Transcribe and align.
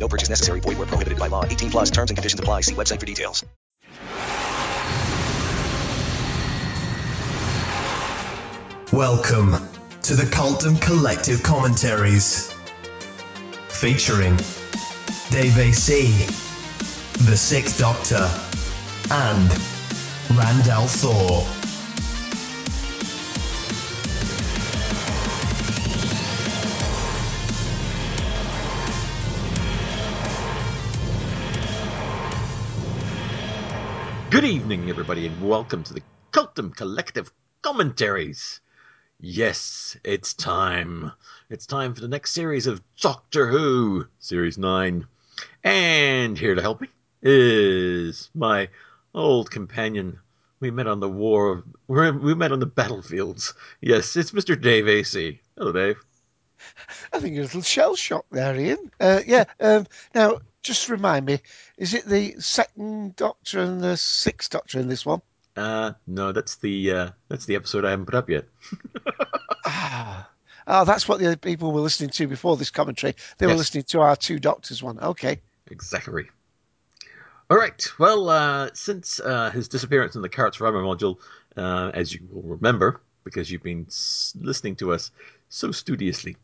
No 0.00 0.08
purchase 0.08 0.30
necessary. 0.30 0.60
Void 0.60 0.78
where 0.78 0.86
prohibited 0.86 1.18
by 1.18 1.26
law. 1.28 1.44
18 1.44 1.70
plus 1.70 1.90
terms 1.90 2.10
and 2.10 2.16
conditions 2.16 2.40
apply. 2.40 2.62
See 2.62 2.74
website 2.74 2.98
for 2.98 3.06
details. 3.06 3.44
Welcome 8.92 9.52
to 10.02 10.14
the 10.14 10.24
Cultdom 10.24 10.80
Collective 10.80 11.42
Commentaries. 11.42 12.50
Featuring 13.68 14.36
Dave 15.30 15.58
AC, 15.58 16.26
The 17.24 17.36
Sixth 17.36 17.78
Doctor, 17.78 18.28
and 19.10 19.50
Randall 20.36 20.86
Thor. 20.88 21.59
Good 34.30 34.44
evening, 34.44 34.88
everybody, 34.88 35.26
and 35.26 35.42
welcome 35.42 35.82
to 35.82 35.92
the 35.92 36.02
Cultdom 36.30 36.76
Collective 36.76 37.32
Commentaries. 37.62 38.60
Yes, 39.18 39.96
it's 40.04 40.34
time. 40.34 41.10
It's 41.48 41.66
time 41.66 41.94
for 41.94 42.00
the 42.00 42.06
next 42.06 42.30
series 42.30 42.68
of 42.68 42.80
Doctor 43.00 43.48
Who, 43.48 44.06
Series 44.20 44.56
9. 44.56 45.04
And 45.64 46.38
here 46.38 46.54
to 46.54 46.62
help 46.62 46.80
me 46.80 46.86
is 47.22 48.30
my 48.32 48.68
old 49.12 49.50
companion. 49.50 50.20
We 50.60 50.70
met 50.70 50.86
on 50.86 51.00
the 51.00 51.08
war, 51.08 51.64
we 51.88 52.34
met 52.36 52.52
on 52.52 52.60
the 52.60 52.66
battlefields. 52.66 53.52
Yes, 53.80 54.14
it's 54.14 54.30
Mr. 54.30 54.58
Dave 54.58 54.86
AC. 54.86 55.40
Hello, 55.58 55.72
Dave. 55.72 55.96
I 57.12 57.18
think 57.18 57.34
you're 57.34 57.42
a 57.42 57.46
little 57.46 57.62
shell 57.62 57.96
shock 57.96 58.26
there, 58.30 58.56
Ian. 58.56 58.92
Uh, 59.00 59.22
yeah. 59.26 59.44
Um, 59.58 59.88
now, 60.14 60.38
just 60.62 60.88
remind 60.88 61.26
me, 61.26 61.40
is 61.80 61.94
it 61.94 62.04
the 62.04 62.36
second 62.38 63.16
Doctor 63.16 63.60
and 63.60 63.80
the 63.80 63.96
sixth 63.96 64.50
Doctor 64.50 64.78
in 64.78 64.88
this 64.88 65.04
one? 65.04 65.20
Uh, 65.56 65.92
no, 66.06 66.30
that's 66.30 66.56
the 66.56 66.92
uh, 66.92 67.10
that's 67.28 67.46
the 67.46 67.56
episode 67.56 67.84
I 67.84 67.90
haven't 67.90 68.06
put 68.06 68.14
up 68.14 68.30
yet. 68.30 68.44
ah, 69.66 70.30
oh, 70.66 70.84
that's 70.84 71.08
what 71.08 71.18
the 71.18 71.26
other 71.26 71.36
people 71.36 71.72
were 71.72 71.80
listening 71.80 72.10
to 72.10 72.28
before 72.28 72.56
this 72.56 72.70
commentary. 72.70 73.14
They 73.38 73.46
were 73.46 73.52
Yes. 73.52 73.58
listening 73.58 73.84
to 73.88 74.00
our 74.00 74.16
two 74.16 74.38
Doctors 74.38 74.82
one. 74.82 74.98
Okay. 75.00 75.40
Exactly. 75.70 76.28
All 77.50 77.56
right. 77.58 77.84
Well, 77.98 78.28
uh, 78.28 78.70
since 78.74 79.18
uh, 79.18 79.50
his 79.50 79.68
disappearance 79.68 80.14
in 80.14 80.22
the 80.22 80.28
Carrots 80.28 80.56
Forever 80.58 80.82
module, 80.82 81.18
uh, 81.56 81.90
as 81.94 82.14
you 82.14 82.20
will 82.30 82.42
remember, 82.42 83.00
because 83.24 83.50
you've 83.50 83.62
been 83.62 83.86
s- 83.88 84.34
listening 84.40 84.76
to 84.76 84.92
us 84.92 85.10
so 85.48 85.72
studiously, 85.72 86.36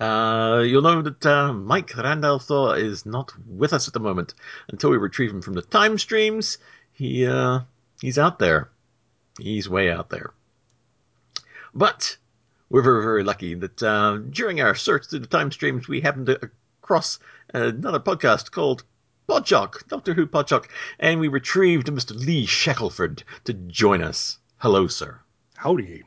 uh, 0.00 0.62
you'll 0.64 0.82
know 0.82 1.02
that 1.02 1.26
uh, 1.26 1.52
Mike 1.52 1.96
Randall 1.96 2.38
Thor 2.38 2.76
is 2.76 3.04
not 3.06 3.32
with 3.46 3.72
us 3.72 3.88
at 3.88 3.94
the 3.94 4.00
moment. 4.00 4.34
Until 4.68 4.90
we 4.90 4.96
retrieve 4.96 5.30
him 5.30 5.42
from 5.42 5.54
the 5.54 5.62
time 5.62 5.98
streams, 5.98 6.58
he 6.92 7.26
uh, 7.26 7.60
he's 8.00 8.18
out 8.18 8.38
there. 8.38 8.70
He's 9.38 9.68
way 9.68 9.90
out 9.90 10.10
there. 10.10 10.32
But 11.74 12.16
we're 12.70 12.82
very, 12.82 13.02
very 13.02 13.24
lucky 13.24 13.54
that 13.54 13.82
uh, 13.82 14.18
during 14.30 14.60
our 14.60 14.74
search 14.74 15.06
through 15.06 15.20
the 15.20 15.26
time 15.26 15.52
streams, 15.52 15.88
we 15.88 16.00
happened 16.00 16.26
to 16.26 16.50
across 16.82 17.18
another 17.52 18.00
podcast 18.00 18.50
called 18.50 18.82
Podshock, 19.28 19.86
Doctor 19.88 20.14
Who 20.14 20.26
Podshock, 20.26 20.70
and 20.98 21.20
we 21.20 21.28
retrieved 21.28 21.88
Mr. 21.88 22.14
Lee 22.14 22.46
Shackleford 22.46 23.22
to 23.44 23.52
join 23.52 24.02
us. 24.02 24.38
Hello, 24.56 24.86
sir. 24.86 25.20
Howdy. 25.56 26.04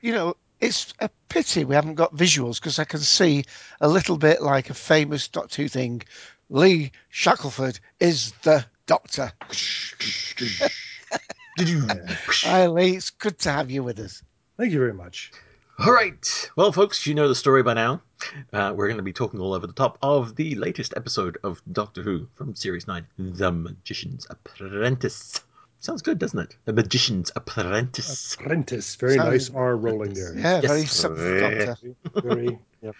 You 0.00 0.12
know, 0.12 0.36
it's 0.60 0.94
a 1.00 1.10
pity 1.28 1.64
we 1.64 1.74
haven't 1.74 1.94
got 1.94 2.14
visuals 2.14 2.56
because 2.56 2.78
I 2.78 2.84
can 2.84 3.00
see 3.00 3.44
a 3.80 3.88
little 3.88 4.16
bit 4.16 4.42
like 4.42 4.70
a 4.70 4.74
famous 4.74 5.28
Doctor 5.28 5.62
Who 5.62 5.68
thing. 5.68 6.02
Lee 6.48 6.92
Shackleford 7.12 7.80
is 8.00 8.32
the 8.42 8.64
Doctor. 8.86 9.32
Hi, 11.58 12.66
Lee. 12.66 12.96
It's 12.96 13.10
good 13.10 13.38
to 13.40 13.50
have 13.50 13.70
you 13.70 13.82
with 13.82 13.98
us. 13.98 14.22
Thank 14.56 14.72
you 14.72 14.78
very 14.78 14.94
much. 14.94 15.32
All 15.78 15.92
right. 15.92 16.50
Well, 16.56 16.72
folks, 16.72 17.06
you 17.06 17.14
know 17.14 17.28
the 17.28 17.34
story 17.34 17.62
by 17.62 17.74
now. 17.74 18.00
Uh, 18.52 18.72
we're 18.74 18.86
going 18.86 18.96
to 18.96 19.02
be 19.02 19.12
talking 19.12 19.40
all 19.40 19.52
over 19.52 19.66
the 19.66 19.74
top 19.74 19.98
of 20.02 20.36
the 20.36 20.54
latest 20.54 20.94
episode 20.96 21.36
of 21.42 21.60
Doctor 21.70 22.02
Who 22.02 22.28
from 22.34 22.54
Series 22.54 22.86
9, 22.86 23.06
The 23.18 23.52
Magician's 23.52 24.26
Apprentice. 24.30 25.42
Sounds 25.86 26.02
good, 26.02 26.18
doesn't 26.18 26.40
it? 26.40 26.56
The 26.64 26.72
Magician's 26.72 27.30
Apprentice. 27.36 28.34
Apprentice. 28.34 28.96
Very 28.96 29.14
Sounds- 29.14 29.30
nice 29.30 29.50
R 29.54 29.76
rolling 29.76 30.14
there. 30.14 30.36
Yeah, 30.36 30.60
very 30.60 30.80
Yes. 30.80 30.90
simple 30.90 31.38
Doctor. 31.38 31.76
Very. 32.24 32.58
Yep. 32.82 32.96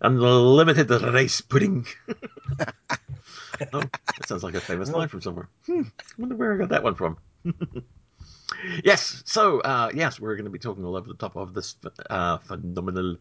Unlimited 0.00 0.90
rice 0.90 1.40
pudding. 1.42 1.86
oh, 3.72 3.82
that 3.82 4.26
sounds 4.26 4.42
like 4.42 4.54
a 4.54 4.60
famous 4.60 4.90
line 4.90 5.06
from 5.06 5.20
somewhere. 5.20 5.48
Hmm, 5.66 5.82
I 5.82 6.02
wonder 6.18 6.34
where 6.34 6.54
I 6.54 6.56
got 6.56 6.70
that 6.70 6.82
one 6.82 6.96
from. 6.96 7.18
yes, 8.84 9.22
so, 9.26 9.60
uh, 9.60 9.92
yes, 9.94 10.18
we're 10.18 10.34
going 10.34 10.46
to 10.46 10.50
be 10.50 10.58
talking 10.58 10.84
all 10.84 10.96
over 10.96 11.06
the 11.06 11.14
top 11.14 11.36
of 11.36 11.54
this 11.54 11.76
uh, 12.10 12.38
phenomenal 12.38 13.18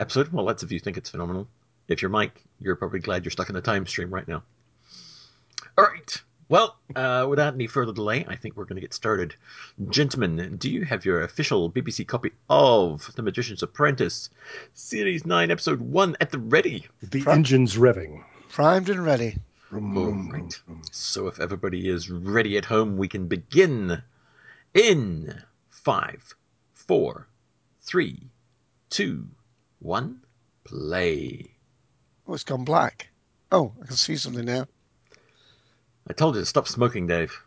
episode. 0.00 0.32
Well, 0.32 0.46
lots 0.46 0.62
of 0.62 0.72
you 0.72 0.80
think 0.80 0.96
it's 0.96 1.10
phenomenal. 1.10 1.48
If 1.86 2.00
you're 2.00 2.10
Mike, 2.10 2.42
you're 2.60 2.76
probably 2.76 3.00
glad 3.00 3.26
you're 3.26 3.30
stuck 3.30 3.50
in 3.50 3.54
the 3.56 3.60
time 3.60 3.86
stream 3.86 4.08
right 4.08 4.26
now. 4.26 4.42
All 5.76 5.84
right. 5.84 6.22
Well, 6.48 6.76
uh, 6.94 7.26
without 7.28 7.54
any 7.54 7.66
further 7.66 7.92
delay, 7.92 8.26
I 8.28 8.36
think 8.36 8.56
we're 8.56 8.66
going 8.66 8.76
to 8.76 8.82
get 8.82 8.92
started. 8.92 9.34
Gentlemen, 9.88 10.56
do 10.58 10.70
you 10.70 10.84
have 10.84 11.04
your 11.04 11.22
official 11.22 11.70
BBC 11.70 12.06
copy 12.06 12.32
of 12.50 13.10
The 13.16 13.22
Magician's 13.22 13.62
Apprentice, 13.62 14.28
Series 14.74 15.24
9, 15.24 15.50
Episode 15.50 15.80
1 15.80 16.16
at 16.20 16.30
the 16.30 16.38
ready? 16.38 16.86
The 17.02 17.24
engine's 17.30 17.76
revving. 17.76 18.22
Primed 18.50 18.90
and 18.90 19.04
ready. 19.04 19.38
Vroom, 19.70 19.94
vroom, 19.94 20.30
right. 20.30 20.40
vroom, 20.40 20.50
vroom. 20.66 20.82
So 20.92 21.28
if 21.28 21.40
everybody 21.40 21.88
is 21.88 22.10
ready 22.10 22.58
at 22.58 22.66
home, 22.66 22.98
we 22.98 23.08
can 23.08 23.26
begin 23.26 24.02
in 24.74 25.42
five, 25.70 26.34
four, 26.74 27.26
three, 27.80 28.28
two, 28.90 29.26
one, 29.78 30.20
play. 30.64 31.54
Oh, 32.28 32.34
it's 32.34 32.44
gone 32.44 32.64
black. 32.64 33.08
Oh, 33.50 33.72
I 33.82 33.86
can 33.86 33.96
see 33.96 34.16
something 34.16 34.44
now. 34.44 34.66
I 36.08 36.12
told 36.12 36.34
you 36.34 36.42
to 36.42 36.46
stop 36.46 36.68
smoking, 36.68 37.06
Dave. 37.06 37.40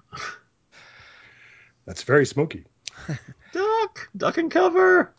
That's 1.85 2.03
very 2.03 2.25
smoky. 2.25 2.65
Duck! 3.53 4.09
Duck 4.15 4.37
and 4.37 4.51
cover! 4.51 5.13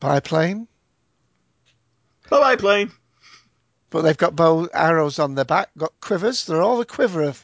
Biplane. 0.00 0.66
Bye 2.30 2.40
bye, 2.40 2.56
plane! 2.56 2.92
But 3.90 4.02
they've 4.02 4.16
got 4.16 4.36
bow 4.36 4.68
arrows 4.72 5.18
on 5.18 5.34
their 5.34 5.44
back, 5.44 5.70
got 5.76 5.92
quivers. 6.00 6.46
They're 6.46 6.62
all 6.62 6.78
the 6.78 6.84
quiver 6.84 7.22
of. 7.22 7.42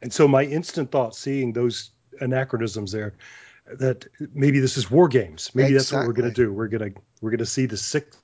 And 0.00 0.12
so 0.12 0.28
my 0.28 0.44
instant 0.44 0.90
thought, 0.90 1.14
seeing 1.14 1.52
those 1.52 1.90
anachronisms 2.20 2.92
there, 2.92 3.14
that 3.78 4.06
maybe 4.32 4.60
this 4.60 4.76
is 4.76 4.90
war 4.90 5.08
games. 5.08 5.50
Maybe 5.54 5.74
that's 5.74 5.92
what 5.92 6.06
we're 6.06 6.12
going 6.12 6.30
to 6.30 6.34
do. 6.34 6.52
We're 6.52 6.68
going 6.68 6.94
to 6.94 7.00
we're 7.20 7.30
going 7.30 7.38
to 7.38 7.46
see 7.46 7.66
the 7.66 7.76
sixth, 7.76 8.20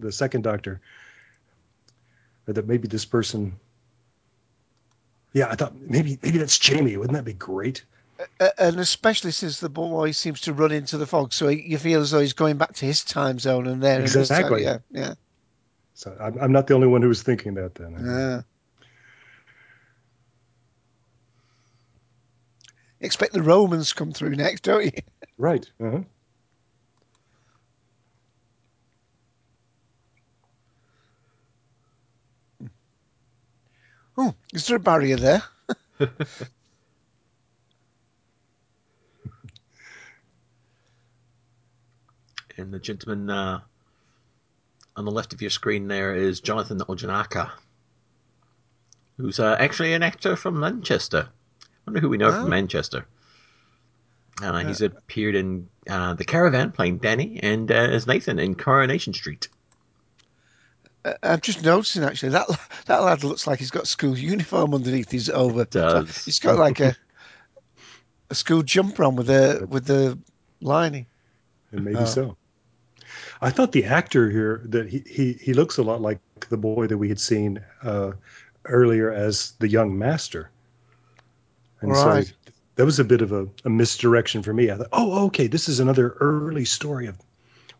the 0.00 0.12
second 0.12 0.42
Doctor. 0.42 0.80
Or 2.48 2.52
that 2.54 2.66
maybe 2.66 2.88
this 2.88 3.04
person. 3.04 3.58
Yeah, 5.32 5.48
I 5.50 5.54
thought 5.56 5.74
maybe 5.80 6.18
maybe 6.22 6.38
that's 6.38 6.58
Jamie. 6.58 6.96
Wouldn't 6.96 7.14
that 7.16 7.24
be 7.24 7.32
great? 7.32 7.84
And 8.58 8.80
especially 8.80 9.30
since 9.32 9.60
the 9.60 9.68
boy 9.68 10.12
seems 10.12 10.40
to 10.42 10.54
run 10.54 10.72
into 10.72 10.96
the 10.96 11.06
fog, 11.06 11.34
so 11.34 11.48
you 11.48 11.76
feel 11.76 12.00
as 12.00 12.10
though 12.12 12.20
he's 12.20 12.32
going 12.32 12.56
back 12.56 12.72
to 12.76 12.86
his 12.86 13.04
time 13.04 13.38
zone 13.38 13.66
and 13.66 13.82
there. 13.82 14.00
this 14.00 14.12
time- 14.14 14.22
Exactly. 14.22 14.62
Yeah, 14.62 14.78
yeah, 14.90 15.14
So 15.92 16.16
I'm, 16.18 16.38
I'm 16.40 16.52
not 16.52 16.66
the 16.66 16.72
only 16.74 16.86
one 16.86 17.02
who 17.02 17.08
was 17.08 17.22
thinking 17.22 17.52
that 17.54 17.74
then. 17.74 17.92
yeah. 18.02 18.40
Expect 23.00 23.34
the 23.34 23.42
Romans 23.42 23.92
come 23.92 24.12
through 24.12 24.36
next, 24.36 24.62
don't 24.62 24.84
you? 24.86 24.92
Right. 25.36 25.70
Uh-huh. 25.78 26.00
Oh, 34.16 34.34
is 34.52 34.66
there 34.66 34.76
a 34.76 34.80
barrier 34.80 35.16
there? 35.16 35.42
And 42.56 42.72
the 42.72 42.78
gentleman 42.78 43.28
uh, 43.30 43.60
on 44.96 45.04
the 45.04 45.10
left 45.10 45.32
of 45.32 45.40
your 45.42 45.50
screen 45.50 45.88
there 45.88 46.14
is 46.14 46.40
Jonathan 46.40 46.78
Ojinnaka. 46.78 47.50
who's 49.18 49.40
uh, 49.40 49.56
actually 49.58 49.94
an 49.94 50.02
actor 50.02 50.36
from 50.36 50.60
Manchester. 50.60 51.28
I 51.62 51.66
wonder 51.86 52.00
who 52.00 52.08
we 52.08 52.18
know 52.18 52.28
Oh. 52.28 52.40
from 52.42 52.50
Manchester. 52.50 53.06
Uh, 54.42 54.58
he's 54.66 54.82
appeared 54.82 55.34
in 55.34 55.68
uh, 55.88 56.12
The 56.14 56.24
Caravan 56.24 56.70
playing 56.72 56.98
Danny 56.98 57.40
and 57.42 57.70
uh, 57.70 57.74
as 57.74 58.06
Nathan 58.06 58.38
in 58.38 58.54
Coronation 58.54 59.14
Street. 59.14 59.48
Uh, 61.06 61.14
I'm 61.22 61.40
just 61.40 61.62
noticing 61.64 62.02
actually 62.04 62.30
that 62.30 62.48
that 62.86 63.02
lad 63.02 63.22
looks 63.24 63.46
like 63.46 63.58
he's 63.58 63.70
got 63.70 63.86
school 63.86 64.16
uniform 64.18 64.74
underneath 64.74 65.10
his 65.10 65.30
over. 65.30 65.64
Does. 65.64 66.24
He's 66.24 66.38
got 66.40 66.58
like 66.58 66.80
a 66.80 66.96
a 68.30 68.34
school 68.34 68.62
jumper 68.62 69.04
on 69.04 69.14
with 69.16 69.28
the 69.28 69.66
with 69.70 69.86
the 69.86 70.18
lining. 70.60 71.06
and 71.72 71.84
maybe 71.84 71.98
Oh. 71.98 72.04
so. 72.04 72.36
I 73.40 73.50
thought 73.50 73.72
the 73.72 73.84
actor 73.84 74.30
here 74.30 74.62
that 74.64 74.88
he, 74.88 75.02
he 75.06 75.32
he 75.34 75.54
looks 75.54 75.78
a 75.78 75.82
lot 75.82 76.00
like 76.00 76.18
the 76.48 76.56
boy 76.56 76.86
that 76.88 76.98
we 76.98 77.08
had 77.08 77.20
seen 77.20 77.62
uh, 77.82 78.12
earlier 78.64 79.12
as 79.12 79.52
the 79.60 79.68
young 79.68 79.96
master, 79.98 80.50
and 81.80 81.92
Right. 81.92 82.26
so 82.26 82.32
that 82.76 82.84
was 82.84 82.98
a 82.98 83.04
bit 83.04 83.22
of 83.22 83.32
a, 83.32 83.46
a 83.64 83.70
misdirection 83.70 84.42
for 84.42 84.52
me. 84.52 84.70
I 84.70 84.76
thought, 84.76 84.88
oh, 84.92 85.26
okay, 85.26 85.46
this 85.46 85.68
is 85.68 85.80
another 85.80 86.10
early 86.20 86.64
story 86.64 87.06
of 87.06 87.16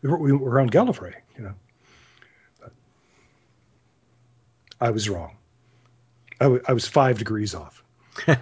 we 0.01 0.09
were, 0.09 0.17
we 0.17 0.31
were 0.31 0.59
on 0.59 0.69
Gallifrey, 0.69 1.15
you 1.37 1.43
know. 1.43 1.53
But 2.61 2.71
I 4.79 4.91
was 4.91 5.09
wrong. 5.09 5.35
I 6.39 6.73
was 6.73 6.87
five 6.87 7.17
degrees 7.17 7.55
off. 7.55 7.83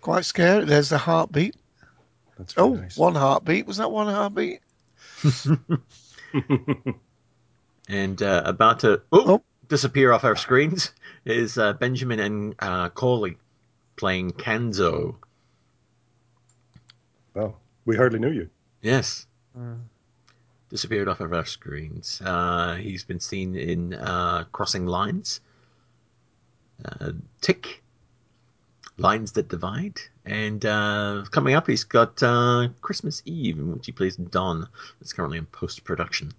Quite 0.00 0.24
scary. 0.24 0.64
There's 0.66 0.90
the 0.90 0.98
heartbeat. 0.98 1.56
That's 2.38 2.52
very 2.54 2.68
Oh, 2.68 2.74
nice. 2.74 2.96
one 2.96 3.14
heartbeat. 3.14 3.66
Was 3.66 3.78
that 3.78 3.90
one 3.90 4.06
heartbeat? 4.06 4.60
And 7.86 8.22
uh, 8.22 8.42
about 8.46 8.80
to 8.80 9.02
oh, 9.12 9.34
Oh. 9.34 9.42
disappear 9.68 10.10
off 10.10 10.24
our 10.24 10.36
screens 10.36 10.90
is 11.26 11.58
uh, 11.58 11.74
Benjamin 11.74 12.18
and 12.18 12.54
uh, 12.58 12.88
Cawley 12.88 13.36
playing 13.96 14.30
Kanzo. 14.32 15.16
Oh, 17.36 17.56
we 17.84 17.94
hardly 17.96 18.20
knew 18.20 18.30
you. 18.30 18.48
Yes. 18.80 19.26
Disappeared 20.74 21.06
off 21.06 21.20
of 21.20 21.32
our 21.32 21.44
screens. 21.44 22.20
Uh, 22.24 22.74
he's 22.74 23.04
been 23.04 23.20
seen 23.20 23.54
in 23.54 23.94
uh, 23.94 24.42
Crossing 24.50 24.86
Lines, 24.86 25.40
uh, 26.84 27.12
Tick, 27.40 27.80
Lines 28.98 29.30
That 29.30 29.48
Divide, 29.48 30.00
and 30.26 30.66
uh, 30.66 31.26
coming 31.30 31.54
up, 31.54 31.68
he's 31.68 31.84
got 31.84 32.20
uh, 32.24 32.66
Christmas 32.80 33.22
Eve, 33.24 33.56
in 33.58 33.72
which 33.72 33.86
he 33.86 33.92
plays 33.92 34.16
Don. 34.16 34.66
It's 35.00 35.12
currently 35.12 35.38
in 35.38 35.46
post 35.46 35.84
production. 35.84 36.32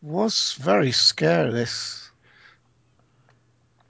Was 0.00 0.54
very 0.54 0.90
scary. 0.92 1.52
This. 1.52 2.10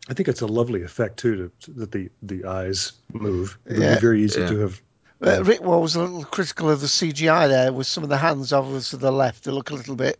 I 0.08 0.14
think 0.14 0.28
it's 0.28 0.40
a 0.40 0.48
lovely 0.48 0.82
effect 0.82 1.20
too, 1.20 1.52
to, 1.60 1.70
that 1.74 1.92
the 1.92 2.10
the 2.22 2.44
eyes 2.44 2.94
move. 3.12 3.56
It 3.66 3.74
would 3.74 3.82
Yeah. 3.82 3.94
be 3.94 4.00
very 4.00 4.24
easy 4.24 4.40
Yeah. 4.40 4.48
to 4.48 4.58
have. 4.58 4.82
Uh, 5.22 5.44
Rick 5.44 5.60
Wall 5.60 5.82
was 5.82 5.96
a 5.96 6.00
little 6.00 6.24
critical 6.24 6.70
of 6.70 6.80
the 6.80 6.86
CGI 6.86 7.46
there, 7.48 7.72
with 7.72 7.86
some 7.86 8.02
of 8.02 8.08
the 8.08 8.16
hands 8.16 8.52
over 8.52 8.80
to 8.80 8.96
the 8.96 9.12
left. 9.12 9.44
They 9.44 9.50
look 9.50 9.70
a 9.70 9.74
little 9.74 9.96
bit 9.96 10.18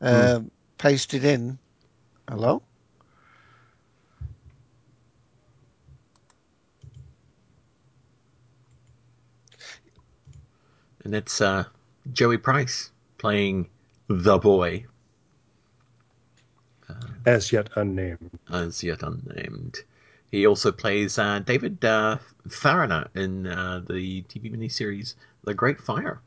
um, 0.00 0.50
pasted 0.76 1.24
in. 1.24 1.58
Hello. 2.28 2.62
And 11.04 11.14
it's 11.14 11.40
uh, 11.40 11.64
Joey 12.12 12.36
Price 12.36 12.90
playing 13.16 13.68
the 14.08 14.38
boy, 14.38 14.86
as 17.24 17.52
yet 17.52 17.68
unnamed. 17.76 18.30
as 18.52 18.82
yet 18.82 19.02
unnamed. 19.02 19.78
He 20.36 20.46
also 20.46 20.70
plays 20.70 21.18
uh, 21.18 21.38
David 21.38 21.82
uh, 21.82 22.18
Farriner 22.46 23.08
in 23.16 23.46
uh, 23.46 23.80
the 23.88 24.20
TV 24.24 24.54
miniseries 24.54 25.14
The 25.44 25.54
Great 25.54 25.80
Fire. 25.80 26.20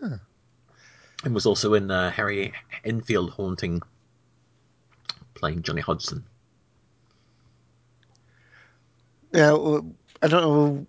And 0.00 1.34
was 1.34 1.46
also 1.46 1.74
in 1.74 1.90
uh, 1.90 2.12
Harry 2.12 2.52
Enfield 2.84 3.30
Haunting, 3.30 3.82
playing 5.34 5.62
Johnny 5.62 5.80
Hodgson. 5.80 6.22
Yeah, 9.32 9.52
well, 9.54 9.84
I 10.22 10.28
don't 10.28 10.42
know 10.42 10.86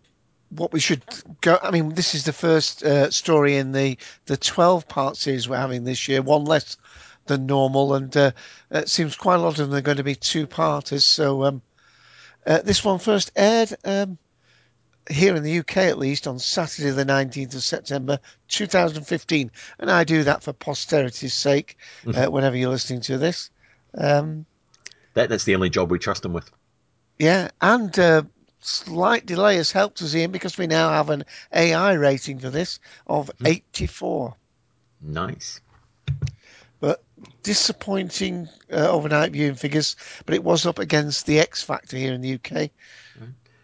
what 0.49 0.71
we 0.71 0.79
should 0.79 1.01
go. 1.41 1.57
I 1.63 1.71
mean, 1.71 1.95
this 1.95 2.13
is 2.13 2.25
the 2.25 2.33
first 2.33 2.83
uh, 2.83 3.09
story 3.09 3.55
in 3.55 3.71
the 3.71 3.97
the 4.27 4.37
twelve 4.37 4.87
part 4.87 5.17
series 5.17 5.49
we're 5.49 5.57
having 5.57 5.83
this 5.83 6.07
year, 6.07 6.21
one 6.21 6.45
less 6.45 6.77
than 7.25 7.45
normal, 7.45 7.95
and 7.95 8.15
uh, 8.15 8.31
it 8.71 8.89
seems 8.89 9.15
quite 9.15 9.35
a 9.35 9.39
lot 9.39 9.59
of 9.59 9.69
them 9.69 9.73
are 9.73 9.81
going 9.81 9.97
to 9.97 10.03
be 10.03 10.15
two 10.15 10.47
parters. 10.47 11.05
So 11.05 11.43
um, 11.43 11.61
uh, 12.45 12.61
this 12.61 12.83
one 12.83 12.99
first 12.99 13.31
aired 13.35 13.73
um, 13.83 14.17
here 15.09 15.35
in 15.35 15.43
the 15.43 15.59
UK, 15.59 15.77
at 15.77 15.97
least, 15.97 16.27
on 16.27 16.39
Saturday, 16.39 16.91
the 16.91 17.05
nineteenth 17.05 17.55
of 17.55 17.63
September, 17.63 18.19
two 18.47 18.67
thousand 18.67 19.03
fifteen, 19.05 19.51
and 19.79 19.89
I 19.91 20.03
do 20.03 20.23
that 20.23 20.43
for 20.43 20.53
posterity's 20.53 21.33
sake. 21.33 21.77
Uh, 22.05 22.27
whenever 22.27 22.55
you're 22.55 22.69
listening 22.69 23.01
to 23.01 23.17
this. 23.17 23.49
Um, 23.97 24.45
That, 25.13 25.29
that's 25.29 25.45
the 25.45 25.55
only 25.55 25.69
job 25.69 25.91
we 25.91 25.99
trust 25.99 26.23
them 26.23 26.33
with. 26.33 26.49
Yeah, 27.17 27.49
and 27.61 27.97
uh, 27.97 28.23
slight 28.59 29.25
delay 29.25 29.55
has 29.55 29.71
helped 29.71 30.01
us, 30.01 30.13
Ian, 30.13 30.31
because 30.31 30.57
we 30.57 30.67
now 30.67 30.89
have 30.89 31.09
an 31.09 31.23
AI 31.53 31.93
rating 31.93 32.39
for 32.39 32.49
this 32.49 32.79
of 33.07 33.31
84. 33.43 34.35
Nice. 35.01 35.61
But 37.45 37.51
disappointing 37.51 38.49
uh, 38.73 38.89
overnight 38.89 39.31
viewing 39.31 39.53
figures, 39.53 39.95
but 40.25 40.33
it 40.33 40.43
was 40.43 40.65
up 40.65 40.79
against 40.79 41.27
the 41.27 41.39
X 41.39 41.61
Factor 41.61 41.95
here 41.95 42.11
in 42.13 42.21
the 42.21 42.33
UK, 42.33 42.71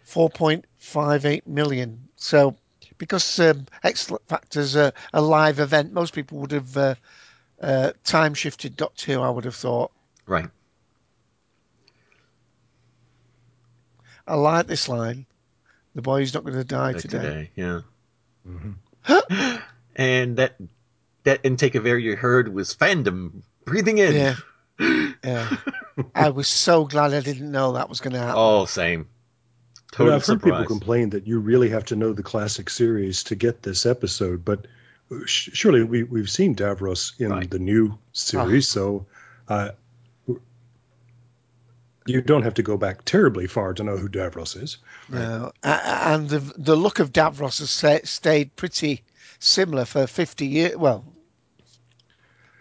4.58 0.06 1.46
million. 1.48 2.08
So, 2.14 2.56
because 2.96 3.40
um, 3.40 3.66
X 3.82 4.12
Factor's 4.28 4.76
a, 4.76 4.92
a 5.12 5.20
live 5.20 5.58
event, 5.58 5.92
most 5.92 6.14
people 6.14 6.38
would 6.38 6.52
have 6.52 6.76
uh, 6.76 6.94
uh, 7.60 7.92
time 8.04 8.34
shifted 8.34 8.76
Doctor 8.76 9.14
Who, 9.14 9.20
I 9.20 9.30
would 9.30 9.44
have 9.46 9.56
thought. 9.56 9.90
Right. 10.26 10.48
I 14.28 14.36
like 14.36 14.68
this 14.68 14.88
line. 14.88 15.26
The 15.96 16.02
boy's 16.02 16.32
not 16.32 16.44
going 16.44 16.54
to 16.54 16.62
die 16.62 16.92
Back 16.92 17.02
today. 17.02 17.50
yeah. 17.56 17.80
and 19.96 20.36
that 20.36 20.54
that 21.24 21.40
intake 21.42 21.74
of 21.74 21.84
air 21.84 21.98
you 21.98 22.14
heard 22.14 22.52
was 22.52 22.74
fandom 22.74 23.42
breathing 23.64 23.98
in. 23.98 24.14
Yeah. 24.14 24.34
Yeah. 25.24 25.56
I 26.14 26.30
was 26.30 26.48
so 26.48 26.84
glad 26.84 27.12
I 27.14 27.20
didn't 27.20 27.50
know 27.50 27.72
that 27.72 27.88
was 27.88 28.00
going 28.00 28.14
to 28.14 28.18
happen. 28.18 28.34
Oh, 28.36 28.64
same. 28.64 29.08
But 29.92 29.96
Total 29.98 30.14
I've 30.14 30.26
heard 30.26 30.42
people 30.42 30.64
complain 30.64 31.10
that 31.10 31.26
you 31.26 31.38
really 31.38 31.68
have 31.70 31.84
to 31.86 31.96
know 31.96 32.12
the 32.12 32.22
classic 32.22 32.70
series 32.70 33.24
to 33.24 33.34
get 33.34 33.62
this 33.62 33.84
episode, 33.86 34.42
but 34.44 34.66
sh- 35.26 35.50
surely 35.52 35.84
we, 35.84 36.02
we've 36.02 36.30
seen 36.30 36.54
Davros 36.56 37.12
in 37.20 37.30
Right. 37.30 37.48
the 37.50 37.58
new 37.58 37.98
series, 38.12 38.66
so 38.68 39.06
uh, 39.48 39.72
you 42.06 42.20
don't 42.20 42.42
have 42.42 42.54
to 42.54 42.62
go 42.62 42.76
back 42.76 43.04
terribly 43.04 43.46
far 43.46 43.74
to 43.74 43.84
know 43.84 43.96
who 43.96 44.08
Davros 44.08 44.60
is. 44.60 44.78
No. 45.08 45.52
A- 45.62 45.68
a- 45.68 46.08
And 46.14 46.28
the 46.28 46.38
the 46.56 46.74
look 46.76 46.98
of 46.98 47.12
Davros 47.12 47.58
has 47.60 48.10
stayed 48.10 48.56
pretty 48.56 49.02
similar 49.38 49.84
for 49.84 50.06
50 50.06 50.46
years. 50.46 50.76
Well, 50.76 51.04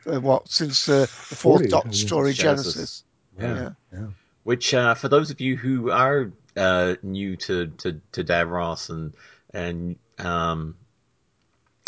uh, 0.05 0.19
what, 0.19 0.49
since 0.49 0.87
uh, 0.89 1.01
the 1.01 1.07
fourth 1.07 1.61
40, 1.61 1.67
Doctor 1.67 1.93
story, 1.93 2.33
Genesis. 2.33 2.73
Genesis. 2.73 3.03
Yeah. 3.39 3.69
Yeah. 3.93 4.07
Which, 4.43 4.73
uh, 4.73 4.95
for 4.95 5.07
those 5.07 5.31
of 5.31 5.39
you 5.41 5.55
who 5.55 5.91
are 5.91 6.31
uh, 6.55 6.95
new 7.03 7.35
to, 7.37 7.67
to, 7.67 8.01
to 8.13 8.23
Davros 8.23 8.89
and 8.89 9.13
and 9.53 9.97
um, 10.17 10.75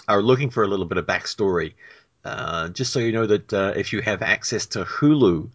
are 0.07 0.21
looking 0.21 0.49
for 0.49 0.63
a 0.63 0.67
little 0.67 0.85
bit 0.85 0.97
of 0.97 1.05
backstory, 1.05 1.73
uh, 2.25 2.69
just 2.69 2.93
so 2.93 2.99
you 2.99 3.11
know 3.11 3.25
that 3.25 3.53
uh, 3.53 3.73
if 3.75 3.93
you 3.93 4.01
have 4.01 4.21
access 4.21 4.67
to 4.67 4.83
Hulu, 4.83 5.49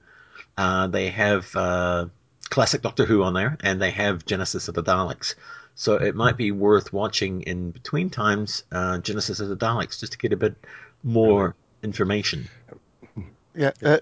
uh, 0.57 0.87
they 0.89 1.11
have 1.11 1.55
uh, 1.55 2.07
classic 2.49 2.83
Doctor 2.83 3.05
Who 3.05 3.23
on 3.23 3.35
there, 3.35 3.57
and 3.63 3.81
they 3.81 3.91
have 3.91 4.25
Genesis 4.25 4.69
of 4.69 4.75
the 4.75 4.83
Daleks. 4.83 5.35
So 5.75 5.95
it 5.95 6.17
might 6.17 6.37
be 6.37 6.51
worth 6.51 6.93
watching 6.93 7.43
in 7.43 7.71
between 7.71 8.11
times 8.11 8.65
uh, 8.73 8.99
Genesis 8.99 9.39
of 9.41 9.49
the 9.49 9.57
Daleks 9.57 10.01
just 10.01 10.13
to 10.13 10.19
get 10.19 10.33
a 10.33 10.37
bit 10.37 10.57
more 11.05 11.55
information. 11.83 12.49
Yeah. 13.55 13.73
Uh, 13.83 13.99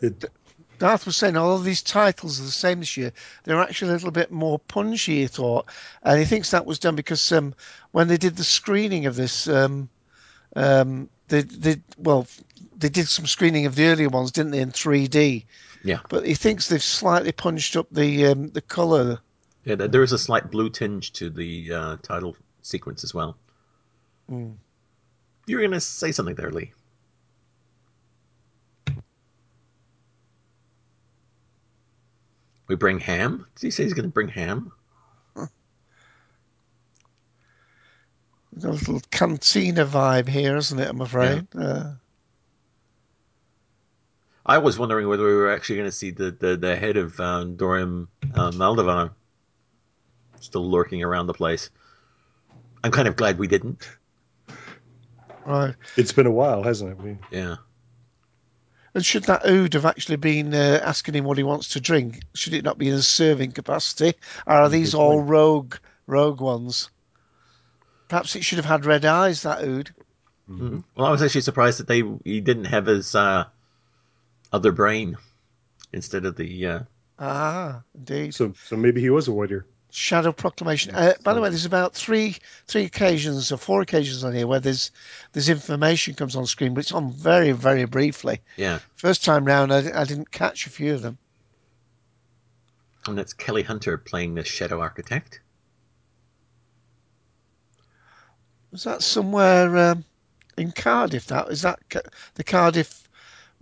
Darth 0.78 1.06
was 1.06 1.16
saying 1.16 1.36
all 1.36 1.56
of 1.56 1.64
these 1.64 1.82
titles 1.82 2.40
are 2.40 2.44
the 2.44 2.50
same 2.50 2.80
this 2.80 2.96
year. 2.96 3.12
They're 3.44 3.60
actually 3.60 3.90
a 3.90 3.94
little 3.94 4.10
bit 4.10 4.30
more 4.30 4.58
punchy, 4.58 5.20
he 5.20 5.26
thought. 5.26 5.66
And 6.02 6.18
he 6.18 6.24
thinks 6.26 6.50
that 6.50 6.66
was 6.66 6.78
done 6.78 6.96
because 6.96 7.32
um, 7.32 7.54
when 7.92 8.08
they 8.08 8.18
did 8.18 8.36
the 8.36 8.44
screening 8.44 9.06
of 9.06 9.16
this, 9.16 9.48
um, 9.48 9.88
um, 10.54 11.08
they, 11.28 11.42
they, 11.42 11.76
well, 11.96 12.26
they 12.76 12.88
did 12.88 13.08
some 13.08 13.26
screening 13.26 13.66
of 13.66 13.74
the 13.74 13.86
earlier 13.86 14.08
ones, 14.08 14.32
didn't 14.32 14.52
they, 14.52 14.60
in 14.60 14.70
3D? 14.70 15.44
Yeah. 15.82 16.00
But 16.08 16.26
he 16.26 16.34
thinks 16.34 16.68
they've 16.68 16.82
slightly 16.82 17.32
punched 17.32 17.76
up 17.76 17.86
the 17.90 18.26
um, 18.26 18.48
the 18.48 18.60
colour. 18.60 19.20
Yeah, 19.64 19.76
there 19.76 20.02
is 20.02 20.12
a 20.12 20.18
slight 20.18 20.50
blue 20.50 20.68
tinge 20.68 21.12
to 21.14 21.30
the 21.30 21.72
uh, 21.72 21.96
title 22.02 22.36
sequence 22.62 23.04
as 23.04 23.14
well. 23.14 23.36
You 25.46 25.56
were 25.56 25.62
going 25.62 25.72
to 25.72 25.80
say 25.80 26.10
something 26.10 26.34
there, 26.34 26.50
Lee. 26.50 26.72
We 32.68 32.76
bring 32.76 32.98
ham? 33.00 33.46
Did 33.56 33.66
he 33.66 33.70
say 33.70 33.84
he's 33.84 33.94
going 33.94 34.08
to 34.08 34.12
bring 34.12 34.28
ham? 34.28 34.72
There's 38.52 38.64
a 38.64 38.70
little 38.70 39.02
cantina 39.10 39.84
vibe 39.84 40.28
here, 40.28 40.56
isn't 40.56 40.78
it? 40.78 40.88
I'm 40.88 41.02
afraid. 41.02 41.46
Uh, 41.54 41.92
I 44.46 44.58
was 44.58 44.78
wondering 44.78 45.08
whether 45.08 45.24
we 45.24 45.34
were 45.34 45.52
actually 45.52 45.76
going 45.76 45.88
to 45.88 45.92
see 45.92 46.10
the, 46.10 46.30
the, 46.30 46.56
the 46.56 46.74
head 46.74 46.96
of 46.96 47.20
um, 47.20 47.56
Dorium 47.56 48.08
uh, 48.34 48.52
Maldovar 48.52 49.10
still 50.40 50.70
lurking 50.70 51.02
around 51.02 51.26
the 51.26 51.34
place. 51.34 51.68
I'm 52.82 52.92
kind 52.92 53.08
of 53.08 53.16
glad 53.16 53.38
we 53.38 53.46
didn't. 53.46 53.86
right. 55.44 55.74
It's 55.96 56.12
been 56.12 56.26
a 56.26 56.30
while, 56.30 56.62
hasn't 56.62 56.92
it? 56.92 56.98
We, 56.98 57.18
Yeah. 57.30 57.56
And 58.96 59.04
should 59.04 59.24
that 59.24 59.44
Ood 59.46 59.74
have 59.74 59.84
actually 59.84 60.16
been 60.16 60.54
uh, 60.54 60.80
asking 60.82 61.16
him 61.16 61.24
what 61.24 61.36
he 61.36 61.44
wants 61.44 61.68
to 61.74 61.80
drink? 61.82 62.22
Should 62.32 62.54
it 62.54 62.64
not 62.64 62.78
be 62.78 62.88
in 62.88 62.94
a 62.94 63.02
serving 63.02 63.52
capacity? 63.52 64.14
Or 64.46 64.54
are 64.54 64.68
these 64.70 64.94
all 64.94 65.20
rogue 65.20 65.74
rogue 66.06 66.40
ones? 66.40 66.88
Perhaps 68.08 68.36
it 68.36 68.42
should 68.42 68.56
have 68.56 68.64
had 68.64 68.86
red 68.86 69.04
eyes, 69.04 69.42
that 69.42 69.62
Ood. 69.62 69.92
Mhm. 70.48 70.82
Well, 70.96 71.08
I 71.08 71.10
was 71.10 71.20
actually 71.22 71.42
surprised 71.42 71.78
that 71.78 71.88
they 71.88 72.04
he 72.24 72.40
didn't 72.40 72.64
have 72.64 72.86
his 72.86 73.14
uh, 73.14 73.44
other 74.50 74.72
brain 74.72 75.18
instead 75.92 76.24
of 76.24 76.36
the. 76.36 76.66
Uh, 76.66 76.80
Ah, 77.18 77.82
indeed. 77.94 78.34
so 78.34 78.54
so 78.64 78.76
maybe 78.76 79.02
he 79.02 79.10
was 79.10 79.28
a 79.28 79.32
warrior. 79.32 79.66
Shadow 79.96 80.30
Proclamation. 80.30 80.94
Uh, 80.94 81.14
by 81.24 81.32
the 81.32 81.40
way, 81.40 81.48
there's 81.48 81.64
about 81.64 81.94
three 81.94 82.36
three 82.66 82.84
occasions 82.84 83.50
or 83.50 83.56
four 83.56 83.80
occasions 83.80 84.22
on 84.24 84.34
here 84.34 84.46
where 84.46 84.60
there's 84.60 84.90
there's 85.32 85.48
information 85.48 86.12
comes 86.12 86.36
on 86.36 86.44
screen, 86.44 86.74
but 86.74 86.80
it's 86.80 86.92
on 86.92 87.10
very 87.12 87.52
very 87.52 87.86
briefly. 87.86 88.42
yeah, 88.58 88.80
First 88.96 89.24
time 89.24 89.46
round, 89.46 89.72
I, 89.72 90.02
I 90.02 90.04
didn't 90.04 90.30
catch 90.30 90.66
a 90.66 90.70
few 90.70 90.92
of 90.92 91.00
them. 91.00 91.16
and 93.06 93.16
that's 93.16 93.32
Kelly 93.32 93.62
Hunter 93.62 93.96
playing 93.96 94.34
the 94.34 94.44
Shadow 94.44 94.80
Architect. 94.80 95.40
Was 98.72 98.84
that 98.84 99.02
somewhere 99.02 99.92
um, 99.92 100.04
in 100.58 100.72
Cardiff? 100.72 101.26
That 101.28 101.48
is 101.48 101.62
that 101.62 101.80
the 102.34 102.44
Cardiff 102.44 103.08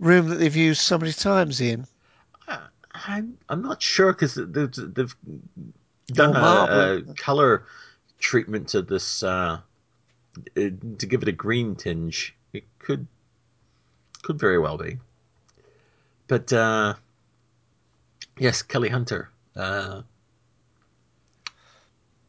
room 0.01 0.27
that 0.27 0.35
they've 0.35 0.55
used 0.55 0.81
so 0.81 0.97
many 0.97 1.13
times, 1.13 1.61
Ian. 1.61 1.87
I'm 3.07 3.37
I'm 3.47 3.61
not 3.61 3.81
sure 3.81 4.11
because 4.11 4.35
they've, 4.35 4.71
they've 4.73 5.15
done 6.07 6.35
Oh, 6.35 6.39
a, 6.39 6.97
a 6.97 7.13
color 7.15 7.65
treatment 8.19 8.69
to 8.69 8.81
this 8.81 9.23
uh, 9.23 9.59
uh, 9.59 9.61
to 10.55 11.05
give 11.07 11.21
it 11.21 11.27
a 11.27 11.31
green 11.31 11.75
tinge. 11.75 12.35
It 12.53 12.63
could 12.79 13.07
could 14.21 14.39
very 14.39 14.57
well 14.57 14.77
be, 14.77 14.97
but 16.27 16.51
uh, 16.53 16.95
yes, 18.37 18.61
Kelly 18.61 18.89
Hunter. 18.89 19.29
Uh, 19.55 20.01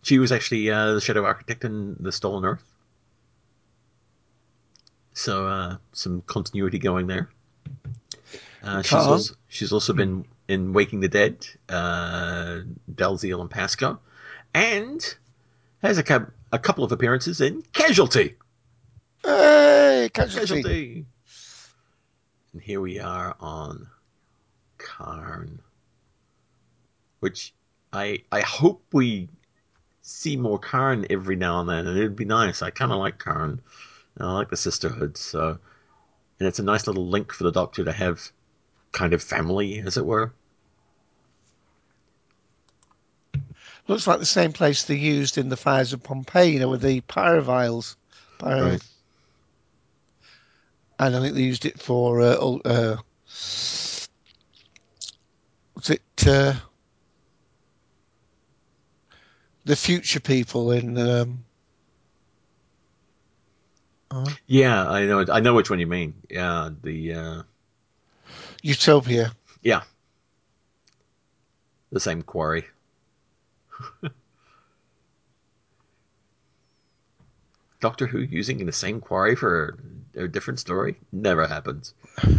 she 0.02 0.18
was 0.18 0.30
actually 0.30 0.70
uh, 0.70 0.94
the 0.94 1.00
Shadow 1.00 1.24
Architect 1.24 1.64
in 1.64 1.96
the 1.98 2.12
Stolen 2.12 2.44
Earth. 2.44 2.62
So 5.14 5.46
uh, 5.46 5.76
some 5.92 6.22
continuity 6.26 6.78
going 6.78 7.06
there. 7.06 7.30
Uh, 8.62 8.82
she's, 8.82 8.92
also, 8.92 9.34
she's 9.48 9.72
also 9.72 9.92
been 9.92 10.24
in 10.48 10.72
Waking 10.72 11.00
the 11.00 11.08
Dead, 11.08 11.46
uh, 11.68 12.60
Dalziel 12.92 13.40
and 13.40 13.50
Pascoe, 13.50 13.98
and 14.54 15.16
has 15.82 15.98
a, 15.98 16.02
cou- 16.02 16.30
a 16.52 16.58
couple 16.58 16.84
of 16.84 16.92
appearances 16.92 17.40
in 17.40 17.62
Casualty. 17.72 18.36
Hey, 19.24 20.08
casualty. 20.12 20.46
Casualty. 20.62 21.06
And 22.52 22.62
here 22.62 22.80
we 22.80 23.00
are 23.00 23.36
on 23.40 23.88
Karn, 24.78 25.60
which 27.20 27.52
I 27.92 28.22
I 28.30 28.40
hope 28.40 28.82
we 28.92 29.28
see 30.02 30.36
more 30.36 30.58
Karn 30.58 31.06
every 31.10 31.36
now 31.36 31.60
and 31.60 31.68
then, 31.68 31.86
and 31.86 31.98
it'd 31.98 32.16
be 32.16 32.24
nice. 32.24 32.62
I 32.62 32.70
kind 32.70 32.92
of 32.92 32.98
like 32.98 33.18
Karn. 33.18 33.60
and 34.14 34.28
I 34.28 34.32
like 34.32 34.48
the 34.50 34.56
sisterhood, 34.56 35.16
so 35.16 35.58
and 36.38 36.46
it's 36.46 36.58
a 36.60 36.62
nice 36.62 36.86
little 36.86 37.06
link 37.08 37.32
for 37.32 37.44
the 37.44 37.52
Doctor 37.52 37.84
to 37.84 37.92
have 37.92 38.30
kind 38.96 39.12
of 39.12 39.22
family, 39.22 39.78
as 39.80 39.98
it 39.98 40.06
were. 40.06 40.32
Looks 43.86 44.06
like 44.06 44.18
the 44.18 44.26
same 44.26 44.52
place 44.52 44.84
they 44.84 44.96
used 44.96 45.38
in 45.38 45.50
the 45.50 45.56
fires 45.56 45.92
of 45.92 46.02
Pompeii, 46.02 46.52
you 46.52 46.58
know, 46.58 46.70
with 46.70 46.80
the 46.80 47.02
pyroviles. 47.02 47.96
Pyro... 48.38 48.70
Right. 48.70 48.82
And 50.98 51.14
I 51.14 51.20
think 51.20 51.34
they 51.34 51.42
used 51.42 51.66
it 51.66 51.78
for 51.78 52.22
uh, 52.22 52.36
uh, 52.64 52.96
was 53.28 54.08
it 55.90 56.00
uh, 56.26 56.54
the 59.66 59.76
future 59.76 60.20
people 60.20 60.72
in 60.72 60.96
um, 60.96 61.44
Yeah, 64.46 64.88
I 64.88 65.04
know. 65.04 65.26
I 65.30 65.40
know 65.40 65.52
which 65.52 65.68
one 65.68 65.80
you 65.80 65.86
mean. 65.86 66.14
Yeah, 66.30 66.70
the 66.82 67.12
uh, 67.12 67.42
Utopia? 68.66 69.32
yeah, 69.62 69.82
the 71.92 72.00
same 72.00 72.22
quarry. 72.22 72.64
Doctor 77.80 78.06
Who 78.08 78.18
using 78.18 78.66
the 78.66 78.72
same 78.72 79.00
quarry 79.00 79.36
for 79.36 79.78
a 80.16 80.26
different 80.26 80.58
story 80.58 80.96
never 81.12 81.46
happens. 81.46 81.94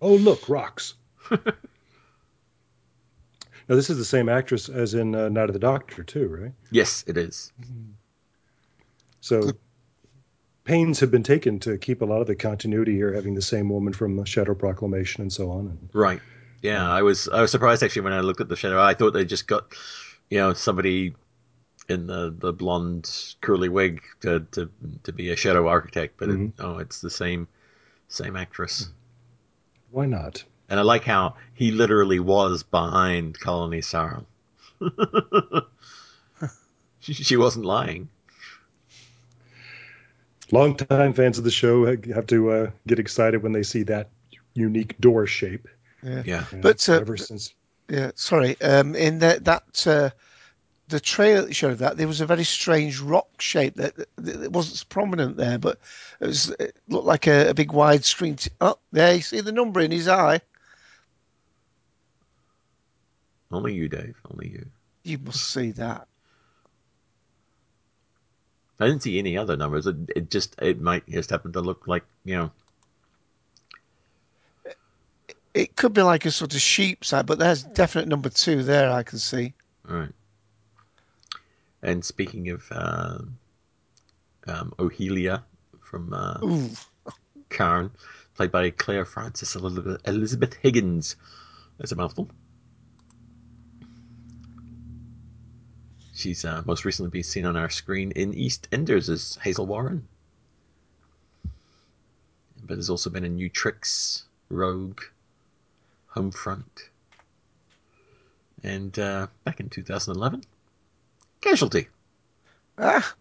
Oh, 0.00 0.14
look, 0.14 0.48
rocks. 0.48 0.94
now, 1.32 1.40
this 3.66 3.90
is 3.90 3.98
the 3.98 4.04
same 4.04 4.28
actress 4.28 4.68
as 4.68 4.94
in 4.94 5.12
uh, 5.12 5.28
Night 5.28 5.48
of 5.48 5.52
the 5.54 5.58
Doctor, 5.58 6.04
too, 6.04 6.28
right? 6.28 6.52
Yes, 6.70 7.02
it 7.08 7.16
is. 7.16 7.52
So 9.20 9.50
pains 10.68 11.00
have 11.00 11.10
been 11.10 11.22
taken 11.22 11.58
to 11.58 11.78
keep 11.78 12.02
a 12.02 12.04
lot 12.04 12.20
of 12.20 12.26
the 12.26 12.36
continuity 12.36 12.92
here, 12.92 13.14
having 13.14 13.34
the 13.34 13.40
same 13.42 13.70
woman 13.70 13.90
from 13.94 14.16
the 14.16 14.26
Shadow 14.26 14.54
Proclamation 14.54 15.22
and 15.22 15.32
so 15.32 15.50
on. 15.50 15.60
And 15.60 15.88
Right. 15.94 16.20
Yeah, 16.60 16.88
I 16.88 17.02
was 17.02 17.26
I 17.28 17.40
was 17.40 17.50
surprised 17.50 17.82
actually 17.82 18.02
when 18.02 18.12
I 18.12 18.20
looked 18.20 18.40
at 18.42 18.48
the 18.48 18.56
shadow. 18.56 18.80
I 18.80 18.92
thought 18.94 19.12
they 19.12 19.24
just 19.24 19.46
got 19.46 19.74
you 20.28 20.38
know 20.38 20.52
somebody 20.52 21.14
in 21.88 22.06
the, 22.06 22.34
the 22.36 22.52
blonde 22.52 23.10
curly 23.40 23.70
wig 23.70 24.02
to, 24.20 24.40
to 24.52 24.68
to 25.04 25.12
be 25.12 25.30
a 25.30 25.36
shadow 25.36 25.68
architect, 25.68 26.16
but 26.18 26.28
Mhm. 26.28 26.48
it, 26.48 26.54
oh, 26.58 26.78
it's 26.78 27.00
the 27.00 27.10
same 27.10 27.48
same 28.08 28.36
actress. 28.36 28.90
why 29.90 30.04
not? 30.04 30.44
And 30.68 30.78
I 30.78 30.82
like 30.82 31.04
how 31.04 31.36
he 31.54 31.70
literally 31.70 32.20
was 32.20 32.62
behind 32.62 33.40
Colony 33.40 33.80
Sarff. 33.80 34.24
she, 37.00 37.14
she 37.14 37.36
wasn't 37.38 37.64
lying. 37.64 38.10
Longtime 40.50 41.12
fans 41.12 41.38
of 41.38 41.44
the 41.44 41.50
show 41.50 41.84
have 41.86 42.26
to 42.28 42.50
uh, 42.50 42.70
get 42.86 42.98
excited 42.98 43.42
when 43.42 43.52
they 43.52 43.62
see 43.62 43.82
that 43.84 44.10
unique 44.54 44.98
door 45.00 45.26
shape. 45.26 45.68
Yeah. 46.02 46.44
And 46.50 46.62
But, 46.62 46.88
uh, 46.88 46.94
ever 46.94 47.16
since 47.16 47.52
Yeah, 47.88 48.12
sorry. 48.14 48.60
Um, 48.60 48.94
in 48.94 49.18
that 49.20 49.44
that 49.44 49.86
uh, 49.86 50.10
the 50.88 51.00
trailer 51.00 51.42
that 51.42 51.54
showed 51.54 51.78
that 51.78 51.96
there 51.96 52.08
was 52.08 52.20
a 52.20 52.26
very 52.26 52.44
strange 52.44 53.00
rock 53.00 53.40
shape 53.40 53.74
that, 53.74 53.96
that, 53.96 54.08
that 54.16 54.52
wasn't 54.52 54.88
prominent 54.88 55.36
there, 55.36 55.58
but 55.58 55.78
it 56.20 56.26
was 56.26 56.50
it 56.58 56.76
looked 56.88 57.06
like 57.06 57.26
a, 57.26 57.50
a 57.50 57.54
big 57.54 57.72
wide 57.72 58.04
screen. 58.04 58.36
T- 58.36 58.50
oh, 58.60 58.78
there 58.92 59.14
you 59.14 59.22
see 59.22 59.40
the 59.40 59.52
number 59.52 59.80
in 59.80 59.90
his 59.90 60.08
eye. 60.08 60.40
Only 63.50 63.74
you, 63.74 63.88
Dave. 63.88 64.16
Only 64.30 64.48
you. 64.48 64.66
You 65.04 65.18
must 65.18 65.52
see 65.52 65.70
that. 65.72 66.06
I 68.80 68.86
didn't 68.86 69.02
see 69.02 69.18
any 69.18 69.36
other 69.36 69.56
numbers. 69.56 69.86
It, 69.86 69.96
it 70.14 70.30
just 70.30 70.54
it 70.60 70.80
might 70.80 71.08
just 71.08 71.30
happen 71.30 71.52
to 71.52 71.60
look 71.60 71.86
like 71.86 72.04
you 72.24 72.36
know. 72.36 72.50
It 75.54 75.74
could 75.74 75.92
be 75.92 76.02
like 76.02 76.24
a 76.24 76.30
sort 76.30 76.54
of 76.54 76.60
sheep's 76.60 77.12
eye, 77.12 77.22
but 77.22 77.38
there's 77.38 77.64
definite 77.64 78.06
number 78.06 78.28
two 78.28 78.62
there. 78.62 78.90
I 78.90 79.02
can 79.02 79.18
see. 79.18 79.54
All 79.88 79.96
right. 79.96 80.12
And 81.82 82.04
speaking 82.04 82.50
of 82.50 82.64
uh, 82.70 83.18
um, 84.46 84.72
Ohila 84.78 85.42
from 85.80 86.12
uh, 86.12 86.38
Ooh, 86.44 86.70
Karn, 87.48 87.90
played 88.36 88.52
by 88.52 88.70
Claire 88.70 89.04
Francis 89.04 89.56
Elizabeth 89.56 90.54
Higgins. 90.62 91.16
That's 91.78 91.92
a 91.92 91.96
mouthful. 91.96 92.30
She's 96.18 96.44
uh, 96.44 96.62
most 96.66 96.84
recently 96.84 97.10
been 97.10 97.22
seen 97.22 97.46
on 97.46 97.56
our 97.56 97.70
screen 97.70 98.10
in 98.10 98.32
EastEnders 98.32 99.08
as 99.08 99.38
Hazel 99.40 99.66
Warren. 99.66 100.08
But 102.60 102.78
has 102.78 102.90
also 102.90 103.08
been 103.08 103.24
in 103.24 103.36
New 103.36 103.48
Tricks, 103.48 104.24
Rogue, 104.48 105.00
Homefront, 106.12 106.88
and 108.64 108.98
uh, 108.98 109.28
back 109.44 109.60
in 109.60 109.68
2011, 109.68 110.42
Casualty. 111.40 111.86
ah, 112.78 113.14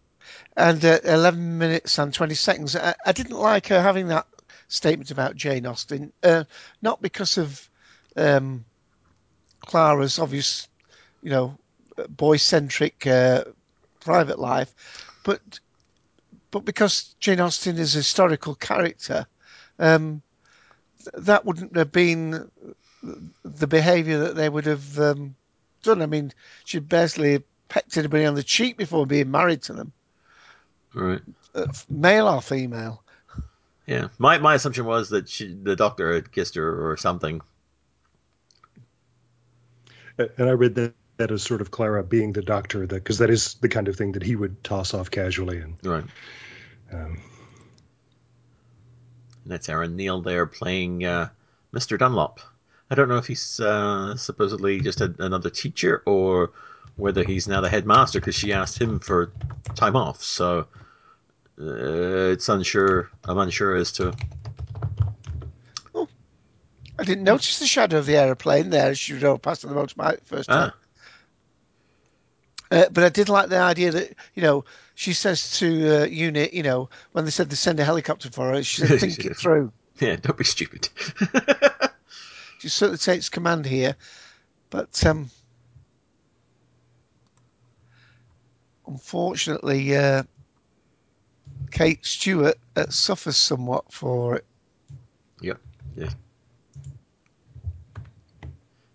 and 0.55 0.83
uh, 0.83 0.97
11 1.03 1.59
minutes 1.59 1.99
and 1.99 2.11
20 2.11 2.33
seconds. 2.33 2.75
I, 2.75 2.95
I, 3.05 3.11
didn't 3.11 3.37
like 3.37 3.67
her 3.67 3.79
having 3.79 4.07
that 4.07 4.25
statement 4.69 5.11
about 5.11 5.35
Jane 5.35 5.67
Austen, 5.67 6.11
uh, 6.23 6.45
not 6.81 6.99
because 6.99 7.37
of 7.37 7.69
um, 8.15 8.65
Clara's 9.59 10.17
obvious, 10.17 10.67
you 11.21 11.29
know, 11.29 11.59
boy 12.09 12.37
centric 12.37 13.07
uh, 13.07 13.43
private 13.99 14.39
life, 14.39 14.73
but 15.23 15.41
but 16.51 16.65
because 16.65 17.15
Jane 17.19 17.39
Austen 17.39 17.77
is 17.77 17.95
a 17.95 17.99
historical 17.99 18.55
character, 18.55 19.27
um, 19.79 20.21
that 21.13 21.45
wouldn't 21.45 21.75
have 21.75 21.91
been 21.91 22.49
the 23.43 23.67
behaviour 23.67 24.19
that 24.19 24.35
they 24.35 24.49
would 24.49 24.65
have 24.65 24.99
um, 24.99 25.35
done. 25.83 26.01
I 26.01 26.05
mean, 26.05 26.33
she'd 26.65 26.89
basically 26.89 27.43
pecked 27.69 27.97
anybody 27.97 28.25
on 28.25 28.35
the 28.35 28.43
cheek 28.43 28.77
before 28.77 29.05
being 29.05 29.31
married 29.31 29.61
to 29.63 29.73
them. 29.73 29.91
Right. 30.93 31.21
Uh, 31.53 31.67
male 31.89 32.27
or 32.27 32.41
female. 32.41 33.03
Yeah, 33.85 34.09
my 34.17 34.37
my 34.37 34.55
assumption 34.55 34.85
was 34.85 35.09
that 35.09 35.29
she, 35.29 35.53
the 35.53 35.75
doctor 35.75 36.13
had 36.13 36.31
kissed 36.31 36.55
her 36.55 36.89
or 36.89 36.97
something. 36.97 37.41
And 40.17 40.49
I 40.49 40.51
read 40.51 40.75
that 40.75 40.93
that 41.17 41.31
as 41.31 41.43
sort 41.43 41.61
of 41.61 41.71
Clara 41.71 42.03
being 42.03 42.33
the 42.33 42.41
doctor, 42.41 42.85
that 42.87 42.95
because 42.95 43.17
that 43.17 43.29
is 43.29 43.55
the 43.55 43.69
kind 43.69 43.87
of 43.87 43.95
thing 43.95 44.13
that 44.13 44.23
he 44.23 44.35
would 44.35 44.63
toss 44.63 44.93
off 44.93 45.11
casually. 45.11 45.59
And 45.59 45.77
right. 45.83 46.03
Um, 46.91 47.21
and 49.43 49.53
that's 49.53 49.69
Aaron 49.69 49.95
Neil 49.95 50.21
there 50.21 50.45
playing 50.45 51.05
uh, 51.05 51.29
Mr. 51.73 51.97
Dunlop. 51.97 52.39
I 52.89 52.95
don't 52.95 53.09
know 53.09 53.17
if 53.17 53.27
he's 53.27 53.59
uh, 53.59 54.15
supposedly 54.15 54.79
just 54.79 55.01
a, 55.01 55.13
another 55.19 55.49
teacher 55.49 56.03
or 56.05 56.51
whether 56.95 57.23
he's 57.23 57.47
now 57.47 57.61
the 57.61 57.69
headmaster 57.69 58.19
because 58.19 58.35
she 58.35 58.53
asked 58.53 58.79
him 58.79 58.99
for 58.99 59.31
time 59.75 59.95
off. 59.95 60.23
So 60.23 60.67
uh, 61.59 62.31
it's 62.31 62.49
unsure. 62.49 63.09
I'm 63.25 63.37
unsure 63.37 63.75
as 63.75 63.91
to. 63.93 64.13
Oh, 65.93 66.07
I 66.97 67.03
didn't 67.03 67.23
notice 67.23 67.59
the 67.59 67.67
shadow 67.67 67.97
of 67.99 68.05
the 68.05 68.17
aeroplane 68.17 68.69
there 68.69 68.89
as 68.89 69.07
you 69.07 69.19
drove 69.19 69.41
past 69.41 69.65
on 69.65 69.73
the 69.73 69.79
motorbike 69.81 70.23
first 70.25 70.49
time. 70.49 70.71
Ah. 70.73 70.86
Uh, 72.69 72.85
but 72.91 73.03
I 73.03 73.09
did 73.09 73.29
like 73.29 73.49
the 73.49 73.57
idea 73.57 73.91
that 73.91 74.13
you 74.33 74.41
know 74.41 74.65
she 74.95 75.13
says 75.13 75.57
to 75.59 76.01
uh, 76.01 76.05
unit, 76.05 76.53
you 76.53 76.63
know, 76.63 76.89
when 77.11 77.25
they 77.25 77.31
said 77.31 77.49
they 77.49 77.55
send 77.55 77.79
a 77.79 77.85
helicopter 77.85 78.29
for 78.29 78.49
her, 78.51 78.63
she 78.63 78.81
said, 78.81 78.99
"Think 78.99 79.25
it 79.25 79.37
through." 79.37 79.71
Yeah, 79.99 80.17
don't 80.17 80.37
be 80.37 80.43
stupid. 80.43 80.89
she 82.59 82.69
certainly 82.69 82.97
takes 82.97 83.29
command 83.29 83.65
here, 83.65 83.95
but 84.69 85.05
um, 85.05 85.29
unfortunately, 88.85 89.95
uh, 89.95 90.23
Kate 91.71 92.05
Stewart 92.05 92.57
uh, 92.75 92.87
suffers 92.89 93.37
somewhat 93.37 93.91
for 93.91 94.35
it. 94.35 94.45
Yep. 95.41 95.59
Yeah. 95.95 96.09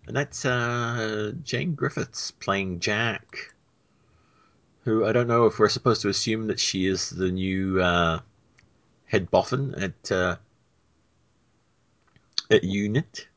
And 0.06 0.16
that's 0.16 0.44
uh, 0.44 1.32
Jaye 1.42 1.74
Griffiths 1.74 2.32
playing 2.32 2.80
Jack 2.80 3.51
who 4.84 5.04
I 5.04 5.12
don't 5.12 5.28
know 5.28 5.46
if 5.46 5.58
we're 5.58 5.68
supposed 5.68 6.02
to 6.02 6.08
assume 6.08 6.48
that 6.48 6.60
she 6.60 6.86
is 6.86 7.10
the 7.10 7.30
new 7.30 7.80
uh, 7.80 8.20
head 9.06 9.30
boffin 9.30 9.74
at 9.76 10.12
uh, 10.12 10.36
at 12.50 12.64
Unit. 12.64 13.28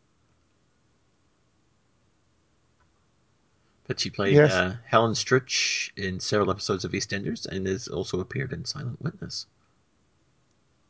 But 3.87 3.99
she 3.99 4.09
played 4.09 4.33
yes. 4.33 4.51
uh, 4.51 4.77
Helen 4.85 5.13
Stritch 5.13 5.91
in 5.95 6.19
several 6.19 6.49
episodes 6.49 6.85
of 6.85 6.91
EastEnders 6.91 7.45
and 7.45 7.67
has 7.67 7.87
also 7.87 8.19
appeared 8.19 8.51
in 8.51 8.65
Silent 8.65 8.99
Witness. 8.99 9.45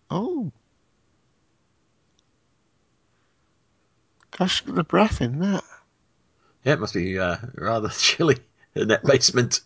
Oh. 0.10 0.54
Gosh, 4.32 4.64
the 4.64 4.84
breath 4.84 5.20
in 5.20 5.40
that. 5.40 5.64
Yeah, 6.64 6.74
it 6.74 6.79
must 6.79 6.94
be 6.94 7.20
uh, 7.20 7.38
rather 7.56 7.90
chilly 7.98 8.38
in 8.75 8.88
that 8.88 9.03
basement. 9.03 9.60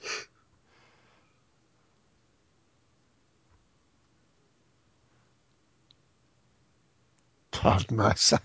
Pardon 7.60 7.98
myself. 7.98 8.42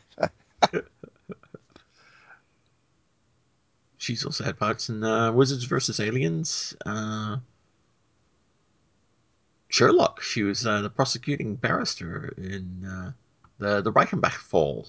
She's 3.99 4.25
also 4.25 4.45
had 4.45 4.59
parts 4.59 4.89
in 4.89 5.03
uh, 5.03 5.33
Wizards 5.33 5.65
versus 5.65 6.01
Aliens. 6.01 6.77
Uh, 6.85 7.37
Sherlock. 9.69 10.21
She 10.21 10.43
was 10.43 10.67
uh, 10.67 10.83
the 10.83 10.91
prosecuting 10.91 11.55
barrister 11.55 12.35
in 12.37 12.85
uh, 12.85 13.13
the 13.59 13.81
the 13.81 13.93
Reichenbach 13.93 14.33
Fall. 14.33 14.87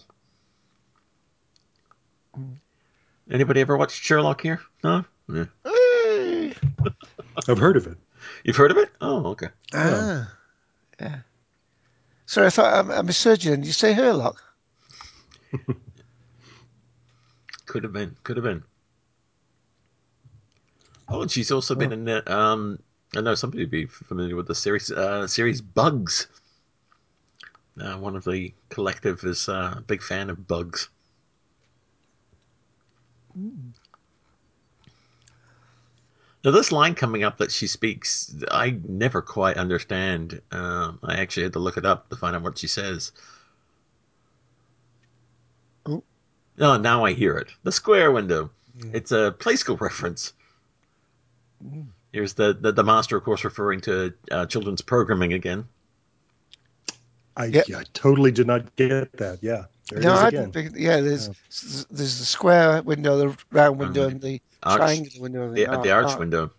Anybody 3.31 3.61
ever 3.61 3.77
watched 3.77 4.03
Sherlock 4.03 4.41
here? 4.41 4.61
No. 4.83 5.05
Yeah. 5.31 5.45
I've 7.47 7.57
heard 7.57 7.77
of 7.77 7.87
it. 7.87 7.97
You've 8.43 8.57
heard 8.57 8.71
of 8.71 8.77
it? 8.77 8.89
Oh, 9.01 9.27
okay. 9.27 9.47
Ah, 9.73 10.31
yeah. 10.99 11.19
Sorry, 12.25 12.47
I 12.47 12.49
thought 12.49 12.73
I'm, 12.73 12.91
I'm 12.91 13.09
a 13.09 13.13
surgeon. 13.13 13.63
You 13.63 13.71
say 13.71 13.93
Herlock? 13.93 14.37
could 17.65 17.83
have 17.83 17.93
been. 17.93 18.15
Could 18.23 18.37
have 18.37 18.43
been. 18.43 18.63
Oh, 21.07 21.21
and 21.21 21.29
she's 21.29 21.51
also 21.51 21.75
oh. 21.75 21.77
been 21.77 21.91
in 21.91 22.05
the. 22.05 22.33
Um, 22.33 22.79
I 23.15 23.21
know 23.21 23.35
somebody 23.35 23.63
would 23.63 23.71
be 23.71 23.85
familiar 23.85 24.35
with 24.35 24.47
the 24.47 24.55
series. 24.55 24.91
Uh, 24.91 25.27
series 25.27 25.61
Bugs. 25.61 26.27
Uh, 27.79 27.97
one 27.97 28.15
of 28.15 28.23
the 28.23 28.53
collective 28.69 29.23
is 29.23 29.49
uh, 29.49 29.75
a 29.77 29.81
big 29.81 30.01
fan 30.01 30.29
of 30.29 30.47
Bugs. 30.47 30.89
Mm. 33.37 33.73
Now, 36.45 36.51
this 36.51 36.71
line 36.71 36.93
coming 36.93 37.23
up 37.23 37.39
that 37.39 37.51
she 37.51 37.65
speaks, 37.65 38.31
I 38.51 38.77
never 38.87 39.23
quite 39.23 39.57
understand. 39.57 40.39
Um, 40.51 40.99
I 41.03 41.15
actually 41.15 41.41
had 41.41 41.53
to 41.53 41.59
look 41.59 41.75
it 41.75 41.87
up 41.87 42.07
to 42.09 42.15
find 42.15 42.35
out 42.35 42.43
what 42.43 42.59
she 42.59 42.67
says. 42.67 43.11
Oh. 45.87 46.03
No, 46.55 46.77
now 46.77 47.03
I 47.03 47.13
hear 47.13 47.35
it. 47.37 47.47
The 47.63 47.71
square 47.71 48.11
window. 48.11 48.51
Mm. 48.77 48.93
It's 48.93 49.11
a 49.11 49.35
play 49.39 49.55
school 49.55 49.77
reference. 49.77 50.33
Mm. 51.65 51.87
Here's 52.13 52.35
the, 52.35 52.53
the, 52.53 52.71
the 52.71 52.83
master, 52.83 53.17
of 53.17 53.23
course, 53.23 53.43
referring 53.43 53.81
to 53.81 54.13
uh, 54.29 54.45
children's 54.45 54.83
programming 54.83 55.33
again. 55.33 55.67
I, 57.35 57.45
yep. 57.45 57.65
I 57.75 57.85
totally 57.93 58.31
did 58.31 58.45
not 58.45 58.75
get 58.75 59.11
that. 59.13 59.39
Yeah. 59.41 59.65
There 59.91 60.01
no, 60.01 60.13
I 60.13 60.31
didn't 60.31 60.51
think, 60.51 60.71
yeah, 60.75 60.99
there's 60.99 61.27
yeah. 61.27 61.33
there's 61.91 62.17
the 62.19 62.25
square 62.25 62.81
window, 62.81 63.17
the 63.17 63.37
round 63.51 63.77
window, 63.77 64.07
and 64.07 64.19
the 64.19 64.41
arch, 64.63 64.77
triangular 64.77 65.21
window. 65.21 65.51
The, 65.51 65.65
the, 65.65 65.81
the 65.81 65.91
arch, 65.91 66.07
arch, 66.07 66.19
window. 66.19 66.51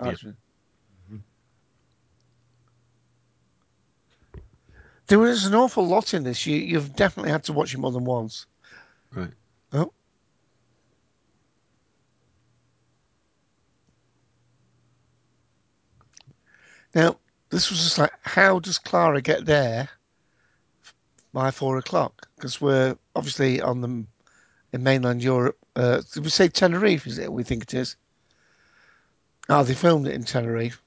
Arch. 0.00 0.24
Yeah. 0.24 0.30
Mm-hmm. 1.12 1.16
There 5.06 5.18
was 5.20 5.46
an 5.46 5.54
awful 5.54 5.86
lot 5.86 6.12
in 6.12 6.24
this. 6.24 6.44
You, 6.44 6.56
you've 6.56 6.96
definitely 6.96 7.30
had 7.30 7.44
to 7.44 7.52
watch 7.52 7.72
it 7.72 7.78
more 7.78 7.92
than 7.92 8.04
once. 8.04 8.46
Right. 9.14 9.30
Oh. 9.72 9.92
Now, 16.96 17.16
this 17.50 17.70
was 17.70 17.82
just 17.82 17.98
like, 17.98 18.12
how 18.22 18.58
does 18.58 18.78
Clara 18.78 19.22
get 19.22 19.44
there 19.44 19.88
by 21.32 21.50
four 21.50 21.78
o'clock? 21.78 22.28
Because 22.36 22.60
we're 22.60 22.96
obviously 23.14 23.60
on 23.60 23.80
the 23.80 24.04
in 24.72 24.82
mainland 24.82 25.22
Europe. 25.22 25.58
Uh, 25.74 26.02
did 26.12 26.24
we 26.24 26.30
say 26.30 26.48
Tenerife? 26.48 27.06
Is 27.06 27.18
it? 27.18 27.32
We 27.32 27.44
think 27.44 27.62
it 27.64 27.74
is. 27.74 27.96
Oh, 29.48 29.62
they 29.62 29.74
filmed 29.74 30.06
it 30.06 30.14
in 30.14 30.24
Tenerife. 30.24 30.80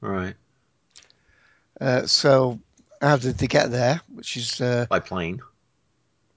Right. 0.00 0.34
Uh, 1.80 2.06
so, 2.06 2.60
how 3.00 3.16
did 3.16 3.38
they 3.38 3.46
get 3.46 3.70
there? 3.70 4.00
Which 4.14 4.36
is 4.36 4.60
uh, 4.60 4.86
by 4.88 5.00
plane. 5.00 5.40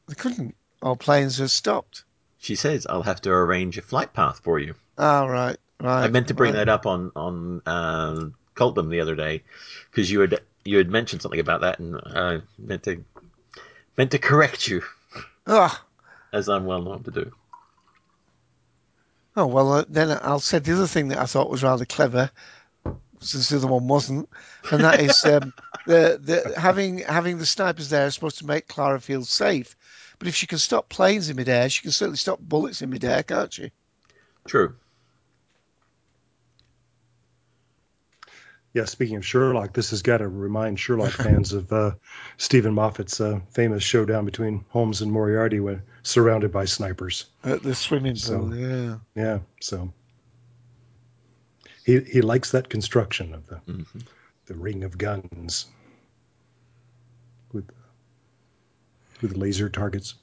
They 0.07 0.15
couldn't. 0.15 0.55
All 0.81 0.95
planes 0.95 1.37
have 1.37 1.51
stopped. 1.51 2.03
She 2.39 2.55
says, 2.55 2.87
"I'll 2.89 3.03
have 3.03 3.21
to 3.21 3.31
arrange 3.31 3.77
a 3.77 3.81
flight 3.81 4.13
path 4.13 4.39
for 4.43 4.59
you." 4.59 4.75
Oh, 4.97 5.27
right, 5.27 5.57
right. 5.79 6.03
I 6.03 6.07
meant 6.09 6.27
to 6.29 6.33
bring 6.33 6.53
right. 6.53 6.65
that 6.65 6.69
up 6.69 6.85
on 6.85 7.11
on 7.15 7.61
uh, 7.65 8.29
the 8.55 8.99
other 9.01 9.15
day 9.15 9.43
because 9.89 10.11
you 10.11 10.19
had 10.19 10.41
you 10.69 10.77
had 10.77 10.89
mentioned 10.89 11.21
something 11.21 11.39
about 11.39 11.61
that, 11.61 11.79
and 11.79 11.99
I 12.15 12.41
meant 12.57 12.83
to 12.83 13.03
meant 13.97 14.11
to 14.11 14.19
correct 14.19 14.67
you. 14.67 14.83
Ah. 15.47 15.83
As 16.31 16.47
I'm 16.47 16.65
well 16.65 16.81
known 16.81 17.03
to 17.03 17.11
do. 17.11 17.31
Oh 19.35 19.47
well, 19.47 19.73
uh, 19.73 19.85
then 19.89 20.17
I'll 20.21 20.39
say 20.39 20.59
the 20.59 20.73
other 20.73 20.87
thing 20.87 21.07
that 21.07 21.17
I 21.17 21.25
thought 21.25 21.49
was 21.49 21.63
rather 21.63 21.85
clever, 21.85 22.29
since 23.19 23.49
the 23.49 23.57
other 23.57 23.67
one 23.67 23.87
wasn't, 23.87 24.29
and 24.71 24.83
that 24.83 24.99
is 24.99 25.25
um, 25.25 25.53
the 25.87 26.19
the 26.21 26.59
having 26.59 26.99
having 26.99 27.39
the 27.39 27.45
snipers 27.45 27.89
there 27.89 28.05
is 28.05 28.13
supposed 28.13 28.37
to 28.39 28.45
make 28.45 28.67
Clara 28.67 29.01
feel 29.01 29.23
safe, 29.23 29.75
but 30.19 30.27
if 30.27 30.35
she 30.35 30.45
can 30.45 30.59
stop 30.59 30.89
planes 30.89 31.29
in 31.29 31.35
midair, 31.35 31.69
she 31.69 31.81
can 31.81 31.91
certainly 31.91 32.17
stop 32.17 32.39
bullets 32.39 32.81
in 32.81 32.91
midair, 32.91 33.23
can't 33.23 33.53
she? 33.53 33.71
True. 34.47 34.75
Yeah, 38.73 38.85
speaking 38.85 39.15
of 39.15 39.25
Sherlock, 39.25 39.73
this 39.73 39.89
has 39.89 40.03
got 40.03 40.19
to 40.19 40.27
remind 40.27 40.79
Sherlock 40.79 41.11
fans 41.23 41.53
of 41.53 41.71
uh, 41.73 41.91
Steven 42.37 42.73
Moffat's 42.73 43.19
uh, 43.19 43.39
famous 43.51 43.83
showdown 43.83 44.25
between 44.25 44.63
Holmes 44.69 45.01
and 45.01 45.11
Moriarty 45.11 45.59
when 45.59 45.81
surrounded 46.03 46.51
by 46.51 46.65
snipers. 46.65 47.25
At 47.43 47.63
the 47.63 47.73
swimming 47.73 48.15
So- 48.15 48.37
pool, 48.39 48.55
yeah. 48.55 48.97
Yeah, 49.15 49.39
so 49.59 49.91
he 51.83 51.99
he 52.01 52.21
likes 52.21 52.51
that 52.51 52.69
construction 52.69 53.33
of 53.33 53.47
the 53.47 53.55
Mhm. 53.67 54.03
the 54.45 54.53
ring 54.55 54.83
of 54.83 54.97
guns 54.97 55.65
with 57.51 57.69
with 59.21 59.35
laser 59.35 59.69
targets. 59.69 60.13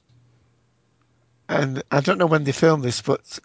And 1.49 1.83
I 1.91 1.99
don't 2.01 2.17
know 2.17 2.25
when 2.25 2.43
they 2.45 2.51
filmed 2.53 2.83
this, 2.83 3.01
but 3.01 3.39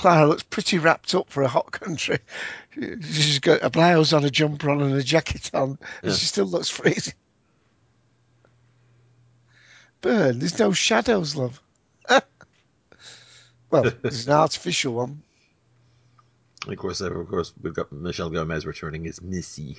Clara 0.00 0.26
looks 0.26 0.42
pretty 0.44 0.78
wrapped 0.78 1.14
up 1.14 1.28
for 1.28 1.42
a 1.42 1.48
hot 1.48 1.72
country. 1.72 2.20
She's 2.74 3.38
got 3.38 3.62
a 3.62 3.68
blouse 3.68 4.14
on, 4.14 4.24
a 4.24 4.30
jumper 4.30 4.70
on, 4.70 4.80
and 4.80 4.94
a 4.94 5.02
jacket 5.02 5.50
on, 5.52 5.76
and 6.02 6.10
Yeah. 6.10 6.12
she 6.12 6.24
still 6.24 6.46
looks 6.46 6.70
freezing. 6.70 7.12
Burn, 10.00 10.38
there's 10.38 10.58
no 10.58 10.72
shadows, 10.72 11.36
love. 11.36 11.60
well, 12.08 12.22
there's 14.00 14.26
an 14.26 14.32
artificial 14.32 14.94
one. 14.94 15.22
Of 16.66 16.78
course, 16.78 17.02
of 17.02 17.28
course, 17.28 17.52
we've 17.60 17.74
got 17.74 17.92
Michelle 17.92 18.30
Gomez 18.30 18.64
returning 18.64 19.06
as 19.06 19.20
Missy, 19.20 19.76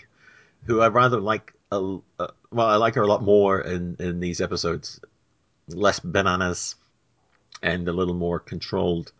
who 0.65 0.81
I 0.81 0.89
rather 0.89 1.19
like. 1.19 1.53
A, 1.71 1.97
uh, 2.19 2.27
well, 2.51 2.67
I 2.67 2.75
like 2.75 2.93
her 2.93 3.01
a 3.01 3.07
lot 3.07 3.23
more 3.23 3.59
in 3.59 3.95
in 3.97 4.19
these 4.19 4.39
episodes. 4.39 4.99
Less 5.67 5.99
bananas, 5.99 6.75
and 7.63 7.87
a 7.87 7.93
little 7.93 8.13
more 8.13 8.39
controlled. 8.39 9.13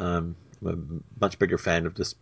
Um, 0.00 0.36
I'm 0.64 1.02
a 1.18 1.20
much 1.24 1.38
bigger 1.38 1.58
fan 1.58 1.86
of 1.86 1.94
this 1.94 2.14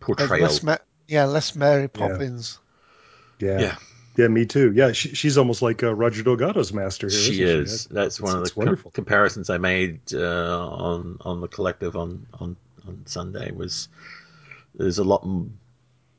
portrayal. 0.00 0.42
Less 0.42 0.62
Ma- 0.62 0.76
yeah, 1.08 1.24
less 1.24 1.54
Mary 1.54 1.88
Poppins. 1.88 2.58
Yeah. 3.38 3.58
Yeah. 3.60 3.76
Yeah, 4.16 4.28
me 4.28 4.46
too. 4.46 4.70
Yeah, 4.72 4.92
she, 4.92 5.12
she's 5.16 5.36
almost 5.36 5.60
like 5.60 5.82
uh, 5.82 5.92
Roger 5.92 6.22
Delgado's 6.22 6.72
master 6.72 7.08
here. 7.08 7.18
She 7.18 7.42
isn't 7.42 7.64
is. 7.64 7.86
That's 7.86 8.20
one 8.20 8.30
It's- 8.36 8.50
of 8.50 8.54
the 8.54 8.54
com- 8.54 8.66
wonderful. 8.66 8.90
comparisons 8.92 9.50
I 9.50 9.58
made 9.58 10.00
uh, 10.14 10.68
on 10.68 11.18
on 11.22 11.40
the 11.40 11.48
collective 11.48 11.96
on 11.96 12.24
on 12.34 12.56
on 12.86 13.02
Sunday. 13.06 13.50
Was 13.50 13.88
there's 14.76 14.98
a 14.98 15.04
lot 15.04 15.22
m- 15.24 15.58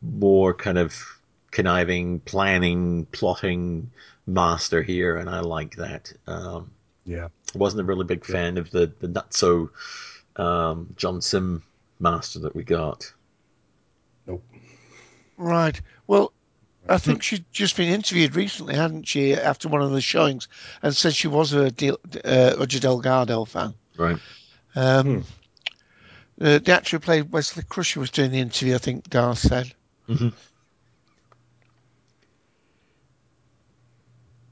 more 0.01 0.53
kind 0.53 0.77
of 0.77 0.93
conniving, 1.51 2.19
planning, 2.19 3.05
plotting 3.13 3.91
master 4.27 4.83
here, 4.83 5.15
and 5.15 5.29
I 5.29 5.39
like 5.39 5.77
that. 5.77 6.11
Um, 6.27 6.71
Yeah. 7.05 7.29
I 7.53 7.57
wasn't 7.57 7.79
a 7.81 7.85
really 7.85 8.03
big 8.05 8.25
fan 8.25 8.57
of 8.57 8.71
the 8.71 8.91
the 8.99 9.07
not 9.07 9.33
so 9.33 9.69
um, 10.35 10.93
John 10.97 11.21
Simm 11.21 11.63
master 11.99 12.39
that 12.39 12.55
we 12.55 12.63
got. 12.63 13.11
Nope. 14.27 14.43
Right. 15.37 15.79
Well, 16.07 16.33
I 16.87 16.97
think 16.97 17.23
she'd 17.23 17.45
just 17.51 17.77
been 17.77 17.91
interviewed 17.91 18.35
recently, 18.35 18.75
hadn't 18.75 19.07
she, 19.07 19.33
after 19.33 19.67
one 19.67 19.81
of 19.81 19.91
the 19.91 20.01
showings, 20.01 20.47
and 20.81 20.95
said 20.95 21.15
she 21.15 21.27
was 21.27 21.53
a 21.53 21.71
Del- 21.71 21.99
uh, 22.23 22.55
Roger 22.59 22.79
Delgado 22.79 23.45
fan. 23.45 23.73
Right. 23.97 24.17
Um, 24.75 25.23
uh, 26.39 26.59
the 26.59 26.73
actor 26.73 26.97
who 26.97 26.99
played 26.99 27.31
Wesley 27.31 27.63
Crusher 27.63 27.99
was 27.99 28.11
doing 28.11 28.31
the 28.31 28.39
interview, 28.39 28.75
I 28.75 28.79
think 28.79 29.09
Dar 29.09 29.35
said. 29.35 29.73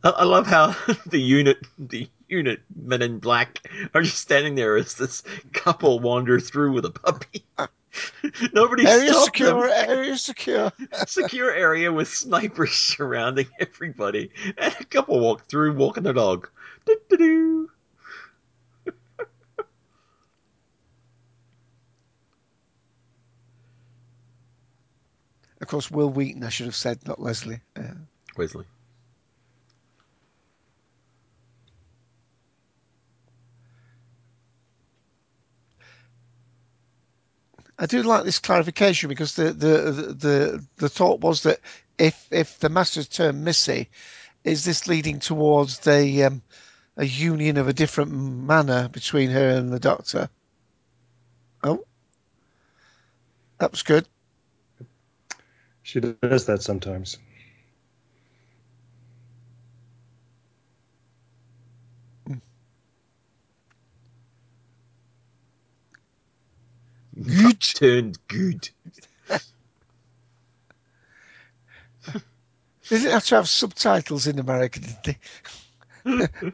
I, 0.04 0.10
I 0.10 0.24
love 0.24 0.48
how 0.48 0.76
the 1.06 1.22
unit, 1.22 1.58
the 1.78 2.10
unit 2.34 2.62
men 2.76 3.02
in 3.02 3.20
black, 3.20 3.60
are 3.94 4.02
just 4.02 4.18
standing 4.18 4.56
there 4.56 4.76
as 4.76 4.96
this 4.96 5.24
couple 5.54 6.00
wander 6.00 6.40
through 6.40 6.74
with 6.74 6.86
a 6.86 6.92
puppy. 6.92 7.46
Nobody 8.54 8.88
Area 8.88 9.14
secure, 9.14 9.68
them. 9.70 9.90
area 9.90 10.18
secure. 10.18 10.72
Secure 11.06 11.52
area 11.52 11.94
with 11.94 12.08
snipers 12.08 12.72
surrounding 12.74 13.48
everybody, 13.60 14.32
and 14.58 14.76
a 14.80 14.86
couple 14.86 15.20
walk 15.20 15.48
through, 15.48 15.76
walking 15.76 16.02
their 16.04 16.14
dog. 16.14 16.50
Do-do-do. 16.86 17.70
Of 25.62 25.68
course, 25.68 25.90
Wil 25.90 26.10
Wheaton, 26.10 26.44
I 26.44 26.50
should 26.50 26.66
have 26.66 26.76
said, 26.76 27.08
not 27.08 27.22
Leslie. 27.22 27.62
Yeah. 27.78 27.94
Wesley. 28.36 28.66
I 37.84 37.86
do 37.86 38.02
like 38.02 38.24
this 38.24 38.40
clarification 38.40 39.10
because 39.10 39.36
the, 39.36 39.52
the, 39.52 39.68
the, 40.18 40.66
the, 40.78 40.88
thought 40.88 41.20
was 41.20 41.44
that 41.44 41.60
if 41.98 42.30
if 42.32 42.58
the 42.60 42.70
master's 42.70 43.10
turned 43.10 43.44
Missy, 43.44 43.90
is 44.46 44.64
this 44.64 44.88
leading 44.88 45.20
towards 45.20 45.80
the 45.80 46.24
um, 46.24 46.42
a 46.96 47.06
union 47.06 47.58
of 47.58 47.68
a 47.68 47.74
different 47.74 48.14
manner 48.14 48.88
between 48.88 49.32
her 49.32 49.50
and 49.50 49.70
the 49.70 49.82
Doctor? 49.82 50.30
Oh, 51.62 51.84
that 53.58 53.72
was 53.72 53.84
good. 53.84 54.08
She 55.82 56.00
does 56.00 56.46
that 56.46 56.62
sometimes. 56.62 57.18
Good. 67.22 67.53
Turned 67.72 68.18
good. 68.28 68.70
They 72.90 72.98
didn't 72.98 73.14
have 73.14 73.26
to 73.28 73.36
have 73.36 73.48
subtitles 73.48 74.28
in 74.28 74.40
America, 74.40 74.82
did 74.82 74.98
they? 75.06 75.18
and 76.06 76.54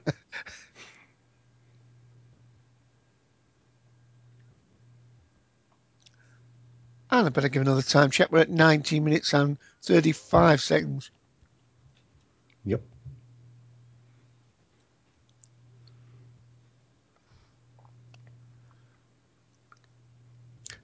I 7.09 7.29
better 7.29 7.49
give 7.49 7.63
another 7.63 7.81
time 7.81 8.11
check. 8.11 8.31
We're 8.31 8.39
at 8.39 8.49
19 8.51 9.03
minutes 9.03 9.33
and 9.33 9.57
35 9.81 10.61
seconds. 10.61 11.09
Yep. 12.65 12.81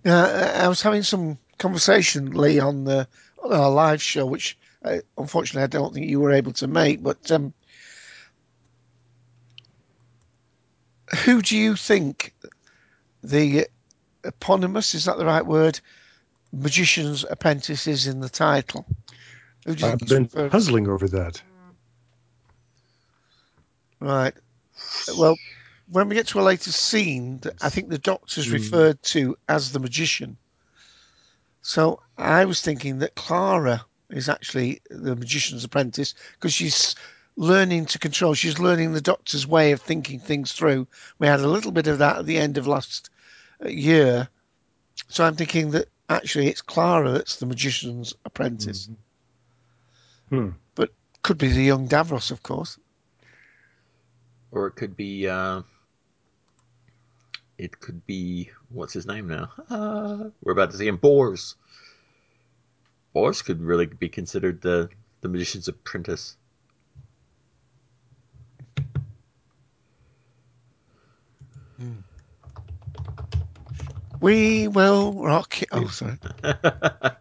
Now, 0.06 0.26
I 0.26 0.66
I 0.66 0.68
was 0.68 0.82
having 0.82 1.04
some 1.04 1.38
conversation, 1.58 2.32
Lee, 2.32 2.60
on 2.60 2.84
the 2.86 3.08
on 3.44 3.52
our 3.52 3.70
live 3.72 4.02
show, 4.02 4.26
which 4.26 4.58
uh, 4.84 4.98
unfortunately 5.18 5.64
I 5.64 5.68
don't 5.68 5.94
think 5.94 6.08
you 6.08 6.20
were 6.22 6.32
able 6.32 6.54
to 6.54 6.68
make. 6.68 7.02
But 7.04 7.32
um, 7.32 7.54
who 11.24 11.42
do 11.42 11.58
you 11.58 11.76
think 11.76 12.34
the 13.24 13.68
eponymous 14.24 14.94
is 14.96 15.06
that 15.06 15.18
the 15.18 15.26
right 15.26 15.46
word? 15.46 15.80
Magician's 16.54 17.26
apprentice 17.30 17.86
is 17.88 18.08
in 18.08 18.22
the 18.22 18.30
title. 18.30 18.86
Who 19.66 19.76
do 19.76 19.86
you 19.86 19.92
I've 19.92 20.00
been 20.00 20.24
referred- 20.24 20.52
puzzling 20.52 20.88
over 20.88 21.08
that. 21.10 21.42
Right. 24.00 24.34
Well, 25.18 25.36
when 25.88 26.10
we 26.10 26.16
get 26.16 26.28
to 26.28 26.40
a 26.40 26.42
later 26.42 26.72
scene, 26.72 27.42
I 27.62 27.70
think 27.70 27.90
the 27.90 27.98
doctor's 27.98 28.48
Hmm. 28.48 28.54
referred 28.54 29.04
to 29.04 29.38
as 29.48 29.72
the 29.72 29.80
magician. 29.80 30.38
So 31.62 32.02
I 32.18 32.46
was 32.46 32.62
thinking 32.62 33.00
that 33.00 33.16
Clara 33.16 33.86
is 34.10 34.30
actually 34.30 34.82
the 34.90 35.16
magician's 35.16 35.64
apprentice 35.64 36.14
because 36.34 36.54
she's 36.54 36.96
learning 37.38 37.88
to 37.88 38.00
control. 38.00 38.34
She's 38.34 38.60
learning 38.60 38.94
the 38.94 39.02
doctor's 39.02 39.48
way 39.48 39.72
of 39.72 39.82
thinking 39.82 40.20
things 40.20 40.54
through. 40.54 40.88
We 41.20 41.28
had 41.28 41.40
a 41.40 41.48
little 41.48 41.72
bit 41.72 41.88
of 41.88 41.98
that 42.00 42.18
at 42.18 42.26
the 42.26 42.38
end 42.38 42.58
of 42.58 42.68
last 42.68 43.10
uh, 43.64 43.68
year. 43.68 44.30
So 45.08 45.26
I'm 45.26 45.36
thinking 45.36 45.72
that 45.72 45.90
actually 46.10 46.48
it's 46.48 46.62
Clara 46.62 47.12
that's 47.12 47.38
the 47.38 47.46
magician's 47.46 48.14
apprentice. 48.26 48.90
Hmm. 50.30 50.50
But 50.76 50.92
could 51.24 51.38
be 51.38 51.50
the 51.50 51.64
young 51.64 51.88
Davros, 51.88 52.32
of 52.32 52.44
course. 52.44 52.78
Or 54.52 54.68
it 54.68 54.76
could 54.76 54.96
be. 54.96 55.28
Uh, 55.28 55.64
it 57.58 57.80
could 57.80 58.06
be. 58.06 58.52
What's 58.70 58.94
his 58.94 59.06
name 59.06 59.28
now? 59.28 59.52
Uh, 59.70 60.30
we're 60.44 60.54
about 60.54 60.72
to 60.72 60.78
see 60.78 60.88
him. 60.88 60.98
Bors. 60.98 61.56
Bors 63.14 63.42
could 63.42 63.62
really 63.62 63.86
be 63.86 64.10
considered 64.10 64.62
the 64.62 64.90
the 65.22 65.30
magician's 65.30 65.68
apprentice. 65.68 66.38
We 74.20 74.68
will 74.68 75.14
rock 75.14 75.62
it. 75.62 75.70
Oh, 75.72 75.88
sorry. 75.88 76.18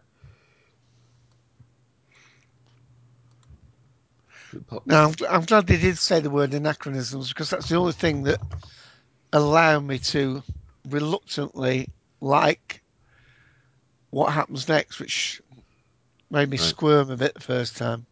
No, 4.85 5.07
I'm, 5.07 5.15
I'm 5.29 5.41
glad 5.41 5.67
they 5.67 5.77
did 5.77 5.97
say 5.97 6.21
the 6.21 6.29
word 6.29 6.53
anachronisms 6.53 7.29
because 7.29 7.49
that's 7.49 7.67
the 7.67 7.75
only 7.75 7.91
thing 7.91 8.23
that 8.23 8.39
allowed 9.35 9.83
me 9.85 9.99
to 9.99 10.41
reluctantly 10.89 11.89
like 12.21 12.81
what 14.09 14.31
happens 14.33 14.67
next, 14.67 14.99
which 14.99 15.41
Made 16.31 16.49
me 16.49 16.57
Right. 16.57 16.67
squirm 16.67 17.11
a 17.11 17.17
bit 17.17 17.35
the 17.35 17.39
first 17.39 17.77
time. 17.77 18.05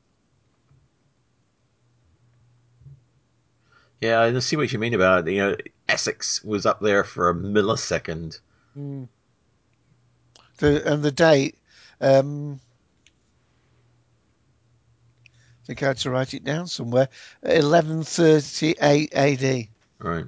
Yeah, 4.01 4.21
I 4.21 4.39
see 4.39 4.55
what 4.55 4.71
you 4.71 4.79
mean 4.79 4.93
about 4.93 5.27
it. 5.27 5.31
You 5.33 5.37
know, 5.39 5.55
Essex 5.89 6.43
was 6.43 6.65
up 6.65 6.79
there 6.79 7.03
for 7.03 7.29
a 7.29 7.33
millisecond. 7.33 8.39
Mm. 8.77 9.07
The 10.57 10.91
and 10.91 11.01
the 11.03 11.11
date. 11.11 11.57
Um, 11.99 12.59
I 15.25 15.65
think 15.65 15.81
I 15.81 15.87
had 15.87 15.97
to 15.99 16.09
write 16.11 16.33
it 16.33 16.43
down 16.43 16.67
somewhere. 16.67 17.09
Eleven 17.41 18.03
thirty 18.03 18.75
eight 18.79 19.13
AD. 19.13 19.67
Right. 19.99 20.25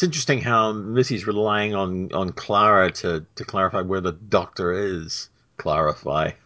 It's 0.00 0.04
interesting 0.06 0.40
how 0.40 0.72
Missy's 0.72 1.26
relying 1.26 1.74
on, 1.74 2.10
on 2.14 2.32
Clara 2.32 2.90
to, 2.90 3.26
to 3.34 3.44
clarify 3.44 3.82
where 3.82 4.00
the 4.00 4.12
doctor 4.12 4.72
is. 4.72 5.28
Clarify. 5.58 6.30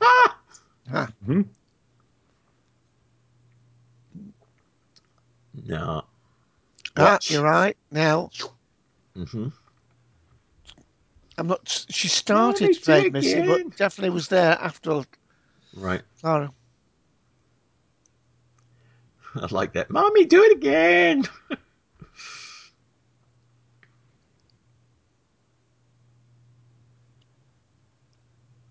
Ah, 0.93 1.09
hmm 1.25 1.43
No. 5.67 6.03
ah, 6.97 7.19
you're 7.29 7.45
right. 7.45 7.77
Now 7.93 8.29
hmm 9.14 9.49
I'm 11.38 11.47
not. 11.47 11.87
She 11.90 12.09
started 12.09 12.62
Mommy, 12.62 12.75
to 12.75 12.81
play 12.81 13.09
Missy, 13.09 13.40
but 13.40 13.77
definitely 13.77 14.11
was 14.11 14.27
there 14.27 14.59
after 14.61 15.05
Right. 15.77 16.03
Clara. 16.21 16.53
I 19.37 19.47
like 19.53 19.75
that. 19.75 19.90
Mommy, 19.90 20.25
do 20.25 20.43
it 20.43 20.57
again. 20.57 21.23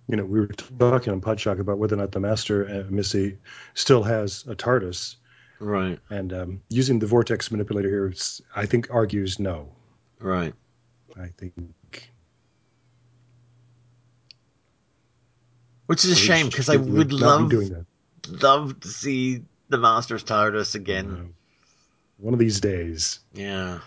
You 0.07 0.17
know, 0.17 0.25
we 0.25 0.39
were 0.39 0.47
talking 0.47 1.13
on 1.13 1.21
Podshock 1.21 1.59
about 1.59 1.77
whether 1.77 1.95
or 1.95 1.99
not 1.99 2.11
the 2.11 2.19
Master 2.19 2.67
uh, 2.67 2.91
Missy 2.91 3.37
still 3.73 4.03
has 4.03 4.43
a 4.47 4.55
TARDIS, 4.55 5.15
Right. 5.59 5.97
and 6.09 6.33
um, 6.33 6.61
using 6.69 6.99
the 6.99 7.07
vortex 7.07 7.49
manipulator 7.51 7.89
here, 7.89 8.13
I 8.55 8.65
think 8.65 8.89
argues 8.91 9.39
no. 9.39 9.69
Right. 10.19 10.53
I 11.17 11.27
think 11.37 11.53
Which 15.85 16.05
is 16.05 16.11
a 16.11 16.15
shame 16.15 16.47
because 16.47 16.69
I 16.69 16.77
would 16.77 17.13
love 17.13 17.53
love 18.41 18.79
to 18.79 18.87
see 18.87 19.43
the 19.69 19.77
Masters 19.77 20.23
TARDIS 20.23 20.75
again. 20.75 21.33
One 22.17 22.33
of 22.33 22.39
these 22.39 22.59
days. 22.59 23.19
Yeah. 23.33 23.79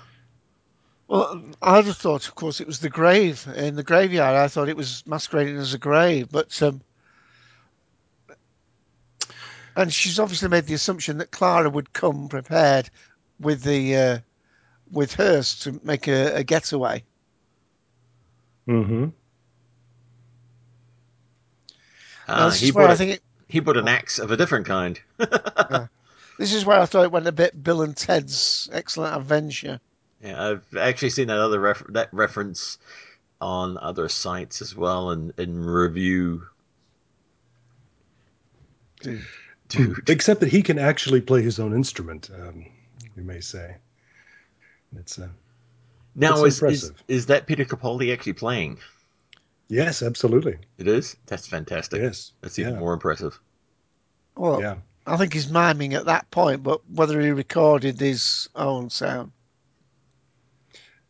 Well, 1.09 1.41
I'd 1.63 1.85
have 1.85 1.97
thought, 1.97 2.27
of 2.27 2.35
course, 2.35 2.61
it 2.61 2.67
was 2.67 2.81
the 2.81 2.91
grave 2.91 3.47
in 3.55 3.77
the 3.77 3.85
graveyard. 3.85 4.37
I 4.37 4.49
thought 4.49 4.69
it 4.69 4.77
was 4.77 5.05
masquerading 5.07 5.57
as 5.57 5.73
a 5.73 5.79
grave, 5.79 6.29
but 6.31 6.61
um, 6.63 6.81
and 9.77 9.93
she's 9.93 10.19
obviously 10.19 10.49
made 10.49 10.67
the 10.67 10.75
assumption 10.75 11.19
that 11.19 11.31
Clara 11.31 11.71
would 11.71 11.93
come 11.93 12.29
prepared 12.29 12.91
with 13.39 13.63
the 13.63 13.97
uh, 13.97 14.19
with 14.91 15.15
hers 15.15 15.61
to 15.61 15.81
make 15.85 16.09
a, 16.09 16.37
a 16.37 16.45
getaway. 16.45 17.05
Mm-hmm. 18.67 19.09
Uh, 22.27 22.51
he 22.51 22.69
is 22.69 22.75
where 22.75 22.89
bought 22.89 22.97
think 22.97 23.13
it, 23.13 23.23
he 23.47 23.61
bought 23.61 23.77
an 23.77 23.87
axe 23.87 24.19
of 24.19 24.33
a 24.33 24.37
different 24.37 24.67
kind. 24.67 25.01
this 25.19 26.53
is 26.53 26.65
where 26.65 26.81
I 26.81 26.87
thought 26.87 27.05
it 27.05 27.13
went 27.13 27.29
a 27.29 27.33
bit 27.33 27.63
Bill 27.63 27.83
and 27.83 27.97
Ted's 27.97 28.69
Excellent 28.73 29.15
Adventure. 29.15 29.79
Yeah, 30.27 30.51
I've 30.51 30.77
actually 30.77 31.11
seen 31.11 31.29
that 31.29 31.39
other 31.39 31.61
ref- 31.61 31.87
that 31.91 32.09
reference 32.13 32.79
on 33.41 33.79
other 33.79 34.09
sites 34.09 34.61
as 34.61 34.75
well, 34.75 35.11
and 35.11 35.33
in 35.39 35.65
review. 35.65 36.43
Dude. 39.01 39.25
Dude, 39.69 40.09
Except 40.09 40.41
that 40.41 40.49
he 40.51 40.63
can 40.63 40.79
actually 40.79 41.21
play 41.21 41.43
his 41.43 41.59
own 41.59 41.75
instrument, 41.75 42.31
um, 42.35 42.65
you 43.17 43.23
may 43.23 43.41
say. 43.41 43.77
It's 44.97 45.19
uh, 45.19 45.29
now 46.15 46.45
It's 46.45 46.63
is, 46.63 46.85
is 46.85 46.93
is 47.09 47.27
that 47.27 47.47
Peter 47.47 47.65
Capaldi 47.65 48.13
actually 48.13 48.33
playing? 48.35 48.79
yes, 49.69 50.03
absolutely. 50.03 50.57
It 50.79 50.87
is. 50.89 51.17
That's 51.27 51.47
fantastic. 51.47 52.01
Yes. 52.01 52.33
That's 52.41 52.59
even 52.59 52.75
yeah. 52.75 52.81
more 52.81 52.95
impressive. 52.95 53.39
Well, 54.37 54.61
Yeah. 54.61 54.77
I 55.09 55.17
think 55.17 55.33
he's 55.33 55.51
miming 55.51 55.95
at 55.95 56.07
that 56.07 56.31
point, 56.33 56.63
but 56.65 56.81
whether 56.91 57.21
he 57.21 57.31
recorded 57.31 58.01
his 58.01 58.49
own 58.57 58.91
sound. 58.91 59.31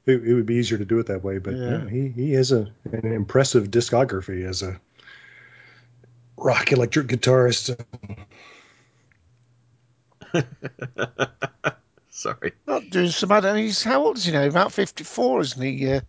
It, 0.07 0.25
it 0.25 0.35
would 0.35 0.47
be 0.47 0.55
easier 0.55 0.79
to 0.79 0.85
do 0.85 0.99
it 1.01 1.07
that 1.07 1.23
way, 1.25 1.39
but 1.39 1.55
Yeah. 1.57 1.83
yeah, 1.83 1.89
he, 1.89 2.09
he 2.09 2.33
has 2.35 2.53
a 2.53 2.71
an 2.93 3.13
impressive 3.13 3.71
discography 3.71 4.47
as 4.49 4.63
a 4.63 4.81
rock 6.37 6.71
electric 6.73 7.09
guitarist. 7.09 7.77
Sorry. 12.11 12.53
Not 12.67 12.89
doing 12.91 13.11
so 13.11 13.27
bad. 13.27 13.45
I 13.45 13.53
mean, 13.55 13.65
he's 13.65 13.83
how 13.83 14.05
old 14.05 14.17
is 14.17 14.25
he 14.25 14.33
now? 14.33 14.45
About 14.45 14.73
fifty-four, 14.73 15.41
isn't 15.41 15.61
he, 15.63 15.93
uh, 15.93 16.01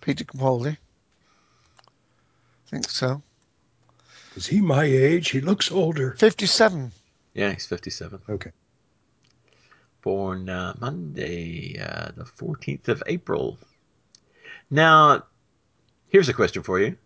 Peter 0.00 0.24
Capaldi? 0.24 0.76
I 0.76 2.70
think 2.70 2.88
so. 2.90 3.22
Is 4.36 4.46
he 4.46 4.60
my 4.60 4.84
age? 4.84 5.30
He 5.30 5.40
looks 5.40 5.72
older. 5.72 6.14
Fifty-seven. 6.18 6.92
Yeah, 7.34 7.52
he's 7.52 7.66
fifty-seven. 7.66 8.20
Okay. 8.28 8.50
Born 10.06 10.48
uh, 10.48 10.72
Monday, 10.78 11.80
uh, 11.80 12.12
the 12.16 12.24
fourteenth 12.24 12.88
of 12.88 13.02
April. 13.08 13.58
Now, 14.70 15.24
here's 16.06 16.28
a 16.28 16.32
question 16.32 16.62
for 16.62 16.78
you: 16.78 16.96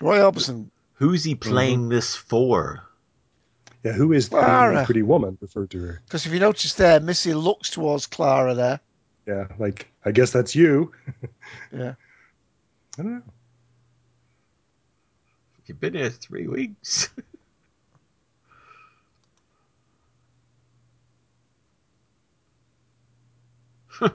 Roy 0.00 0.18
Orbison. 0.18 0.70
Who's 0.94 1.22
he 1.22 1.36
playing 1.36 1.88
this 1.88 2.16
for? 2.16 2.82
Yeah, 3.84 3.92
who 3.92 4.12
is 4.12 4.30
the 4.30 4.40
Clara. 4.40 4.84
pretty 4.84 5.02
woman 5.02 5.38
referred 5.40 5.70
to 5.70 5.78
her? 5.78 6.02
Because 6.04 6.26
if 6.26 6.32
you 6.32 6.40
notice 6.40 6.74
there, 6.74 6.98
Missy 6.98 7.32
looks 7.32 7.70
towards 7.70 8.08
Clara 8.08 8.54
there. 8.54 8.80
Yeah, 9.24 9.46
like 9.60 9.86
I 10.04 10.10
guess 10.10 10.32
that's 10.32 10.56
you. 10.56 10.90
Yeah. 11.72 11.94
I 12.98 13.02
don't 13.02 13.14
know. 13.14 13.22
You've 15.66 15.78
been 15.78 15.94
here 15.94 16.10
three 16.10 16.48
weeks. 16.48 17.08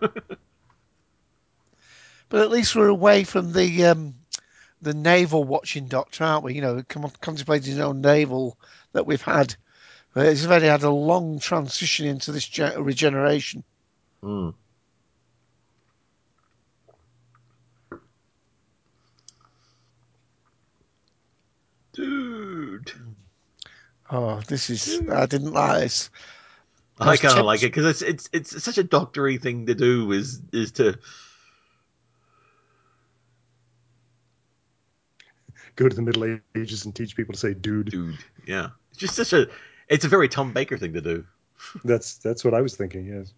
But 2.34 2.42
at 2.42 2.50
least 2.50 2.76
we're 2.76 2.88
away 2.88 3.26
from 3.26 3.54
the 3.54 3.86
um, 3.86 4.16
the 4.82 4.96
navel 4.96 5.44
watching 5.44 5.86
doctor, 5.88 6.24
aren't 6.24 6.44
we? 6.44 6.56
You 6.56 6.62
know, 6.62 6.82
contemplating 6.82 7.70
his 7.70 7.78
own 7.78 8.02
navel 8.02 8.58
that 8.94 9.06
we've 9.06 9.22
had. 9.22 9.56
He's 10.16 10.48
already 10.48 10.66
had 10.66 10.82
a 10.82 10.90
long 10.90 11.38
transition 11.38 12.08
into 12.08 12.32
this 12.32 12.48
ge- 12.48 12.76
regeneration. 12.76 13.64
Hmm. 14.22 14.50
Dude, 21.94 22.92
Oh, 24.10 24.42
this 24.48 24.72
is 24.72 25.02
I 25.08 25.28
didn't 25.28 25.54
like 25.54 25.82
this. 25.82 26.10
I 27.00 27.18
kind 27.18 27.40
of 27.40 27.46
like 27.46 27.64
it 27.64 27.68
because 27.68 28.02
it's 28.02 28.02
it's 28.02 28.30
it's 28.34 28.64
such 28.64 28.78
a 28.78 28.84
doctory 28.84 29.38
thing 29.38 29.66
to 29.66 29.76
do. 29.76 30.12
Is 30.12 30.42
is 30.52 30.72
to 30.74 30.98
Go 35.76 35.90
to 35.90 35.96
the 35.96 36.02
Middle 36.02 36.40
Ages 36.56 36.86
and 36.86 36.96
teach 36.96 37.16
people 37.16 37.34
to 37.34 37.40
say 37.40 37.54
dude. 37.54 37.90
dude, 37.90 38.18
yeah, 38.46 38.70
it's 38.90 39.00
just 39.00 39.16
such 39.16 39.34
a 39.34 39.48
it's 39.90 40.06
a 40.06 40.08
very 40.08 40.30
Tom 40.30 40.54
Baker 40.54 40.78
thing 40.78 40.94
to 40.94 41.02
do. 41.02 41.26
That's 41.84 42.18
that's 42.18 42.44
what 42.44 42.54
I 42.54 42.62
was 42.62 42.76
thinking, 42.76 43.08
yes. 43.08 43.34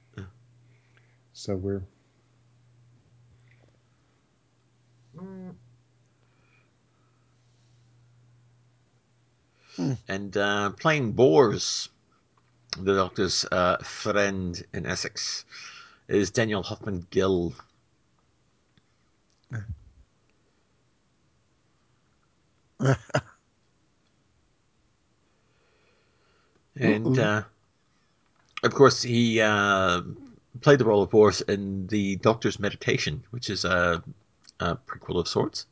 So 1.33 1.55
we're 1.55 1.83
And 10.07 10.35
uh, 10.37 10.71
playing 10.71 11.13
Bors, 11.13 11.89
the 12.79 12.95
Doctor's 12.95 13.45
uh, 13.51 13.77
friend 13.77 14.63
in 14.73 14.85
Essex, 14.85 15.45
is 16.07 16.31
Daniel 16.31 16.63
Hoffmann 16.63 17.07
Gill. 17.09 17.53
and 26.75 27.19
uh, 27.19 27.43
of 28.63 28.73
course, 28.73 29.01
he 29.01 29.39
uh, 29.41 30.01
played 30.61 30.79
the 30.79 30.85
role 30.85 31.01
of 31.01 31.09
Boris 31.09 31.41
in 31.41 31.88
the 31.88 32.17
Doctor's 32.17 32.59
Meditation, 32.59 33.23
which 33.31 33.49
is 33.49 33.65
a, 33.65 34.03
a 34.59 34.75
prequel 34.75 35.19
of 35.19 35.27
sorts. 35.27 35.65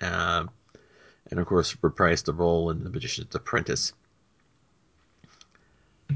Um 0.00 0.50
and 1.30 1.40
of 1.40 1.46
course 1.46 1.74
reprised 1.76 2.24
the 2.24 2.32
role 2.32 2.70
in 2.70 2.84
The 2.84 2.90
Magician's 2.90 3.34
Apprentice. 3.34 3.92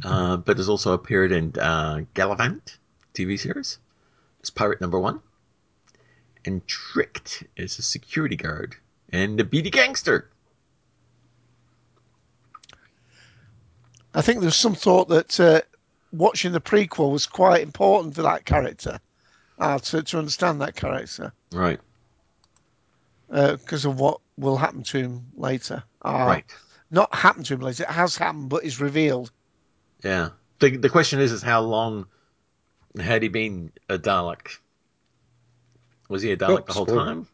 Uh, 0.05 0.37
but 0.37 0.57
has 0.57 0.69
also 0.69 0.93
appeared 0.93 1.33
in 1.33 1.53
uh, 1.59 2.01
Galavant 2.15 2.77
TV 3.15 3.39
series 3.39 3.79
as 4.43 4.51
pirate 4.51 4.81
number 4.81 4.99
one, 4.99 5.21
and 6.45 6.67
Tricked 6.67 7.45
as 7.59 7.79
a 7.79 7.83
security 7.83 8.37
guard 8.37 8.77
and 9.13 9.39
a 9.41 9.45
beady 9.45 9.71
gangster. 9.71 10.31
I 14.15 14.23
think 14.23 14.41
there's 14.41 14.57
some 14.57 14.75
thought 14.75 15.09
that 15.09 15.39
uh, 15.39 15.61
watching 16.13 16.53
the 16.53 16.61
prequel 16.61 17.13
was 17.13 17.27
quite 17.27 17.63
important 17.63 18.15
for 18.15 18.23
that 18.23 18.45
character, 18.45 19.01
uh, 19.59 19.79
to 19.79 20.03
to 20.03 20.19
understand 20.19 20.61
that 20.61 20.75
character 20.77 21.33
Right, 21.53 21.81
because 23.29 23.85
of 23.85 24.01
what 24.01 24.21
will 24.37 24.57
happen 24.57 24.83
to 24.85 24.99
him 24.99 25.27
later. 25.37 25.83
Uh, 26.05 26.25
right, 26.27 26.45
Not 26.91 27.15
happen 27.15 27.45
to 27.45 27.55
him 27.55 27.61
later. 27.61 27.85
It 27.85 27.91
has 27.91 28.17
happened, 28.17 28.49
but 28.49 28.65
is 28.65 28.81
revealed. 28.81 29.31
Yeah. 30.03 30.31
The 30.59 30.77
the 30.77 30.89
question 30.91 31.21
is, 31.21 31.33
is 31.33 31.43
how 31.43 31.61
long 31.63 32.07
had 32.99 33.23
he 33.23 33.29
been 33.29 33.73
a 33.89 33.99
Dalek? 33.99 34.59
Was 36.09 36.23
he 36.23 36.33
a 36.33 36.37
Dalek 36.37 36.63
Oh, 36.63 36.65
the 36.67 36.73
whole 36.73 36.87
spoiler. 36.87 37.05
time? 37.05 37.27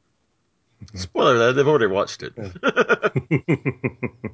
Spoiler 0.94 1.35
alert, 1.37 1.52
they've 1.55 1.66
already 1.66 1.87
watched 1.87 2.22
it. 2.22 2.35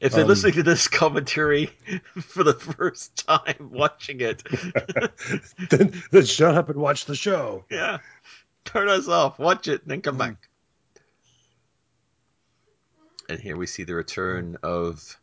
If 0.00 0.12
they're 0.12 0.22
Um, 0.22 0.28
listening 0.28 0.54
to 0.54 0.62
this 0.62 0.88
commentary 0.88 1.66
for 2.22 2.42
the 2.42 2.54
first 2.54 3.26
time 3.26 3.68
watching 3.70 4.20
it, 4.22 4.42
then, 5.68 6.02
then 6.10 6.24
shut 6.24 6.54
up 6.54 6.70
and 6.70 6.78
watch 6.78 7.04
the 7.04 7.14
show. 7.14 7.66
yeah, 7.70 7.98
turn 8.64 8.88
us 8.88 9.08
off, 9.08 9.38
watch 9.38 9.68
it, 9.68 9.82
and 9.82 9.90
then 9.90 10.00
come 10.00 10.16
back. 10.16 10.48
And 13.28 13.38
here 13.40 13.58
we 13.58 13.66
see 13.66 13.84
the 13.84 13.94
return 13.94 14.56
of 14.62 15.19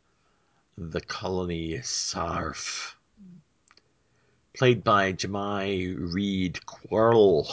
the 0.78 1.02
colony 1.02 1.82
Sarff, 1.82 2.98
played 4.54 4.84
by 4.84 5.14
Jemai 5.14 5.96
Reed 6.14 6.64
Quarrel. 6.66 7.48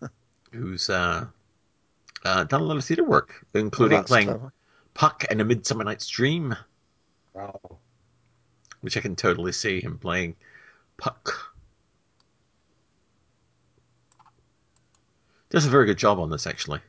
Who's 0.52 0.90
uh, 0.90 1.26
uh, 2.24 2.44
done 2.44 2.60
a 2.60 2.64
lot 2.64 2.76
of 2.76 2.84
theatre 2.84 3.04
work, 3.04 3.46
including 3.54 3.98
That's 3.98 4.08
playing 4.08 4.28
clever. 4.28 4.52
Puck 4.94 5.24
in 5.30 5.40
A 5.40 5.44
Midsummer 5.44 5.84
Night's 5.84 6.08
Dream, 6.08 6.56
Wow. 7.32 7.78
which 8.80 8.96
I 8.96 9.00
can 9.00 9.14
totally 9.14 9.52
see 9.52 9.80
him 9.80 9.98
playing 9.98 10.34
Puck. 10.96 11.52
Does 15.50 15.64
a 15.66 15.70
very 15.70 15.86
good 15.86 15.98
job 15.98 16.18
on 16.18 16.28
this, 16.28 16.46
actually. 16.46 16.80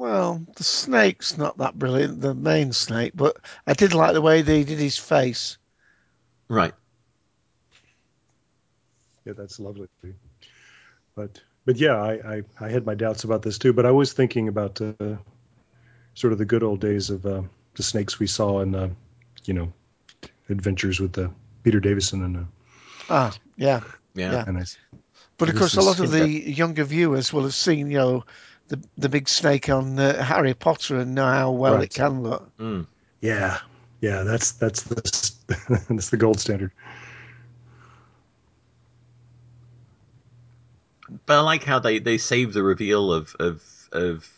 Well, 0.00 0.40
the 0.56 0.64
snake's 0.64 1.36
not 1.36 1.58
that 1.58 1.78
brilliant, 1.78 2.22
the 2.22 2.34
main 2.34 2.72
snake, 2.72 3.12
but 3.14 3.36
I 3.66 3.74
did 3.74 3.92
like 3.92 4.14
the 4.14 4.22
way 4.22 4.40
they 4.40 4.64
did 4.64 4.78
his 4.78 4.96
face. 4.96 5.58
Right. 6.48 6.72
Yeah, 9.26 9.34
that's 9.36 9.60
lovely. 9.60 9.88
But 11.14 11.42
but 11.66 11.76
yeah, 11.76 11.96
I, 11.96 12.12
I, 12.36 12.42
I 12.58 12.70
had 12.70 12.86
my 12.86 12.94
doubts 12.94 13.24
about 13.24 13.42
this 13.42 13.58
too. 13.58 13.74
But 13.74 13.84
I 13.84 13.90
was 13.90 14.14
thinking 14.14 14.48
about 14.48 14.80
uh, 14.80 15.16
sort 16.14 16.32
of 16.32 16.38
the 16.38 16.46
good 16.46 16.62
old 16.62 16.80
days 16.80 17.10
of 17.10 17.26
uh, 17.26 17.42
the 17.74 17.82
snakes 17.82 18.18
we 18.18 18.26
saw 18.26 18.60
in 18.60 18.74
uh, 18.74 18.88
you 19.44 19.52
know 19.52 19.70
adventures 20.48 20.98
with 20.98 21.18
uh, 21.18 21.28
Peter 21.62 21.78
Davison 21.78 22.24
and 22.24 22.36
uh, 22.38 22.44
Ah, 23.10 23.36
yeah. 23.58 23.82
Yeah. 24.14 24.32
Yeah. 24.32 24.44
and 24.46 24.56
I 24.56 24.64
But 25.36 25.50
of 25.50 25.56
course, 25.56 25.76
a 25.76 25.82
lot 25.82 26.00
of 26.00 26.10
the 26.10 26.26
younger 26.26 26.84
viewers 26.84 27.34
will 27.34 27.42
have 27.42 27.54
seen, 27.54 27.90
you 27.90 27.98
know, 27.98 28.24
the 28.70 28.82
the 28.96 29.08
big 29.08 29.28
snake 29.28 29.68
on 29.68 29.98
uh, 29.98 30.22
Harry 30.22 30.54
Potter 30.54 30.96
and 30.98 31.14
know 31.14 31.26
how 31.26 31.50
well 31.50 31.74
Right. 31.74 31.84
it 31.84 31.94
can 31.94 32.22
look. 32.22 32.50
Mm. 32.58 32.86
yeah 33.20 33.58
yeah 34.00 34.22
that's 34.22 34.52
that's 34.52 34.82
the 34.84 34.94
that's 35.90 36.10
the 36.10 36.16
gold 36.16 36.40
standard. 36.40 36.72
But 41.26 41.38
I 41.38 41.40
like 41.40 41.64
how 41.64 41.80
they, 41.80 41.98
they 41.98 42.18
save 42.18 42.52
the 42.52 42.62
reveal 42.62 43.12
of 43.12 43.34
of 43.40 43.62
of 43.92 44.28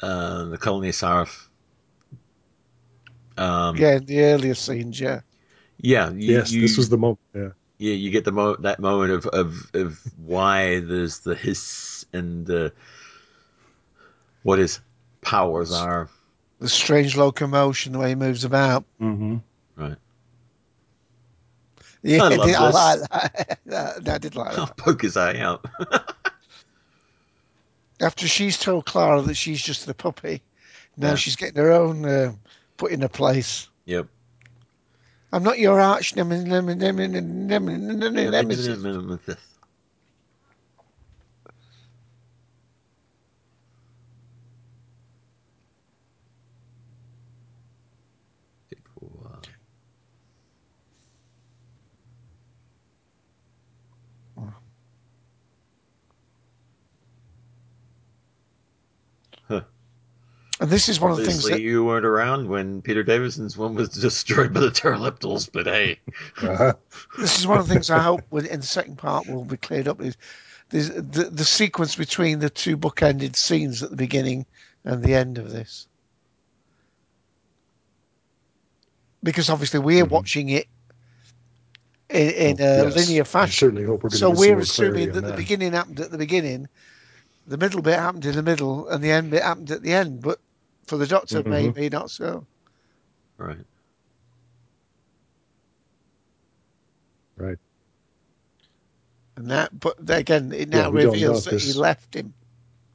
uh, 0.00 0.44
the 0.44 0.58
colony 0.58 0.92
Sarff. 0.92 1.48
Um, 3.38 3.76
Yeah, 3.76 3.96
in 3.96 4.04
the 4.06 4.20
earlier 4.22 4.54
scenes, 4.54 4.98
yeah. 5.00 5.20
yeah, 5.78 6.10
you, 6.10 6.34
yes, 6.34 6.50
you, 6.52 6.60
this 6.62 6.76
was 6.76 6.88
the 6.88 6.98
moment. 6.98 7.20
Yeah. 7.34 7.50
yeah, 7.78 7.94
you 7.94 8.10
get 8.10 8.24
the 8.24 8.32
mo- 8.32 8.56
that 8.56 8.78
moment 8.80 9.12
of, 9.12 9.26
of 9.26 9.70
of 9.74 10.00
why 10.16 10.80
there's 10.80 11.20
the 11.20 11.34
hiss 11.34 12.04
and 12.12 12.44
the 12.46 12.72
what 14.42 14.58
his 14.58 14.80
powers 15.20 15.72
are. 15.72 16.08
The 16.60 16.68
strange 16.68 17.16
locomotion, 17.16 17.92
the 17.92 17.98
way 17.98 18.10
he 18.10 18.14
moves 18.14 18.44
about. 18.44 18.84
Mm-hmm. 19.00 19.36
Right. 19.76 19.96
Yeah, 22.02 22.22
I 22.24 22.28
love 22.28 22.40
I, 22.40 22.46
this. 22.46 22.60
like 22.60 23.58
that. 23.66 24.04
That- 24.04 24.14
I 24.14 24.18
did 24.18 24.34
like 24.36 24.58
I'll 24.58 24.66
that. 24.66 24.76
poke 24.76 25.02
his 25.02 25.16
eye 25.16 25.38
out. 25.38 25.64
After 28.00 28.26
she's 28.26 28.58
told 28.58 28.84
Clara 28.86 29.22
that 29.22 29.34
she's 29.36 29.62
just 29.62 29.86
the 29.86 29.94
puppy, 29.94 30.42
now 30.96 31.10
Yeah. 31.10 31.14
she's 31.14 31.36
getting 31.36 31.62
her 31.62 31.70
own 31.70 32.04
uh, 32.04 32.32
put 32.76 32.90
in 32.90 33.02
a 33.04 33.08
place. 33.08 33.68
yep. 33.84 34.08
I'm 35.34 35.42
not 35.44 35.58
your 35.58 35.80
arch 35.80 36.14
nemesis. 36.14 36.44
nemesis. 38.82 39.38
And 60.60 60.70
this 60.70 60.88
is 60.88 61.00
one 61.00 61.10
of 61.10 61.16
the 61.16 61.24
things 61.24 61.44
Obviously, 61.44 61.62
that 61.62 61.68
you 61.68 61.84
weren't 61.84 62.06
around 62.06 62.48
when 62.48 62.82
Peter 62.82 63.02
Davison's 63.02 63.56
one 63.56 63.74
was 63.74 63.88
destroyed 63.88 64.52
by 64.52 64.60
the 64.60 64.70
pterodactyls, 64.70 65.48
but 65.48 65.66
hey, 65.66 65.98
Uh-huh. 66.42 66.74
this 67.18 67.38
is 67.38 67.46
one 67.46 67.58
of 67.58 67.66
the 67.66 67.74
things 67.74 67.90
I 67.90 67.98
hope 68.00 68.22
with, 68.30 68.46
in 68.46 68.60
the 68.60 68.66
second 68.66 68.96
part 68.96 69.26
will 69.26 69.44
be 69.44 69.56
cleared 69.56 69.88
up 69.88 70.00
is 70.00 70.16
there's 70.70 70.88
the 70.90 71.28
the 71.30 71.44
sequence 71.44 71.96
between 71.96 72.38
the 72.38 72.50
two 72.50 72.76
bookended 72.76 73.36
scenes 73.36 73.82
at 73.82 73.90
the 73.90 73.96
beginning 73.96 74.46
and 74.84 75.02
the 75.02 75.14
end 75.14 75.38
of 75.38 75.50
this. 75.50 75.86
Because 79.22 79.50
obviously 79.50 79.80
we're 79.80 80.04
Mhm. 80.04 80.10
watching 80.10 80.48
it 80.48 80.66
in, 82.10 82.30
in 82.30 82.60
a 82.60 82.84
yes. 82.84 82.96
linear 82.96 83.22
I 83.22 83.24
fashion. 83.24 83.52
certainly 83.68 83.84
hope 83.84 84.02
we're 84.04 84.10
So 84.10 84.30
we're 84.30 84.58
assuming 84.60 85.12
that 85.12 85.22
the 85.22 85.32
beginning 85.32 85.72
happened 85.72 86.00
at 86.00 86.10
the 86.10 86.18
beginning, 86.18 86.68
the 87.46 87.56
middle 87.56 87.82
bit 87.82 87.98
happened 87.98 88.24
in 88.24 88.34
the 88.34 88.42
middle, 88.42 88.88
and 88.88 89.02
the 89.02 89.10
end 89.10 89.30
bit 89.30 89.42
happened 89.42 89.70
at 89.70 89.82
the 89.82 89.92
end. 89.92 90.22
But 90.22 90.38
for 90.86 90.96
the 90.96 91.06
Doctor, 91.06 91.42
Mhm. 91.42 91.48
maybe 91.48 91.88
not 91.88 92.10
so. 92.10 92.46
right. 93.38 93.58
Right. 97.36 97.58
And 99.36 99.50
that, 99.50 99.78
but 99.78 99.96
again, 100.08 100.52
it 100.52 100.68
now 100.68 100.90
we 100.90 101.04
reveals 101.04 101.46
if 101.46 101.52
that 101.52 101.62
he 101.62 101.72
left 101.72 102.14
him. 102.14 102.34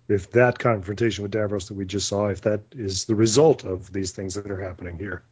If 0.08 0.32
that 0.32 0.58
confrontation 0.60 1.24
with 1.24 1.34
Davros 1.34 1.68
that 1.68 1.74
we 1.74 1.86
just 1.86 2.08
saw, 2.08 2.28
if 2.28 2.42
that 2.42 2.62
is 2.72 3.06
the 3.06 3.16
result 3.16 3.66
of 3.66 3.92
these 3.92 4.12
things 4.12 4.36
that 4.36 4.50
are 4.50 4.62
happening 4.62 4.98
here. 4.98 5.24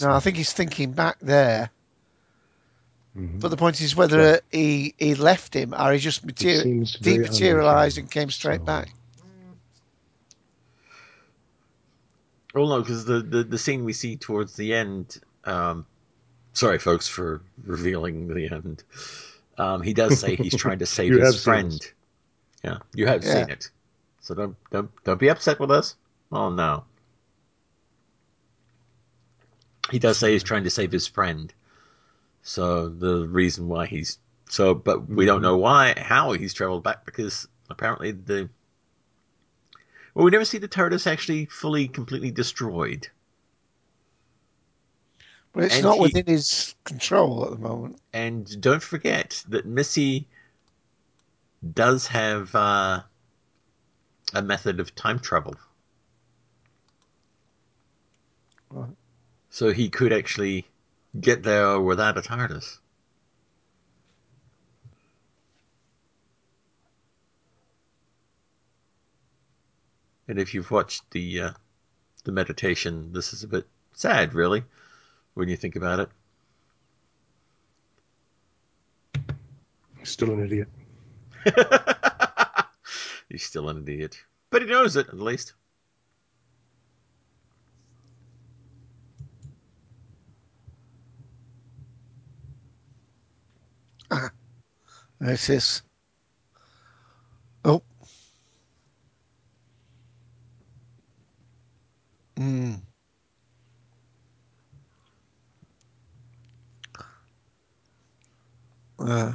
No, 0.00 0.12
I 0.12 0.20
think 0.20 0.36
he's 0.36 0.52
thinking 0.52 0.92
back 0.92 1.18
there. 1.20 1.70
Mhm. 3.16 3.40
But 3.40 3.48
the 3.48 3.56
point 3.56 3.80
is 3.80 3.96
whether 3.96 4.20
Yeah. 4.20 4.38
he 4.52 4.94
he 4.98 5.14
left 5.14 5.54
him 5.54 5.74
or 5.74 5.92
he 5.92 5.98
just 5.98 6.22
It 6.24 6.34
materi- 6.36 7.00
dematerialized 7.00 7.98
and 7.98 8.10
came 8.10 8.30
straight 8.30 8.60
So- 8.60 8.64
back. 8.66 8.92
Well, 12.54 12.68
no, 12.68 12.80
because 12.80 13.04
the, 13.04 13.20
the, 13.20 13.44
the 13.44 13.58
scene 13.58 13.84
we 13.84 13.92
see 13.92 14.16
towards 14.16 14.56
the 14.56 14.72
end. 14.74 15.18
Um, 15.44 15.84
sorry, 16.54 16.78
folks, 16.78 17.06
for 17.06 17.42
revealing 17.64 18.28
the 18.28 18.48
end. 18.50 18.82
Um, 19.58 19.82
he 19.82 19.92
does 19.92 20.18
say 20.18 20.36
he's 20.36 20.56
trying 20.56 20.78
to 20.80 20.86
save 20.98 21.12
his 21.14 21.42
friend. 21.42 21.72
this. 21.72 21.92
Yeah, 22.64 22.78
you 22.94 23.06
have 23.06 23.24
Yeah. 23.24 23.32
seen 23.42 23.50
it, 23.50 23.70
so 24.20 24.34
don't 24.34 24.56
don't 24.70 24.90
don't 25.04 25.20
be 25.20 25.28
upset 25.28 25.60
with 25.60 25.70
us. 25.70 25.94
Oh 26.32 26.50
no. 26.50 26.84
He 29.90 29.98
does 30.00 30.18
say 30.18 30.32
he's 30.32 30.42
trying 30.42 30.64
to 30.64 30.70
save 30.70 30.90
his 30.90 31.06
friend. 31.06 31.52
So 32.46 32.88
the 32.88 33.26
reason 33.26 33.66
why 33.66 33.86
he's 33.86 34.18
so, 34.48 34.72
but 34.72 35.08
we 35.08 35.26
don't 35.26 35.40
Mhm. 35.40 35.42
know 35.42 35.56
why, 35.56 35.94
how 35.98 36.30
he's 36.32 36.54
traveled 36.54 36.84
back 36.84 37.04
because 37.04 37.48
apparently 37.68 38.12
the. 38.12 38.48
Well, 40.14 40.24
we 40.24 40.30
never 40.30 40.44
see 40.44 40.58
the 40.58 40.68
TARDIS 40.68 41.08
actually 41.08 41.46
fully, 41.46 41.88
completely 41.88 42.30
destroyed. 42.30 43.08
But 45.52 45.64
it's 45.64 45.74
And 45.74 45.82
not 45.82 45.96
he- 45.96 46.02
within 46.02 46.26
his 46.26 46.76
control 46.84 47.44
at 47.46 47.50
the 47.50 47.58
moment. 47.58 48.00
And 48.12 48.60
don't 48.60 48.82
forget 48.82 49.42
that 49.48 49.66
Missy 49.66 50.28
does 51.74 52.06
have 52.06 52.54
uh, 52.54 53.02
a 54.34 54.42
method 54.42 54.78
of 54.78 54.94
time 54.94 55.18
travel. 55.18 55.56
Right. 58.70 58.96
So 59.50 59.72
he 59.72 59.90
could 59.90 60.12
actually 60.12 60.68
get 61.20 61.42
there 61.42 61.80
without 61.80 62.18
a 62.18 62.22
TARDIS. 62.22 62.78
And 70.28 70.38
if 70.40 70.54
you've 70.54 70.70
watched 70.70 71.08
the 71.12 71.40
uh, 71.40 71.50
the 72.24 72.32
meditation, 72.32 73.12
this 73.12 73.32
is 73.32 73.44
a 73.44 73.48
bit 73.48 73.66
sad, 73.92 74.34
really, 74.34 74.64
when 75.34 75.48
you 75.48 75.56
think 75.56 75.76
about 75.76 76.00
it. 76.00 76.08
He's 79.98 80.10
still 80.10 80.32
an 80.32 80.44
idiot. 80.44 80.68
He's 83.28 83.44
still 83.44 83.68
an 83.68 83.82
idiot, 83.82 84.20
but 84.50 84.62
he 84.62 84.68
knows 84.68 84.96
it 84.96 85.08
at 85.08 85.20
least. 85.20 85.52
It 95.20 95.50
is. 95.50 95.82
Oh. 97.64 97.82
Mm. 102.38 102.80
Uh, 108.98 109.34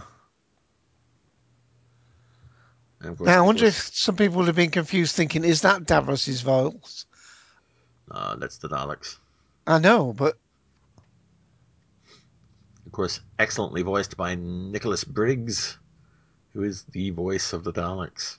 And 3.01 3.09
of 3.11 3.17
course, 3.17 3.27
now, 3.27 3.39
I 3.39 3.45
wonder 3.45 3.65
if 3.65 3.75
some 3.95 4.15
people 4.15 4.37
would 4.37 4.47
have 4.47 4.55
been 4.55 4.71
confused 4.71 5.15
thinking, 5.15 5.43
is 5.43 5.61
that 5.61 5.83
Davros's 5.85 6.41
voice? 6.41 7.05
uh, 8.11 8.35
that's 8.35 8.57
the 8.57 8.69
Daleks. 8.69 9.17
I 9.67 9.79
know, 9.79 10.13
but 10.13 10.37
Of 12.91 12.95
course, 12.95 13.21
excellently 13.39 13.83
voiced 13.83 14.17
by 14.17 14.35
Nicholas 14.35 15.05
Briggs, 15.05 15.77
who 16.51 16.63
is 16.63 16.83
the 16.91 17.11
voice 17.11 17.53
of 17.53 17.63
the 17.63 17.71
Daleks. 17.71 18.37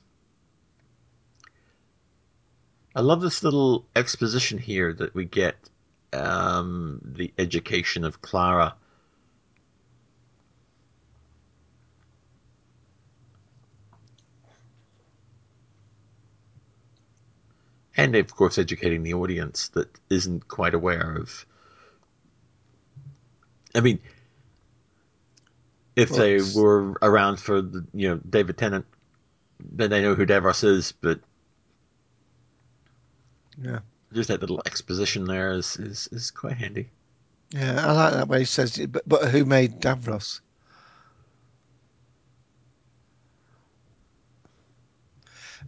I 2.95 3.01
love 3.01 3.23
this 3.23 3.43
little 3.43 3.87
exposition 3.97 4.59
here 4.59 4.93
that 4.93 5.15
we 5.15 5.25
get 5.25 5.57
um, 6.13 7.01
the 7.03 7.33
education 7.39 8.05
of 8.05 8.21
Clara. 8.21 8.75
And 17.97 18.17
of 18.17 18.37
course, 18.37 18.59
educating 18.59 19.03
the 19.03 19.15
audience 19.15 19.69
that 19.69 19.99
isn't 20.11 20.47
quite 20.47 20.75
aware 20.75 21.17
of. 21.17 21.47
I 23.75 23.81
mean, 23.81 23.99
if 25.97 26.11
Well, 26.11 26.21
they 26.21 26.35
it's- 26.37 26.55
were 26.55 26.93
around 27.03 27.37
for 27.39 27.61
the, 27.63 27.85
you 27.93 28.09
know 28.09 28.17
David 28.29 28.57
Tennant, 28.59 28.87
then 29.61 29.91
they 29.91 30.01
know 30.03 30.15
who 30.15 30.27
Davros 30.27 30.65
is. 30.65 30.93
But 30.93 31.21
yeah. 33.63 33.81
just 34.13 34.29
that 34.29 34.41
little 34.41 34.63
exposition 34.67 35.25
there 35.25 35.53
is 35.53 35.77
is, 35.77 36.09
is 36.13 36.31
quite 36.31 36.57
handy. 36.57 36.91
Yeah, 37.51 37.87
I 37.87 37.93
like 37.93 38.13
that 38.15 38.29
way 38.29 38.39
he 38.41 38.45
says 38.47 38.79
it, 38.79 38.91
but, 38.91 39.07
but 39.07 39.29
who 39.29 39.45
made 39.45 39.81
Davros? 39.81 40.41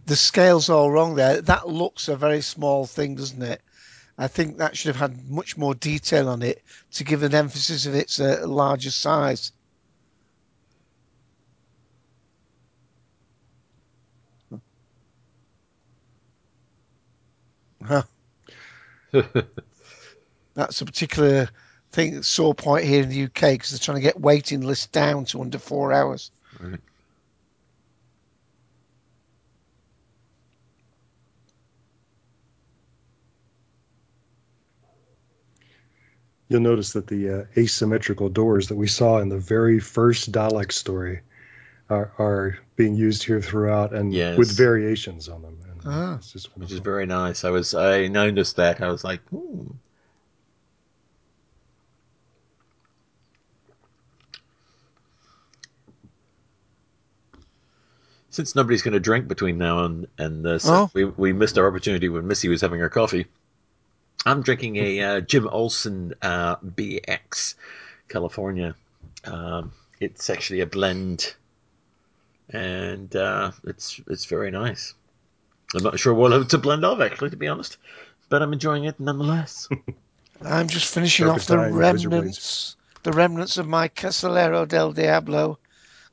The 0.05 0.15
scale's 0.15 0.69
all 0.69 0.91
wrong 0.91 1.15
there. 1.15 1.41
That 1.41 1.67
looks 1.67 2.07
a 2.07 2.15
very 2.15 2.41
small 2.41 2.85
thing, 2.85 3.15
doesn't 3.15 3.41
it? 3.41 3.61
I 4.17 4.27
think 4.27 4.57
that 4.57 4.77
should 4.77 4.95
have 4.95 5.11
had 5.11 5.29
much 5.29 5.57
more 5.57 5.75
detail 5.75 6.29
on 6.29 6.41
it 6.41 6.63
to 6.93 7.03
give 7.03 7.23
an 7.23 7.33
emphasis 7.35 7.85
of 7.85 7.95
its 7.95 8.19
uh, 8.19 8.43
larger 8.45 8.91
size. 8.91 9.51
Huh. 17.87 18.03
That's 20.55 20.81
a 20.81 20.85
particular 20.85 21.49
thing, 21.91 22.23
sore 22.23 22.53
point 22.53 22.85
here 22.85 23.03
in 23.03 23.09
the 23.09 23.23
UK 23.23 23.53
because 23.53 23.71
they're 23.71 23.79
trying 23.79 23.97
to 23.97 24.01
get 24.01 24.19
waiting 24.19 24.61
lists 24.61 24.87
down 24.87 25.25
to 25.25 25.41
under 25.41 25.59
four 25.59 25.93
hours. 25.93 26.31
Right. 26.59 26.79
You'll 36.47 36.61
notice 36.61 36.93
that 36.93 37.07
the 37.07 37.29
uh, 37.29 37.43
asymmetrical 37.57 38.29
doors 38.29 38.67
that 38.67 38.75
we 38.75 38.87
saw 38.87 39.17
in 39.17 39.29
the 39.29 39.39
very 39.39 39.79
first 39.79 40.31
Dalek 40.31 40.71
story 40.71 41.21
are, 41.89 42.11
are 42.19 42.59
being 42.75 42.95
used 42.95 43.23
here 43.23 43.41
throughout 43.41 43.93
and 43.93 44.13
Yes. 44.13 44.37
with 44.37 44.55
variations 44.55 45.27
on 45.27 45.41
them. 45.41 45.57
Ah. 45.85 46.15
it's 46.15 46.31
just 46.31 46.47
Which 46.57 46.71
is 46.71 46.79
very 46.79 47.05
nice. 47.05 47.43
I 47.43 47.49
was 47.51 47.73
I 47.73 48.07
noticed 48.07 48.55
that. 48.57 48.81
I 48.81 48.87
was 48.89 49.03
like, 49.03 49.21
hmm. 49.29 49.67
Since 58.29 58.55
nobody's 58.55 58.81
going 58.81 58.93
to 58.93 58.99
drink 58.99 59.27
between 59.27 59.57
now 59.57 59.85
and 59.85 60.07
and 60.17 60.43
this, 60.43 60.65
Oh. 60.67 60.89
we 60.93 61.05
we 61.05 61.31
missed 61.31 61.57
our 61.57 61.67
opportunity 61.67 62.09
when 62.09 62.27
Missy 62.27 62.49
was 62.49 62.61
having 62.61 62.79
her 62.81 62.89
coffee. 62.89 63.27
I'm 64.25 64.41
drinking 64.41 64.75
a 64.77 65.01
uh, 65.01 65.19
Jim 65.21 65.47
Olsen 65.47 66.15
uh, 66.21 66.57
BX 66.57 67.55
California. 68.09 68.75
Um, 69.23 69.71
it's 70.01 70.29
actually 70.29 70.59
a 70.61 70.65
blend, 70.65 71.35
and 72.49 73.15
uh, 73.15 73.51
it's 73.63 74.01
it's 74.07 74.25
very 74.25 74.51
nice. 74.51 74.95
I'm 75.75 75.83
not 75.83 75.99
sure 75.99 76.13
what 76.13 76.31
it's 76.33 76.53
a 76.53 76.57
blend 76.57 76.85
of, 76.85 77.01
actually, 77.01 77.29
to 77.31 77.37
be 77.37 77.47
honest, 77.47 77.77
but 78.29 78.41
I'm 78.41 78.53
enjoying 78.53 78.85
it 78.85 78.99
nonetheless. 78.99 79.67
I'm 80.41 80.67
just 80.67 80.93
finishing 80.93 81.27
off 81.27 81.45
the 81.45 81.53
Serpentine, 81.53 81.73
razor 81.73 82.09
blades. 82.09 82.13
remnants, 82.13 82.75
the 83.03 83.11
remnants 83.13 83.57
of 83.57 83.67
my 83.67 83.87
Casillero 83.89 84.67
del 84.67 84.91
Diablo 84.91 85.59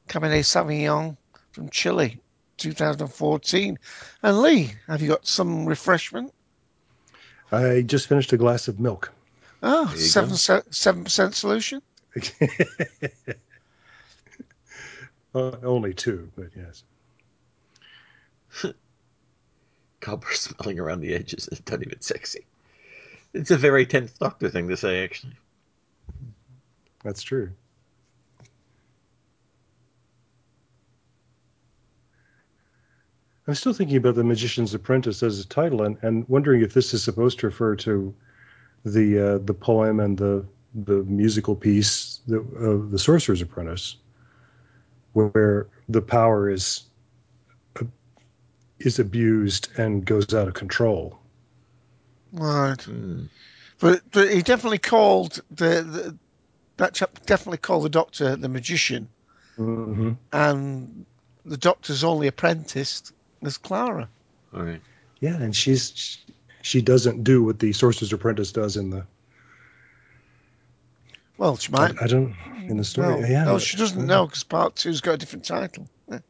Cabernet 0.08 0.44
Sauvignon 0.44 1.16
from 1.52 1.68
Chile, 1.70 2.20
2014. 2.58 3.78
And 4.22 4.42
Lee, 4.42 4.72
have 4.86 5.02
you 5.02 5.08
got 5.08 5.26
some 5.26 5.66
refreshment? 5.66 6.32
I 7.50 7.82
just 7.82 8.08
finished 8.08 8.32
a 8.32 8.36
glass 8.36 8.68
of 8.68 8.80
milk. 8.80 9.12
Oh, 9.62 9.92
seven 9.94 10.30
go. 10.30 10.36
se- 10.36 10.62
seven 10.70 11.04
percent 11.04 11.34
solution. 11.34 11.82
Uh, 15.34 15.56
only 15.62 15.94
two, 15.94 16.30
but 16.36 16.48
yes. 16.54 16.84
Copper 20.03 20.32
smelling 20.34 20.78
around 20.78 21.00
the 21.00 21.14
edges 21.14 21.48
is 21.48 21.62
not 21.70 21.80
even 21.80 22.00
sexy. 22.03 22.44
It's 23.32 23.50
a 23.50 23.57
very 23.57 23.86
tenth 23.86 24.18
Doctor 24.18 24.50
thing 24.50 24.68
to 24.68 24.76
say, 24.76 25.03
actually. 25.03 25.36
That's 27.03 27.22
true. 27.22 27.50
I'm 33.48 33.55
still 33.55 33.72
thinking 33.72 33.96
about 33.96 34.14
the 34.14 34.22
Magician's 34.22 34.74
Apprentice 34.74 35.22
as 35.22 35.40
a 35.40 35.48
title, 35.48 35.82
and, 35.82 35.96
and 36.03 36.28
wondering 36.28 36.62
if 36.62 36.74
this 36.74 36.94
is 36.94 37.03
supposed 37.03 37.40
to 37.40 37.46
refer 37.46 37.74
to 37.76 38.14
the 38.84 39.18
uh, 39.18 39.38
the 39.38 39.55
poem 39.55 39.98
and 39.98 40.16
the 40.16 40.44
the 40.74 41.03
musical 41.05 41.57
piece, 41.57 42.20
the 42.28 42.40
uh, 42.40 42.88
the 42.90 42.98
Sorcerer's 42.98 43.42
Apprentice, 43.42 43.96
where 45.12 45.66
the 45.88 46.03
power 46.03 46.48
is 46.48 46.84
is 48.86 48.98
abused 48.98 49.68
and 49.78 50.04
goes 50.04 50.32
out 50.34 50.48
of 50.48 50.54
control. 50.54 51.18
Right. 52.32 52.80
Hmm. 52.82 53.24
But, 53.78 54.02
but 54.10 54.32
he 54.32 54.42
definitely 54.42 54.78
called 54.78 55.40
the, 55.50 55.82
the 55.82 56.18
that 56.76 56.94
chap 56.94 57.26
definitely 57.26 57.58
called 57.58 57.84
the 57.84 57.90
doctor 57.90 58.36
the 58.36 58.48
magician, 58.48 59.08
Mm-hmm. 59.58 60.12
and 60.32 61.04
the 61.44 61.58
doctor's 61.58 62.04
only 62.04 62.26
apprenticed 62.26 63.12
as 63.42 63.58
Clara. 63.58 64.08
All 64.54 64.62
right. 64.62 64.80
Yeah, 65.20 65.34
and 65.36 65.54
she's 65.54 66.18
she 66.62 66.80
doesn't 66.80 67.22
do 67.24 67.42
what 67.44 67.58
the 67.58 67.72
Sorcerer's 67.72 68.12
Apprentice 68.12 68.52
does 68.52 68.76
in 68.78 68.88
the 68.90 69.04
Well, 71.36 71.56
she 71.56 71.72
I, 71.74 71.88
might. 71.88 72.02
I 72.02 72.06
don't 72.06 72.34
in 72.66 72.76
the 72.78 72.84
story. 72.84 73.20
No, 73.20 73.26
yeah, 73.26 73.44
no, 73.44 73.58
she 73.58 73.76
doesn't 73.76 74.06
know 74.06 74.26
because 74.26 74.44
part 74.44 74.76
two's 74.76 75.00
got 75.02 75.14
a 75.14 75.18
different 75.18 75.44
title. 75.44 75.88
Yeah. 76.10 76.20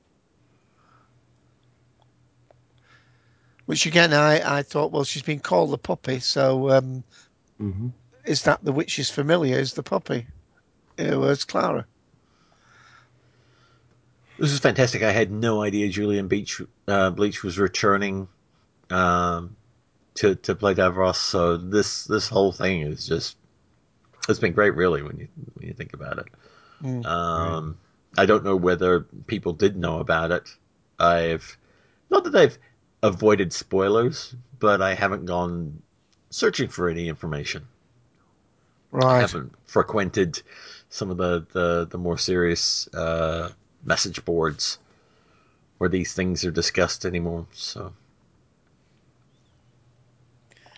Which 3.67 3.87
again, 3.87 4.13
I, 4.13 4.59
I 4.59 4.63
thought, 4.63 4.93
well, 4.93 5.05
she's 5.05 5.23
been 5.23 5.41
called 5.41 5.71
the 5.71 5.79
puppy, 5.79 6.21
so 6.21 6.71
um, 6.71 7.05
hmm 7.59 7.89
is 8.25 8.43
that 8.43 8.65
the 8.65 8.73
witch's 8.73 9.11
familiar? 9.11 9.59
Is 9.59 9.75
the 9.75 9.83
puppy? 9.83 10.27
Yeah, 10.99 11.17
where's 11.17 11.45
Clara? 11.45 11.87
This 14.39 14.53
is 14.53 14.61
fantastic. 14.61 15.03
I 15.03 15.13
had 15.13 15.31
no 15.31 15.63
idea 15.63 15.89
Julian 15.89 16.29
Beach 16.29 16.61
uh, 16.89 17.11
Bleach 17.11 17.43
was 17.43 17.59
returning 17.59 18.29
um, 18.91 19.57
to 20.15 20.35
to 20.37 20.55
play 20.55 20.75
Davros. 20.75 21.17
So 21.17 21.57
this 21.57 22.05
this 22.05 22.29
whole 22.29 22.53
thing 22.53 22.83
is 22.83 23.07
just 23.07 23.37
it's 24.29 24.39
been 24.39 24.53
great, 24.53 24.75
really, 24.75 25.03
when 25.03 25.17
you 25.17 25.29
when 25.55 25.69
you 25.69 25.75
think 25.75 25.93
about 25.95 26.19
it. 26.19 26.27
Mm. 26.83 27.07
Um, 27.07 27.79
I 28.17 28.27
don't 28.27 28.45
know 28.45 28.57
whether 28.57 29.01
people 29.27 29.53
did 29.53 29.77
know 29.77 29.99
about 29.99 30.31
it. 30.31 30.49
I've 30.99 31.57
not 32.11 32.25
that 32.25 32.35
I've 32.35 32.59
avoided 33.03 33.53
spoilers, 33.53 34.35
but 34.59 34.81
I 34.81 34.95
haven't 34.95 35.27
gone 35.27 35.83
searching 36.31 36.69
for 36.69 36.89
any 36.89 37.09
information. 37.09 37.67
Right. 38.91 39.17
I 39.17 39.21
haven't 39.21 39.53
frequented 39.67 40.43
some 40.89 41.11
of 41.11 41.17
the, 41.17 41.47
the, 41.53 41.87
the 41.91 41.99
more 41.99 42.19
serious 42.19 42.87
uh, 42.95 43.51
message 43.85 44.25
boards 44.25 44.79
where 45.79 45.89
these 45.89 46.13
things 46.13 46.45
are 46.45 46.51
discussed 46.51 47.05
anymore. 47.05 47.47
So 47.53 47.93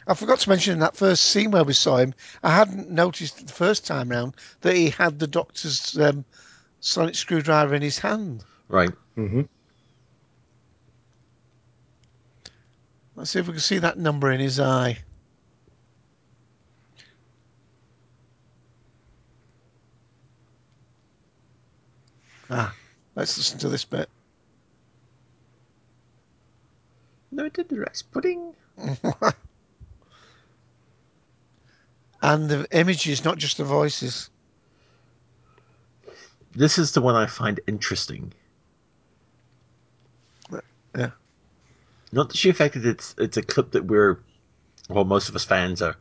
I 0.06 0.14
forgot 0.14 0.40
to 0.40 0.48
mention 0.48 0.74
in 0.74 0.78
that 0.80 0.96
first 0.96 1.24
scene 1.24 1.50
where 1.50 1.64
we 1.64 1.72
saw 1.72 1.96
him, 1.96 2.14
I 2.42 2.54
hadn't 2.54 2.90
noticed 2.90 3.46
the 3.46 3.52
first 3.52 3.86
time 3.86 4.10
round 4.10 4.34
that 4.60 4.76
he 4.76 4.90
had 4.90 5.18
the 5.18 5.26
doctor's 5.26 5.98
um, 5.98 6.24
sonic 6.80 7.16
screwdriver 7.16 7.74
in 7.74 7.82
his 7.82 7.98
hand. 7.98 8.44
right, 8.68 8.92
hmm 9.14 9.42
Let's 13.16 13.30
see 13.30 13.38
if 13.38 13.46
we 13.46 13.52
can 13.52 13.60
see 13.60 13.78
that 13.78 13.98
number 13.98 14.30
in 14.32 14.40
his 14.40 14.58
eye. 14.58 14.98
Ah, 22.50 22.74
let's 23.14 23.38
listen 23.38 23.58
to 23.60 23.68
this 23.68 23.84
bit. 23.84 24.08
No, 27.30 27.48
did 27.48 27.68
the 27.68 27.80
rice 27.80 28.02
pudding. 28.02 28.54
and 32.22 32.48
the 32.48 32.66
images, 32.70 33.24
not 33.24 33.38
just 33.38 33.56
the 33.56 33.64
voices. 33.64 34.30
This 36.52 36.78
is 36.78 36.92
the 36.92 37.00
one 37.00 37.16
I 37.16 37.26
find 37.26 37.58
interesting. 37.66 38.32
Not 42.14 42.28
the 42.28 42.36
sheer 42.36 42.52
fact 42.52 42.74
that 42.74 42.86
it's 42.86 43.12
it's 43.18 43.36
a 43.36 43.42
clip 43.42 43.72
that 43.72 43.86
we're, 43.86 44.20
well, 44.88 45.04
most 45.04 45.28
of 45.28 45.34
us 45.34 45.44
fans 45.44 45.82
are 45.82 45.96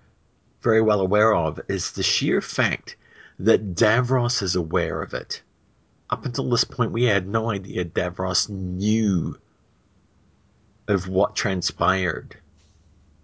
very 0.61 0.80
well 0.80 1.01
aware 1.01 1.34
of, 1.34 1.59
is 1.68 1.93
the 1.93 2.03
sheer 2.03 2.39
fact 2.39 2.95
that 3.39 3.74
Davros 3.74 4.43
is 4.43 4.55
aware 4.55 5.01
of 5.01 5.16
it. 5.16 5.41
Up 6.11 6.24
until 6.24 6.47
this 6.51 6.66
point, 6.66 6.91
we 6.91 7.05
had 7.05 7.28
no 7.28 7.49
idea 7.49 7.84
Davros 7.84 8.47
knew 8.47 9.39
of 10.88 11.07
what 11.07 11.36
transpired. 11.36 12.38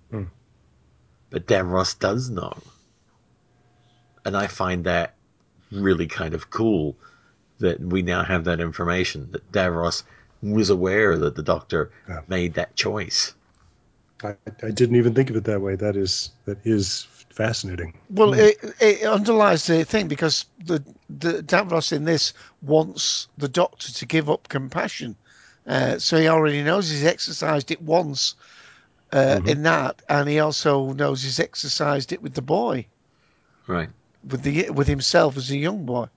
Hmm. 0.10 0.24
But 1.30 1.46
Davros 1.46 2.00
does 2.00 2.32
know. 2.32 2.58
And 4.26 4.36
I 4.36 4.48
find 4.48 4.86
that 4.86 5.14
really 5.72 6.08
kind 6.08 6.34
of 6.34 6.50
cool 6.50 6.98
that 7.60 7.80
we 7.80 8.02
now 8.02 8.24
have 8.24 8.46
that 8.46 8.60
information 8.60 9.30
that 9.34 9.52
Davros 9.52 10.02
was 10.42 10.70
aware 10.70 11.18
that 11.18 11.36
the 11.36 11.44
doctor 11.44 11.92
Yeah. 12.08 12.22
made 12.28 12.54
that 12.56 12.76
choice. 12.76 13.34
I, 14.24 14.36
I 14.64 14.72
didn't 14.72 14.98
even 14.98 15.14
think 15.14 15.30
of 15.30 15.36
it 15.36 15.46
that 15.46 15.62
way. 15.62 15.76
That 15.76 15.96
is 15.96 16.32
that 16.46 16.58
is 16.66 17.08
fascinating. 17.30 17.94
Well, 18.10 18.34
it, 18.34 18.58
it 18.82 19.04
underlies 19.04 19.66
the 19.66 19.86
thing 19.86 20.08
because 20.10 20.46
the, 20.66 20.84
the 21.10 21.42
Davros 21.44 21.94
in 21.94 22.04
this 22.04 22.34
wants 22.62 23.28
the 23.38 23.48
doctor 23.48 23.94
to 23.94 24.06
give 24.06 24.30
up 24.30 24.50
compassion. 24.50 25.16
Uh, 25.66 26.00
so 26.00 26.18
he 26.18 26.28
already 26.28 26.64
knows 26.64 26.90
he's 26.90 27.06
exercised 27.06 27.72
it 27.72 27.82
once 27.82 28.36
uh, 29.14 29.40
in 29.46 29.64
that, 29.64 30.02
and 30.10 30.28
he 30.28 30.40
also 30.40 30.92
knows 30.94 31.24
he's 31.24 31.40
exercised 31.40 32.12
it 32.12 32.22
with 32.22 32.34
the 32.34 32.42
boy, 32.42 32.86
Right. 33.68 33.90
with 34.28 34.42
the 34.42 34.70
with 34.72 34.88
himself 34.88 35.38
as 35.38 35.50
a 35.52 35.58
young 35.58 35.86
boy. 35.86 36.08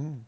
Mm. 0.00 0.20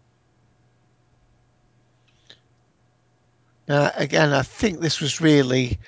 Now, 3.69 3.91
again, 3.97 4.33
I 4.33 4.43
think 4.43 4.81
this 4.81 5.01
was 5.01 5.21
really 5.21 5.79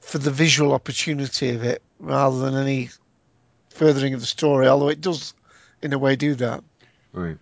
for 0.00 0.18
the 0.18 0.30
visual 0.30 0.72
opportunity 0.72 1.50
of 1.50 1.62
it 1.64 1.82
rather 1.98 2.38
than 2.38 2.54
any 2.54 2.90
furthering 3.70 4.14
of 4.14 4.20
the 4.20 4.26
story, 4.26 4.66
although 4.66 4.88
it 4.88 5.00
does, 5.00 5.34
in 5.82 5.92
a 5.92 5.98
way, 5.98 6.16
do 6.16 6.34
that. 6.36 6.62
Right. 7.12 7.36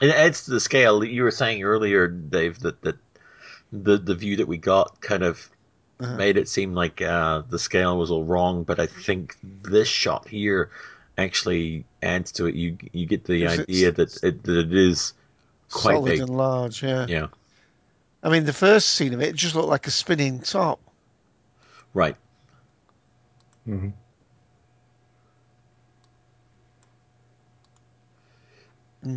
It 0.00 0.10
adds 0.10 0.44
to 0.44 0.52
the 0.52 0.60
scale. 0.60 1.04
You 1.04 1.22
were 1.24 1.30
saying 1.30 1.62
earlier, 1.62 2.08
Dave, 2.08 2.60
that, 2.60 2.80
that 2.82 2.96
the 3.72 3.98
the 3.98 4.14
view 4.14 4.36
that 4.36 4.48
we 4.48 4.56
got 4.58 5.00
kind 5.00 5.22
of 5.22 5.50
Uh-huh. 6.00 6.16
made 6.16 6.36
it 6.36 6.48
seem 6.48 6.74
like 6.74 7.00
uh, 7.00 7.42
the 7.48 7.58
scale 7.58 7.96
was 7.96 8.10
all 8.10 8.24
wrong, 8.24 8.64
but 8.64 8.80
I 8.80 8.86
think 8.86 9.36
this 9.42 9.86
shot 9.88 10.26
here 10.28 10.70
actually 11.16 11.84
adds 12.02 12.32
to 12.32 12.46
it. 12.46 12.54
You 12.54 12.76
you 12.92 13.06
get 13.06 13.24
the 13.24 13.44
'Cause 13.44 13.60
idea 13.60 13.92
that 13.92 14.22
it, 14.22 14.42
that 14.44 14.58
it 14.58 14.74
is 14.74 15.14
quite 15.70 15.94
Solid 15.94 16.10
big. 16.10 16.20
and 16.20 16.30
large, 16.36 16.82
yeah. 16.82 17.06
Yeah. 17.08 17.26
I 18.22 18.30
mean, 18.30 18.44
the 18.44 18.52
first 18.52 18.88
scene 18.90 19.12
of 19.14 19.20
it 19.20 19.34
just 19.34 19.54
looked 19.54 19.68
like 19.68 19.86
a 19.86 19.90
spinning 19.90 20.40
top. 20.40 20.80
Right. 21.92 22.16
hmm 23.64 23.90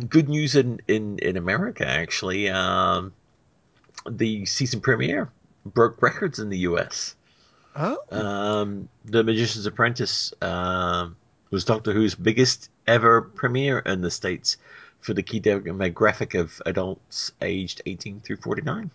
Good 0.08 0.28
news 0.28 0.54
in 0.54 0.80
in 0.86 1.18
in 1.18 1.36
America 1.38 1.86
actually. 1.86 2.50
Um, 2.50 3.14
the 4.08 4.44
season 4.44 4.80
premiere 4.80 5.30
broke 5.64 6.02
records 6.02 6.38
in 6.38 6.50
the 6.50 6.58
U.S. 6.58 7.14
Oh, 7.74 7.98
Um, 8.10 8.88
the 9.06 9.24
Magician's 9.24 9.64
Apprentice 9.64 10.34
um, 10.42 11.16
was 11.50 11.64
Doctor 11.64 11.92
Who's 11.92 12.14
biggest 12.14 12.70
ever 12.86 13.22
premiere 13.22 13.78
in 13.78 14.00
the 14.00 14.10
States 14.10 14.56
for 15.00 15.14
the 15.14 15.22
key 15.22 15.40
demographic 15.40 16.38
of 16.38 16.60
adults 16.66 17.32
aged 17.40 17.82
18 17.86 18.20
through 18.20 18.36
49. 18.36 18.90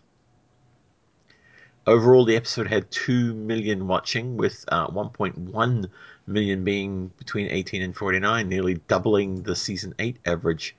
Overall, 1.85 2.25
the 2.25 2.35
episode 2.35 2.67
had 2.67 2.89
2 2.91 3.33
million 3.33 3.87
watching, 3.87 4.37
with 4.37 4.63
uh, 4.69 4.87
1.1 4.87 5.89
million 6.25 6.63
being 6.63 7.11
between 7.17 7.49
18 7.49 7.81
and 7.81 7.95
49, 7.95 8.47
nearly 8.47 8.75
doubling 8.87 9.43
the 9.43 9.55
season 9.55 9.93
8 9.99 10.17
average, 10.25 10.75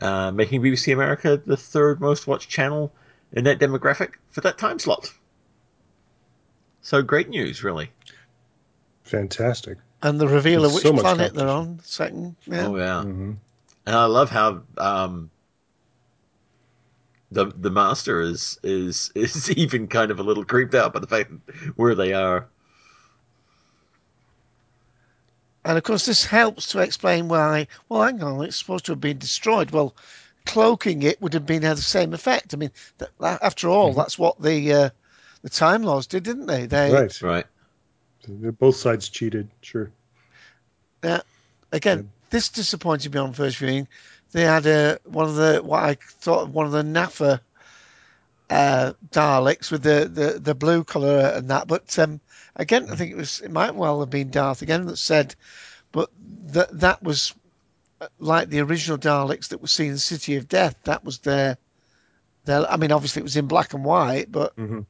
uh, 0.00 0.32
making 0.32 0.60
BBC 0.60 0.92
America 0.92 1.40
the 1.44 1.56
third 1.56 2.00
most 2.00 2.26
watched 2.26 2.50
channel 2.50 2.92
in 3.32 3.44
that 3.44 3.60
demographic 3.60 4.14
for 4.30 4.40
that 4.40 4.58
time 4.58 4.78
slot. 4.78 5.12
So 6.82 7.00
great 7.00 7.28
news, 7.28 7.62
really. 7.62 7.90
Fantastic. 9.04 9.78
And 10.04 10.20
the 10.20 10.28
reveal 10.28 10.64
of 10.64 10.72
which 10.72 10.84
so 10.84 10.92
planet 10.94 11.34
they're 11.34 11.48
on. 11.48 11.80
Second, 11.82 12.36
yeah. 12.46 12.68
Oh 12.68 12.76
yeah, 12.76 13.02
hmm 13.02 13.32
and 13.86 13.96
I 13.96 14.04
love 14.06 14.30
how 14.30 14.62
um, 14.78 15.30
the 17.30 17.46
the 17.46 17.70
master 17.70 18.20
is 18.20 18.58
is 18.62 19.10
is 19.14 19.50
even 19.50 19.86
kind 19.88 20.10
of 20.10 20.18
a 20.18 20.22
little 20.22 20.44
creeped 20.44 20.74
out 20.74 20.92
by 20.94 21.00
the 21.00 21.06
fact 21.06 21.30
where 21.76 21.94
they 21.94 22.12
are. 22.12 22.46
And 25.64 25.76
of 25.76 25.84
course, 25.84 26.06
this 26.06 26.26
helps 26.26 26.66
to 26.68 26.78
explain 26.78 27.28
why. 27.28 27.68
Well, 27.88 28.02
hang 28.02 28.22
on, 28.22 28.42
it's 28.44 28.56
supposed 28.56 28.86
to 28.86 28.92
have 28.92 29.00
been 29.00 29.18
destroyed. 29.18 29.70
Well, 29.72 29.94
cloaking 30.46 31.02
it 31.02 31.20
would 31.20 31.34
have 31.34 31.46
been 31.46 31.62
had 31.62 31.76
the 31.76 31.82
same 31.82 32.14
effect. 32.14 32.54
I 32.54 32.56
mean, 32.56 32.70
that, 32.98 33.10
that- 33.20 33.42
after 33.42 33.68
all, 33.68 33.92
Mm-hmm. 33.92 33.94
that's 33.94 34.18
what 34.18 34.40
the 34.40 34.72
uh, 34.72 34.90
the 35.42 35.50
Time 35.50 35.82
Lords 35.82 36.06
did, 36.06 36.22
didn't 36.22 36.46
they? 36.46 36.66
They 36.66 36.90
Right. 36.92 37.22
Right. 37.22 37.46
Both 38.28 38.76
sides 38.76 39.08
cheated. 39.08 39.48
Sure. 39.60 39.90
Yeah. 41.02 41.20
Again, 41.72 42.10
this 42.30 42.48
disappointed 42.48 43.12
me 43.12 43.20
on 43.20 43.32
first 43.32 43.58
viewing. 43.58 43.88
They 44.32 44.42
had 44.42 44.66
uh, 44.66 44.98
one 45.04 45.26
of 45.26 45.36
the 45.36 45.60
what 45.62 45.82
I 45.82 45.94
thought 45.94 46.48
one 46.48 46.66
of 46.66 46.72
the 46.72 46.82
NAFA 46.82 47.40
uh, 48.50 48.92
Daleks 49.10 49.70
with 49.70 49.82
the, 49.82 50.10
the, 50.12 50.38
the 50.38 50.54
blue 50.54 50.84
colour 50.84 51.32
and 51.34 51.48
that. 51.50 51.66
But 51.66 51.98
um, 51.98 52.20
again, 52.56 52.88
I 52.90 52.96
think 52.96 53.12
it 53.12 53.16
was 53.16 53.40
it 53.40 53.50
might 53.50 53.74
well 53.74 54.00
have 54.00 54.10
been 54.10 54.30
Darth 54.30 54.62
again 54.62 54.86
that 54.86 54.96
said, 54.96 55.34
but 55.92 56.10
that 56.46 56.80
that 56.80 57.02
was 57.02 57.34
uh, 58.00 58.08
like 58.18 58.48
the 58.48 58.60
original 58.60 58.98
Daleks 58.98 59.48
that 59.48 59.60
were 59.60 59.68
seen 59.68 59.92
in 59.92 59.98
City 59.98 60.36
of 60.36 60.48
Death. 60.48 60.76
That 60.84 61.04
was 61.04 61.18
their 61.18 61.58
their. 62.44 62.70
I 62.70 62.76
mean, 62.76 62.92
obviously 62.92 63.20
it 63.20 63.24
was 63.24 63.36
in 63.36 63.46
black 63.46 63.74
and 63.74 63.84
white, 63.84 64.30
but 64.30 64.52
hmm 64.54 64.80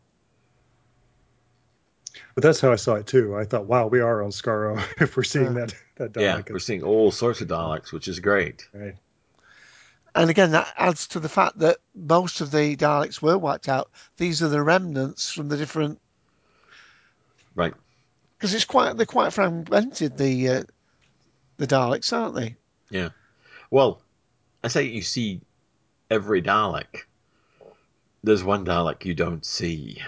But 2.34 2.42
that's 2.42 2.60
how 2.60 2.72
I 2.72 2.76
saw 2.76 2.94
it 2.94 3.06
too. 3.06 3.36
I 3.36 3.44
thought, 3.44 3.66
wow, 3.66 3.86
we 3.86 4.00
are 4.00 4.22
on 4.22 4.30
Skaro 4.30 4.82
if 5.00 5.16
we're 5.16 5.24
seeing 5.24 5.54
that 5.54 5.74
that 5.96 6.16
Yeah, 6.16 6.42
we're 6.48 6.58
seeing 6.58 6.82
all 6.82 7.10
sorts 7.10 7.40
of 7.40 7.48
Daleks, 7.48 7.92
which 7.92 8.08
is 8.08 8.20
great. 8.20 8.68
Right. 8.72 8.96
And 10.14 10.30
again, 10.30 10.52
that 10.52 10.72
adds 10.76 11.08
to 11.08 11.20
the 11.20 11.28
fact 11.28 11.58
that 11.58 11.78
most 11.94 12.40
of 12.40 12.52
the 12.52 12.76
Daleks 12.76 13.20
were 13.20 13.36
wiped 13.36 13.68
out. 13.68 13.90
These 14.16 14.42
are 14.42 14.48
the 14.48 14.62
remnants 14.62 15.32
from 15.32 15.48
the 15.48 15.56
different 15.56 16.00
Right. 17.54 17.74
Because 18.36 18.54
it's 18.54 18.64
quite 18.64 18.96
they're 18.96 19.06
quite 19.06 19.32
fragmented 19.32 20.16
the 20.16 20.48
uh, 20.48 20.62
the 21.56 21.66
Daleks, 21.66 22.12
aren't 22.12 22.34
they? 22.34 22.56
Yeah. 22.90 23.10
Well, 23.70 24.02
I 24.62 24.68
say 24.68 24.84
you 24.84 25.02
see 25.02 25.40
every 26.10 26.42
Dalek. 26.42 27.04
There's 28.22 28.44
one 28.44 28.64
Dalek 28.64 29.04
you 29.04 29.14
don't 29.14 29.44
see. 29.44 30.02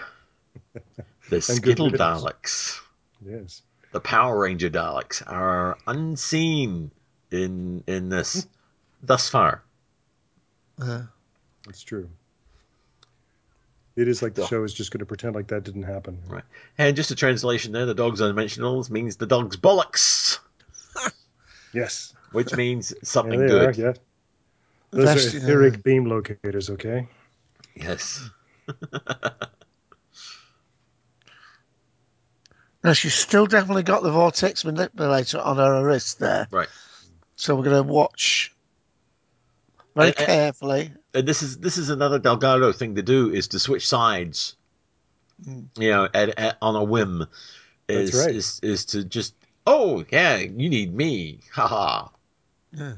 The 1.31 1.41
Skittle. 1.41 1.91
Daleks, 1.91 2.81
Yes. 3.24 3.62
the 3.93 4.01
Power 4.01 4.39
Ranger 4.39 4.70
Daleks, 4.70 5.22
are 5.27 5.77
unseen 5.87 6.91
in 7.31 7.83
in 7.87 8.09
this 8.09 8.47
thus 9.03 9.29
far. 9.29 9.62
Uh, 10.81 11.03
That's 11.64 11.83
true. 11.83 12.09
It 13.97 14.09
is 14.09 14.20
like 14.22 14.35
the 14.35 14.43
Yeah. 14.43 14.49
show 14.49 14.62
is 14.64 14.74
just 14.74 14.91
going 14.91 14.99
to 15.01 15.07
pretend 15.07 15.35
like 15.35 15.49
that 15.49 15.64
didn't 15.64 15.85
happen. 15.85 16.20
Right. 16.29 16.45
And 16.77 16.95
just 16.95 17.11
a 17.11 17.14
translation 17.16 17.72
there, 17.72 17.87
the 17.87 17.95
dog's 17.95 18.20
unmentionables 18.20 18.91
means 18.91 19.16
the 19.16 19.27
dog's 19.27 19.57
bollocks, 19.57 20.39
Yes. 21.72 22.12
which 22.33 22.55
means 22.55 22.93
Yeah, 22.93 22.99
something 23.05 23.41
they 23.41 23.47
good. 23.49 23.68
are. 23.70 23.72
Yeah. 23.81 23.93
the 24.91 24.99
Those 24.99 25.05
best, 25.07 25.27
are 25.27 25.31
you 25.31 25.41
know, 25.41 25.47
etheric 25.47 25.83
beam 25.83 26.05
locators. 26.05 26.68
Okay. 26.70 27.09
Yes. 27.74 28.29
Now 32.87 32.93
she's 32.93 33.14
still 33.14 33.47
definitely 33.47 33.82
got 33.82 34.05
the 34.05 34.12
vortex 34.12 34.64
manipulator 34.64 35.41
on 35.41 35.57
her 35.57 35.84
wrist 35.84 36.20
there. 36.20 36.47
Right. 36.53 36.68
So 37.34 37.57
we're 37.57 37.64
going 37.64 37.84
to 37.84 37.93
watch 37.93 38.55
very 39.97 40.11
Uh, 40.11 40.22
uh, 40.22 40.26
carefully. 40.26 40.93
and 41.12 41.26
this 41.26 41.43
is 41.43 41.59
this 41.59 41.78
is 41.78 41.91
another 41.91 42.20
Delgado 42.20 42.70
thing 42.70 42.95
to 42.95 43.03
do 43.03 43.28
is 43.32 43.49
to 43.49 43.59
switch 43.59 43.89
sides. 43.89 44.55
Mm. 45.45 45.66
You 45.76 45.91
know, 45.91 46.09
at, 46.14 46.39
at, 46.39 46.59
on 46.62 46.76
a 46.76 46.84
whim. 46.84 47.26
Is, 47.89 48.12
That's 48.12 48.26
right. 48.26 48.37
is 48.37 48.61
is 48.62 48.84
to 48.84 49.03
just 49.03 49.34
oh 49.66 50.05
yeah, 50.12 50.37
you 50.37 50.68
need 50.68 50.95
me, 50.95 51.41
haha. 51.53 52.07
Yeah. 52.70 52.93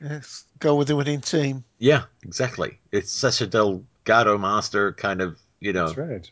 Yes. 0.00 0.44
Go 0.60 0.76
with 0.76 0.86
the 0.86 0.94
winning 0.94 1.20
team. 1.20 1.64
Yeah, 1.80 2.04
exactly. 2.22 2.78
It's 2.92 3.10
such 3.10 3.40
a 3.40 3.48
Delgado 3.48 4.38
master 4.38 4.92
kind 4.92 5.20
of 5.20 5.36
you 5.58 5.72
know. 5.72 5.86
That's 5.88 5.98
right. 5.98 6.30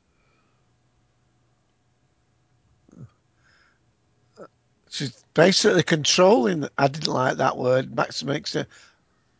She's 4.95 5.25
basically 5.35 5.83
controlling. 5.83 6.69
I 6.79 6.87
didn't 6.87 7.13
like 7.13 7.39
that 7.39 7.57
word. 7.57 7.97
Max 7.97 8.23
makes 8.23 8.53
her. 8.53 8.65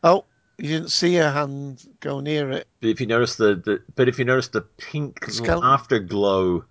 Oh, 0.03 0.25
you 0.59 0.67
didn't 0.67 0.91
see 0.91 1.15
her 1.15 1.31
hand 1.31 1.87
go 2.01 2.19
near 2.19 2.51
it. 2.51 2.67
But 2.81 2.89
if 2.89 3.01
you 3.01 3.07
notice 3.07 3.37
the, 3.37 3.55
the 3.55 3.81
but 3.95 4.09
if 4.09 4.19
you 4.19 4.25
notice 4.25 4.49
the 4.49 4.63
pink 4.63 5.25
Skeleton. 5.29 5.65
afterglow 5.65 6.65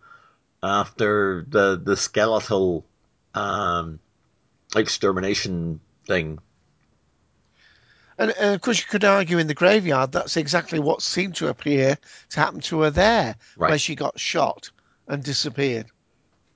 after 0.62 1.46
the 1.48 1.82
the 1.82 1.96
skeletal 1.96 2.86
um 3.34 4.00
extermination 4.76 5.80
thing. 6.06 6.40
And, 8.18 8.32
and 8.32 8.54
of 8.54 8.60
course, 8.60 8.80
you 8.80 8.86
could 8.90 9.06
argue 9.06 9.38
in 9.38 9.48
the 9.48 9.54
graveyard 9.54 10.12
that's 10.12 10.36
exactly 10.36 10.82
what 10.82 11.02
seemed 11.02 11.36
to 11.36 11.48
appear 11.48 11.98
to 12.32 12.40
happen 12.40 12.60
to 12.60 12.82
her 12.82 12.90
there, 12.90 13.38
where 13.56 13.80
she 13.80 13.96
got 13.96 14.20
shot 14.20 14.72
and 15.08 15.24
disappeared. 15.24 15.86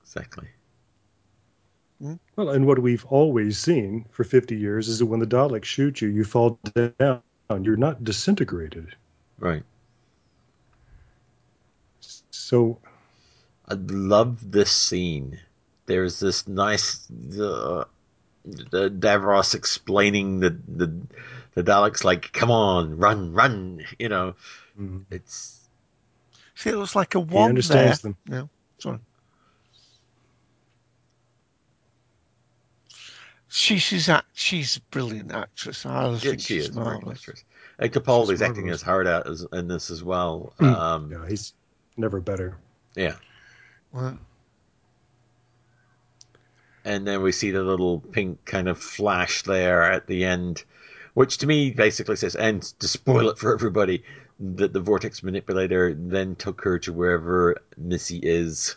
Exactly. 0.02 0.48
Well, 2.00 2.50
and 2.50 2.66
what 2.66 2.78
we've 2.78 3.04
always 3.06 3.58
seen 3.58 4.06
for 4.10 4.24
50 4.24 4.56
years 4.56 4.88
is 4.88 5.00
that 5.00 5.06
when 5.06 5.20
the 5.20 5.26
Daleks 5.26 5.64
shoot 5.64 6.00
you, 6.00 6.08
you 6.08 6.24
fall 6.24 6.58
down. 6.74 7.22
You're 7.62 7.76
not 7.76 8.04
disintegrated. 8.04 8.94
Right. 9.38 9.64
So, 12.30 12.78
I 13.68 13.74
love 13.74 14.50
this 14.50 14.70
scene. 14.70 15.40
There's 15.86 16.20
this 16.20 16.46
nice 16.46 17.10
uh, 17.10 17.84
the 18.44 18.90
Davros 18.90 19.54
explaining 19.54 20.40
the 20.40 20.50
the 20.68 20.92
the 21.54 21.64
Daleks 21.64 22.04
like, 22.04 22.32
come 22.32 22.50
on, 22.50 22.98
run, 22.98 23.32
run. 23.32 23.84
You 23.98 24.08
know, 24.08 24.34
mm, 24.78 25.04
it's 25.10 25.68
See, 26.54 26.70
it 26.70 26.76
looks 26.76 26.96
like 26.96 27.14
a 27.14 27.20
one. 27.20 27.28
he 27.30 27.38
wand 27.40 27.68
there. 27.68 27.98
understands 27.98 28.00
them. 28.00 28.16
No, 28.26 28.50
sorry. 28.78 28.98
She, 33.48 33.78
she's 33.78 34.08
act, 34.08 34.26
she's 34.34 34.76
a 34.76 34.80
brilliant 34.90 35.32
actress. 35.32 35.86
I 35.86 36.18
yeah, 36.22 36.32
think 36.32 36.40
she 36.40 36.54
she's 36.54 36.68
is 36.68 36.76
a 36.76 36.80
great 36.80 36.84
marvelous. 36.84 37.18
actress. 37.18 37.44
And 37.78 37.92
Capaldi's 37.92 38.40
She's 38.40 38.42
acting 38.42 38.64
marvelous. 38.64 38.80
his 38.80 38.82
heart 38.82 39.06
out 39.06 39.26
as, 39.26 39.46
in 39.52 39.68
this 39.68 39.90
as 39.90 40.04
well. 40.04 40.52
Mm. 40.60 40.74
Um, 40.76 41.12
Yeah, 41.12 41.26
he's 41.28 41.54
never 41.96 42.20
better. 42.20 42.56
yeah. 42.94 43.16
Well, 43.92 44.18
and 46.84 47.06
then 47.06 47.22
we 47.22 47.32
see 47.32 47.50
the 47.50 47.62
little 47.62 48.00
pink 48.00 48.44
kind 48.44 48.68
of 48.68 48.78
flash 48.78 49.42
there 49.42 49.82
at 49.82 50.06
the 50.06 50.24
end, 50.24 50.64
which 51.14 51.38
to 51.38 51.46
me 51.46 51.70
basically 51.70 52.16
says, 52.16 52.34
and 52.34 52.62
to 52.80 52.88
spoil 52.88 53.28
it 53.30 53.38
for 53.38 53.52
everybody, 53.54 54.04
that 54.40 54.72
the 54.72 54.80
vortex 54.80 55.22
manipulator 55.22 55.94
then 55.94 56.34
took 56.36 56.62
her 56.62 56.78
to 56.80 56.92
wherever 56.92 57.56
Missy 57.76 58.18
is. 58.22 58.76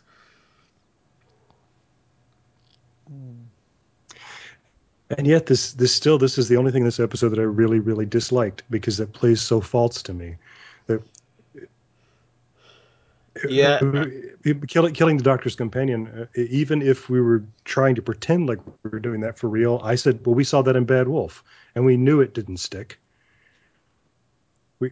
And 5.18 5.28
yet, 5.28 5.45
this 5.45 5.74
this 5.74 5.93
still 5.93 6.18
this 6.18 6.38
is 6.38 6.47
the 6.47 6.57
only 6.57 6.72
thing 6.72 6.82
in 6.82 6.88
this 6.88 6.99
episode 6.99 7.30
that 7.30 7.39
I 7.39 7.43
really 7.43 7.80
really 7.80 8.05
disliked 8.05 8.64
because 8.70 8.99
it 8.99 9.14
plays 9.14 9.41
so 9.41 9.62
false 9.62 10.01
to 10.03 10.14
me. 10.14 10.36
That 10.88 11.01
Yeah. 13.47 13.80
killing 14.68 14.93
killing 14.93 15.18
the 15.18 15.24
doctor's 15.24 15.55
companion. 15.55 16.07
uh, 16.07 16.26
Even 16.41 16.82
if 16.82 17.09
we 17.09 17.22
were 17.22 17.43
trying 17.66 17.95
to 17.95 18.01
pretend 18.01 18.47
like 18.47 18.59
we 18.84 18.89
were 18.89 18.99
doing 18.99 19.22
that 19.22 19.38
for 19.38 19.49
real, 19.49 19.80
I 19.84 19.95
said, 19.95 20.26
well, 20.26 20.36
we 20.36 20.43
saw 20.43 20.62
that 20.62 20.76
in 20.76 20.86
Bad 20.86 21.07
Wolf, 21.07 21.43
and 21.76 21.86
we 21.86 21.97
knew 21.97 22.22
it 22.22 22.34
didn't 22.34 22.57
stick. 22.57 22.99
We, 24.80 24.91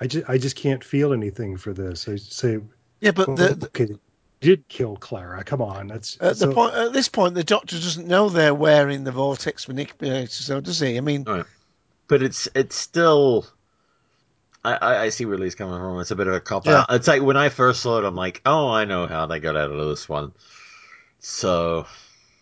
I 0.00 0.06
just 0.06 0.28
I 0.28 0.38
just 0.38 0.56
can't 0.56 0.84
feel 0.84 1.12
anything 1.12 1.56
for 1.56 1.72
this. 1.72 2.08
I 2.08 2.16
say, 2.16 2.60
yeah, 3.00 3.10
but 3.10 3.28
well, 3.28 3.36
the, 3.36 3.54
the, 3.54 3.66
okay, 3.66 3.84
they 3.86 3.96
did 4.44 4.68
kill 4.68 4.96
Clara. 4.96 5.42
Come 5.44 5.60
on, 5.62 5.88
that's 5.88 6.16
at 6.20 6.30
the 6.30 6.34
so- 6.36 6.52
point 6.54 6.74
at 6.74 6.92
this 6.92 7.08
point, 7.08 7.34
the 7.34 7.44
doctor 7.44 7.76
doesn't 7.76 8.06
know 8.06 8.28
they're 8.28 8.54
wearing 8.54 9.04
the 9.04 9.12
vortex 9.12 9.66
manipulator, 9.68 10.28
so 10.30 10.60
does 10.60 10.78
he? 10.80 10.96
I 10.96 11.00
mean, 11.00 11.24
But 12.06 12.22
it's 12.22 12.48
it's 12.54 12.76
still. 12.76 13.46
I, 14.64 14.74
I, 14.76 15.02
I 15.04 15.08
see 15.10 15.26
where 15.26 15.36
Lee's 15.36 15.54
coming 15.54 15.78
from. 15.78 16.00
It's 16.00 16.10
a 16.10 16.16
bit 16.16 16.26
of 16.26 16.32
a 16.34 16.40
cop 16.40 16.64
Yeah. 16.66 16.80
out. 16.80 16.86
It's 16.90 17.06
like 17.08 17.20
when 17.22 17.36
I 17.36 17.50
first 17.50 17.82
saw 17.82 17.98
it, 17.98 18.04
I'm 18.04 18.14
like, 18.16 18.40
oh, 18.46 18.68
I 18.70 18.84
know 18.86 19.06
how 19.06 19.26
they 19.26 19.38
got 19.40 19.56
out 19.56 19.70
of 19.70 19.88
this 19.88 20.08
one. 20.08 20.32
So 21.20 21.86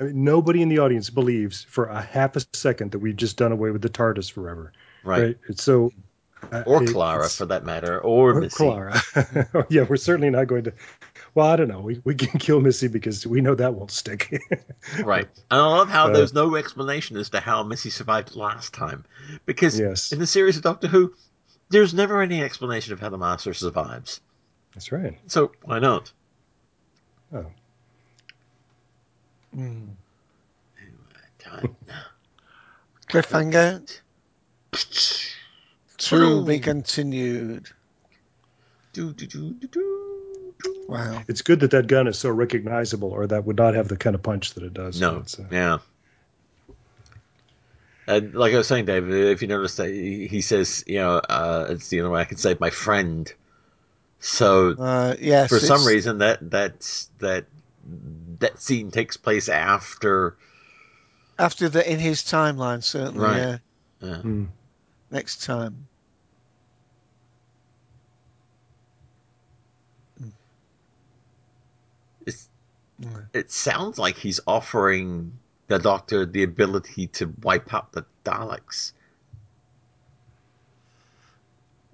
I 0.01 0.05
mean, 0.05 0.25
nobody 0.25 0.63
in 0.63 0.69
the 0.69 0.79
audience 0.79 1.11
believes 1.11 1.65
for 1.65 1.87
a 1.87 2.01
half 2.01 2.37
a 2.37 2.41
second 2.53 2.93
that 2.93 2.99
we've 3.01 3.17
just 3.17 3.37
done 3.37 3.53
away 3.53 3.71
with 3.71 3.83
the 3.83 3.89
TARDIS 3.89 4.31
forever. 4.31 4.73
right, 5.05 5.37
It's 5.49 5.63
so. 5.65 5.93
uh, 6.53 6.63
or 6.67 6.85
Clara 6.85 7.29
for 7.29 7.47
that 7.47 7.65
matter, 7.65 7.99
or, 8.01 8.33
or 8.37 8.41
Missy. 8.41 8.57
Clara. 8.57 9.01
yeah, 9.69 9.83
we're 9.89 9.97
certainly 9.97 10.31
not 10.31 10.47
going 10.47 10.65
to. 10.65 10.73
Well, 11.35 11.47
I 11.47 11.57
don't 11.57 11.69
know. 11.69 11.81
We, 11.81 12.01
we 12.05 12.15
can 12.15 12.39
kill 12.39 12.61
Missy 12.61 12.89
because 12.89 13.27
we 13.27 13.41
know 13.41 13.55
that 13.55 13.75
won't 13.75 13.91
stick. 13.91 14.43
Right. 15.05 15.29
And 15.51 15.61
I 15.61 15.67
love 15.67 15.89
how 15.89 16.07
Uh, 16.09 16.13
there's 16.13 16.35
no 16.35 16.57
explanation 16.57 17.17
as 17.17 17.31
to 17.31 17.41
how 17.41 17.63
Missy 17.63 17.89
survived 17.89 18.35
last 18.35 18.75
time. 18.75 19.05
Because 19.47 19.79
yes, 19.79 20.13
in 20.13 20.19
the 20.19 20.27
series 20.27 20.57
of 20.57 20.63
Doctor 20.63 20.89
Who, 20.89 21.15
there's 21.71 21.95
never 21.95 22.21
any 22.21 22.43
explanation 22.43 22.93
of 22.93 23.01
how 23.01 23.09
the 23.09 23.17
Master 23.17 23.55
survives. 23.55 24.21
that's 24.75 24.91
right. 24.93 25.17
So 25.29 25.53
why 25.63 25.79
not? 25.79 26.13
Oh, 27.33 27.47
Time. 31.39 31.77
cliffhanger 33.09 34.01
to 35.99 36.45
be 36.45 36.59
continued. 36.59 37.69
Do, 38.93 39.13
do, 39.13 39.27
do, 39.27 39.53
do, 39.53 39.55
do, 39.55 39.67
do. 39.69 40.12
Wow. 40.89 41.23
it's 41.29 41.43
good 41.43 41.61
that 41.61 41.71
that 41.71 41.87
gun 41.87 42.07
is 42.07 42.19
so 42.19 42.31
recognizable, 42.31 43.11
or 43.11 43.27
that 43.27 43.45
would 43.45 43.57
not 43.57 43.75
have 43.75 43.89
the 43.89 43.97
kind 43.97 44.15
of 44.15 44.23
punch 44.23 44.55
that 44.55 44.63
it 44.63 44.75
does. 44.75 45.01
No. 45.01 45.19
It's, 45.19 45.39
uh, 45.39 45.45
Yeah. 45.51 45.79
And 48.07 48.35
like 48.35 48.53
I 48.53 48.57
was 48.59 48.67
saying, 48.67 48.87
David, 48.87 49.13
if 49.29 49.43
you 49.43 49.49
notice 49.49 49.77
that 49.77 49.89
he 49.89 50.27
he 50.27 50.41
says, 50.41 50.83
you 50.87 50.99
know, 50.99 51.19
uh, 51.19 51.67
it's 51.71 51.89
the 51.89 52.01
only 52.01 52.13
way 52.13 52.21
I 52.21 52.25
can 52.25 52.37
save 52.37 52.59
my 52.59 52.71
friend. 52.71 53.33
So 54.19 54.73
Uh, 54.73 55.15
yes. 55.21 55.49
for 55.49 55.61
some 55.61 55.87
reason 55.87 56.19
that 56.19 56.51
that's 56.51 57.09
that 57.21 57.47
that 58.41 58.61
scene 58.61 58.91
takes 58.91 59.17
place 59.17 59.49
after 59.49 60.37
after 61.39 61.69
the 61.69 61.91
in 61.91 61.99
his 62.01 62.23
timeline, 62.23 62.83
certainly. 62.83 63.21
Right. 63.21 63.59
Yeah. 64.01 64.11
uh, 64.11 64.21
hmm. 64.21 64.45
Next 65.11 65.45
time. 65.45 65.87
Mm. 73.03 73.27
it 73.33 73.51
sounds 73.51 73.99
like 73.99 74.17
he's 74.17 74.39
offering 74.47 75.33
the 75.67 75.79
doctor 75.79 76.25
the 76.25 76.43
ability 76.45 77.09
to 77.09 77.33
wipe 77.43 77.75
out 77.75 77.93
the 77.93 78.05
Daleks. 78.25 78.93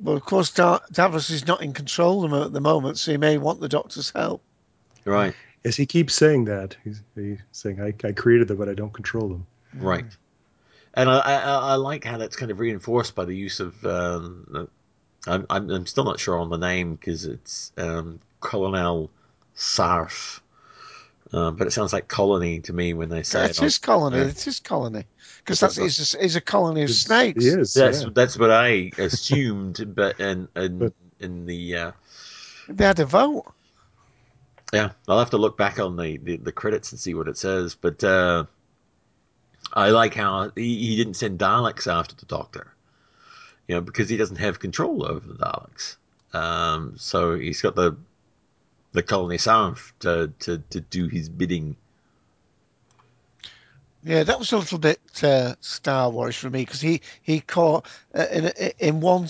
Well, 0.00 0.16
of 0.16 0.24
course, 0.24 0.50
Da- 0.50 0.80
Davros 0.92 1.30
is 1.30 1.46
not 1.46 1.62
in 1.62 1.72
control 1.72 2.24
of 2.24 2.30
them 2.30 2.42
at 2.42 2.52
the 2.52 2.61
moment, 2.61 2.98
so 2.98 3.11
he 3.11 3.16
may 3.16 3.38
want 3.38 3.61
the 3.61 3.68
doctor's 3.68 4.11
help. 4.11 4.42
Right. 5.04 5.34
Yes, 5.64 5.76
he 5.76 5.86
keeps 5.86 6.14
saying 6.14 6.44
that, 6.44 6.76
he's, 6.84 7.02
he's 7.14 7.38
saying, 7.52 7.80
I, 7.80 7.94
I 8.06 8.12
created 8.12 8.48
them, 8.48 8.59
but 8.59 8.68
I 8.68 8.74
don't 8.74 8.92
control 8.92 9.28
them. 9.28 9.46
Right. 9.74 10.04
And 10.94 11.11
I, 11.11 11.18
I, 11.18 11.34
I 11.36 11.74
like 11.74 12.04
how 12.04 12.18
that's 12.18 12.36
kind 12.36 12.50
of 12.50 12.61
reinforced 12.61 13.14
by 13.14 13.24
the 13.24 13.34
use 13.34 13.61
of. 13.61 13.84
Um, 13.84 14.68
I'm, 15.26 15.46
I'm, 15.50 15.70
I'm 15.70 15.86
still 15.86 16.04
not 16.04 16.18
sure 16.18 16.38
on 16.38 16.48
the 16.48 16.56
name 16.56 16.94
because 16.94 17.24
it's 17.24 17.72
um, 17.76 18.20
Colonel 18.40 19.11
Sarff. 19.54 20.42
Um, 21.33 21.57
but 21.57 21.66
it 21.66 21.72
sounds 21.72 21.93
like 21.93 22.09
colony 22.09 22.61
to 22.61 22.72
me 22.72 22.95
when 22.95 23.11
they 23.11 23.22
say 23.22 23.45
It's 23.47 23.59
it. 23.59 23.64
his 23.64 23.79
colony. 23.79 24.16
Yeah. 24.18 24.24
It's 24.24 24.45
his 24.45 24.61
colony. 24.61 25.05
Because 25.39 25.62
It's 25.62 25.76
that's 25.76 25.79
a- 25.79 25.85
is 25.85 26.14
a, 26.14 26.24
is 26.24 26.37
a 26.37 26.41
colony 26.41 26.83
of 26.83 26.91
snakes. 26.91 27.45
He 27.45 27.51
is. 27.51 27.74
That's 27.74 28.03
yeah. 28.03 28.09
that's 28.14 28.39
what 28.39 28.51
I 28.51 28.91
assumed, 28.97 29.95
but 29.95 30.18
in 30.20 30.49
in, 30.57 30.79
But- 30.79 30.95
in 31.20 31.45
the 31.47 31.76
uh, 31.76 31.93
They 32.68 32.85
had 32.85 32.99
a 33.01 33.05
vote. 33.05 33.45
yeah, 34.72 34.93
I'll 35.07 35.18
have 35.18 35.31
to 35.31 35.39
look 35.39 35.57
back 35.59 35.79
on 35.79 35.97
the, 35.97 36.16
the, 36.18 36.37
the 36.37 36.53
credits 36.53 36.93
and 36.93 37.01
see 37.01 37.12
what 37.14 37.29
it 37.29 37.37
says. 37.37 37.74
But 37.74 38.03
uh, 38.05 38.45
I 39.74 39.91
like 39.91 40.14
how 40.14 40.51
he, 40.55 40.79
he 40.87 40.97
didn't 40.97 41.14
send 41.14 41.39
Daleks 41.39 41.87
after 41.93 42.14
the 42.14 42.26
Doctor, 42.26 42.72
you 43.66 43.74
know, 43.74 43.81
because 43.83 44.09
he 44.09 44.16
doesn't 44.16 44.37
have 44.37 44.61
control 44.61 45.05
over 45.05 45.26
the 45.26 45.35
Daleks. 45.35 45.97
Um, 46.33 46.95
so 46.97 47.39
he's 47.39 47.61
got 47.62 47.74
the 47.74 47.97
the 48.93 49.03
colony 49.03 49.39
Sarff 49.39 49.95
to, 50.01 50.32
to, 50.41 50.59
to 50.70 50.80
do 50.80 51.09
his 51.09 51.28
bidding. 51.28 51.76
Yeah, 54.05 54.22
that 54.22 54.39
was 54.39 54.53
a 54.53 54.59
little 54.59 54.78
bit 54.78 55.01
uh, 55.22 55.55
Star 55.61 56.09
Wars 56.11 56.36
for 56.36 56.49
me 56.51 56.62
because 56.64 56.80
he 56.80 57.01
he 57.20 57.41
call 57.41 57.84
uh, 58.14 58.26
in 58.30 58.47
in 58.78 59.01
one 59.01 59.28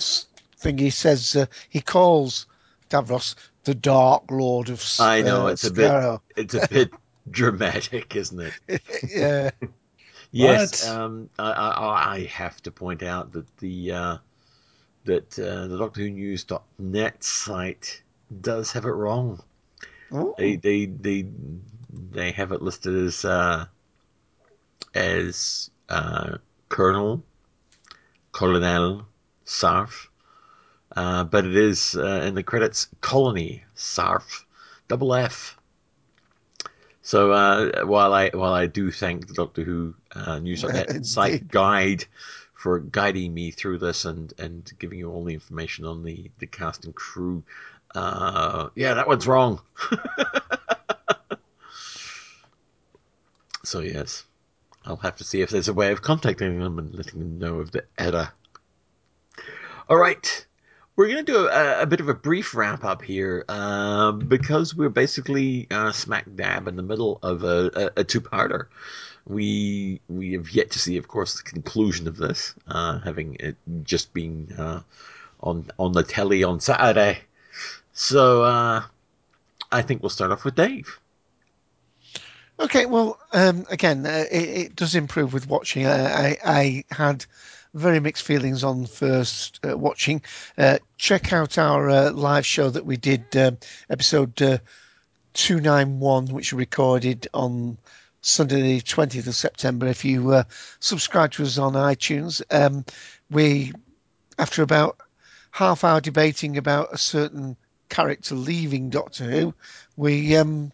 thing 0.57 0.77
he 0.77 0.91
says 0.91 1.35
uh, 1.35 1.47
he 1.69 1.81
calls 1.81 2.45
Davros 2.89 3.35
the 3.63 3.73
Dark 3.73 4.29
Lord 4.29 4.69
of 4.69 4.79
S- 4.79 4.99
I 4.99 5.21
know 5.23 5.47
it's 5.47 5.65
a 5.65 5.71
bit 5.71 5.91
it's 6.37 6.53
a 6.53 6.67
bit 6.67 6.91
dramatic, 7.31 8.15
isn't 8.15 8.39
it? 8.67 8.81
yeah, 9.09 9.49
Yes, 10.31 10.87
um, 10.87 11.29
I, 11.39 11.51
I, 11.51 12.13
I 12.15 12.23
have 12.25 12.61
to 12.63 12.71
point 12.71 13.01
out 13.01 13.31
that 13.31 13.57
the 13.57 13.91
uh, 13.91 14.17
that 15.05 15.39
uh, 15.39 15.67
the 15.67 15.77
Doctor 15.77 16.01
Who 16.01 16.11
News.net 16.11 17.23
site 17.23 18.03
does 18.41 18.71
have 18.73 18.85
it 18.85 18.91
wrong. 18.91 19.41
Ooh. 20.13 20.33
They 20.37 20.55
they 20.55 20.85
they 20.85 21.25
they 22.11 22.31
have 22.31 22.51
it 22.51 22.61
listed 22.61 22.95
as 22.95 23.25
uh, 23.25 23.65
as 24.93 25.69
uh, 25.87 26.37
Colonel 26.69 27.23
Colonel 28.31 29.05
Sarff, 29.45 30.09
uh, 30.95 31.23
but 31.23 31.45
it 31.45 31.55
is 31.55 31.95
uh, 31.95 32.23
in 32.25 32.35
the 32.35 32.43
credits 32.43 32.87
Colony 33.01 33.63
Sarff, 33.75 34.45
double 34.87 35.13
F. 35.13 35.57
So 37.01 37.31
uh, 37.31 37.85
while 37.85 38.13
I 38.13 38.29
while 38.29 38.53
I 38.53 38.67
do 38.67 38.91
thank 38.91 39.27
the 39.27 39.33
Doctor 39.33 39.63
Who 39.63 39.95
uh, 40.13 40.39
News.net 40.39 41.05
site 41.05 41.47
guide 41.47 42.05
for 42.59 42.79
guiding 42.79 43.33
me 43.33 43.51
through 43.51 43.77
this 43.77 44.03
and, 44.03 44.33
and 44.37 44.69
giving 44.79 44.99
you 44.99 45.09
all 45.09 45.23
the 45.23 45.33
information 45.33 45.85
on 45.85 46.03
the, 46.03 46.29
the 46.39 46.45
cast 46.45 46.83
and 46.83 46.93
crew, 46.93 47.41
uh, 47.95 48.69
yeah, 48.75 48.93
that 48.95 49.07
one's 49.07 49.27
wrong. 49.27 49.61
so 53.63 53.79
yes, 53.79 54.25
I'll 54.85 54.97
have 54.97 55.17
to 55.17 55.23
see 55.23 55.41
if 55.41 55.49
there's 55.49 55.67
a 55.67 55.73
way 55.73 55.91
of 55.91 56.01
contacting 56.01 56.59
them 56.59 56.79
and 56.79 56.93
letting 56.93 57.19
them 57.19 57.39
know 57.39 57.59
of 57.59 57.71
the 57.71 57.85
error. 57.97 58.29
All 59.89 59.97
right. 59.97 60.45
We're 60.95 61.07
going 61.07 61.25
to 61.25 61.31
do 61.31 61.47
a, 61.47 61.83
a 61.83 61.85
bit 61.85 62.01
of 62.01 62.09
a 62.09 62.13
brief 62.13 62.53
wrap 62.53 62.83
up 62.83 63.01
here 63.01 63.45
um, 63.47 64.19
because 64.19 64.75
we're 64.75 64.89
basically 64.89 65.65
uh, 65.71 65.93
smack 65.93 66.25
dab 66.35 66.67
in 66.67 66.75
the 66.75 66.83
middle 66.83 67.19
of 67.23 67.43
a, 67.43 67.71
a, 67.73 68.01
a 68.01 68.03
two 68.03 68.19
parter. 68.19 68.67
We 69.25 70.01
we 70.09 70.33
have 70.33 70.51
yet 70.51 70.71
to 70.71 70.79
see, 70.79 70.97
of 70.97 71.07
course, 71.07 71.37
the 71.37 71.43
conclusion 71.43 72.09
of 72.09 72.17
this, 72.17 72.53
uh, 72.67 72.99
having 72.99 73.37
it 73.39 73.55
just 73.83 74.13
been 74.13 74.53
uh, 74.57 74.81
on 75.39 75.69
on 75.79 75.93
the 75.93 76.03
telly 76.03 76.43
on 76.43 76.59
Saturday. 76.59 77.21
So 77.93 78.43
uh, 78.43 78.83
I 79.71 79.81
think 79.81 80.01
we'll 80.01 80.09
start 80.09 80.31
off 80.31 80.45
with 80.45 80.55
Dave. 80.55 80.99
Okay, 82.59 82.85
well, 82.85 83.17
um, 83.31 83.65
again, 83.69 84.05
uh, 84.05 84.25
it, 84.29 84.49
it 84.49 84.75
does 84.75 84.95
improve 84.95 85.33
with 85.33 85.47
watching. 85.47 85.85
I, 85.85 86.29
I, 86.29 86.37
I 86.43 86.83
had 86.91 87.25
very 87.73 87.99
mixed 87.99 88.23
feelings 88.23 88.63
on 88.63 88.85
first 88.85 89.59
uh, 89.65 89.77
watching. 89.77 90.21
Uh, 90.57 90.79
check 90.97 91.31
out 91.31 91.57
our 91.57 91.89
uh, 91.89 92.11
live 92.11 92.45
show 92.45 92.69
that 92.69 92.85
we 92.85 92.97
did, 92.97 93.35
um 93.37 93.57
episode 93.89 94.41
uh, 94.41 94.57
291, 95.33 96.27
which 96.27 96.51
we 96.51 96.59
recorded 96.59 97.27
on 97.33 97.77
Sunday, 98.21 98.61
the 98.61 98.81
20th 98.81 99.27
of 99.27 99.35
September. 99.35 99.87
If 99.87 100.03
you 100.03 100.31
uh, 100.31 100.43
subscribe 100.79 101.31
to 101.33 101.43
us 101.43 101.57
on 101.57 101.73
iTunes, 101.73 102.41
um, 102.51 102.83
we, 103.29 103.71
after 104.37 104.63
about 104.63 104.97
half 105.51 105.83
hour 105.83 106.01
debating 106.01 106.57
about 106.57 106.93
a 106.93 106.97
certain 106.97 107.55
character 107.89 108.35
leaving 108.35 108.89
Doctor 108.89 109.25
Who, 109.25 109.53
we 109.97 110.35
um, 110.37 110.71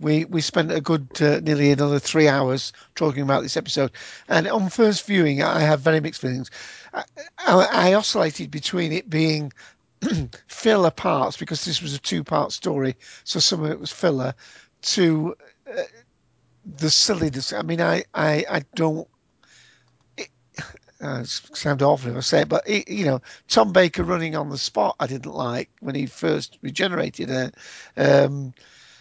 we 0.00 0.24
we 0.24 0.40
spent 0.40 0.72
a 0.72 0.80
good 0.80 1.08
uh, 1.20 1.40
nearly 1.40 1.70
another 1.70 1.98
three 1.98 2.28
hours 2.28 2.72
talking 2.94 3.22
about 3.22 3.42
this 3.42 3.56
episode. 3.56 3.92
And 4.28 4.46
on 4.48 4.68
first 4.68 5.06
viewing, 5.06 5.42
I 5.42 5.60
have 5.60 5.80
very 5.80 6.00
mixed 6.00 6.20
feelings. 6.20 6.50
I, 6.92 7.04
I, 7.38 7.90
I 7.90 7.94
oscillated 7.94 8.50
between 8.50 8.92
it 8.92 9.08
being 9.08 9.52
filler 10.46 10.90
parts 10.90 11.36
because 11.36 11.64
this 11.64 11.80
was 11.80 11.94
a 11.94 11.98
two-part 11.98 12.52
story, 12.52 12.96
so 13.24 13.40
some 13.40 13.64
of 13.64 13.70
it 13.70 13.80
was 13.80 13.92
filler, 13.92 14.34
to 14.82 15.34
uh, 15.66 15.82
the 16.64 16.90
silliness. 16.90 17.52
I 17.52 17.62
mean, 17.62 17.80
I 17.80 18.04
I, 18.14 18.44
I 18.50 18.62
don't. 18.74 19.08
It, 21.04 21.20
uh, 21.20 21.24
sound 21.24 21.82
awful 21.82 22.10
if 22.10 22.16
I 22.16 22.20
say 22.20 22.40
it, 22.42 22.48
but 22.48 22.68
it, 22.68 22.88
you 22.88 23.04
know, 23.04 23.20
Tom 23.48 23.72
Baker 23.72 24.04
running 24.04 24.36
on 24.36 24.48
the 24.48 24.58
spot, 24.58 24.96
I 25.00 25.06
didn't 25.06 25.32
like 25.32 25.70
when 25.80 25.94
he 25.94 26.06
first 26.06 26.58
regenerated. 26.62 27.30
Uh, 27.30 27.50
um, 27.96 28.54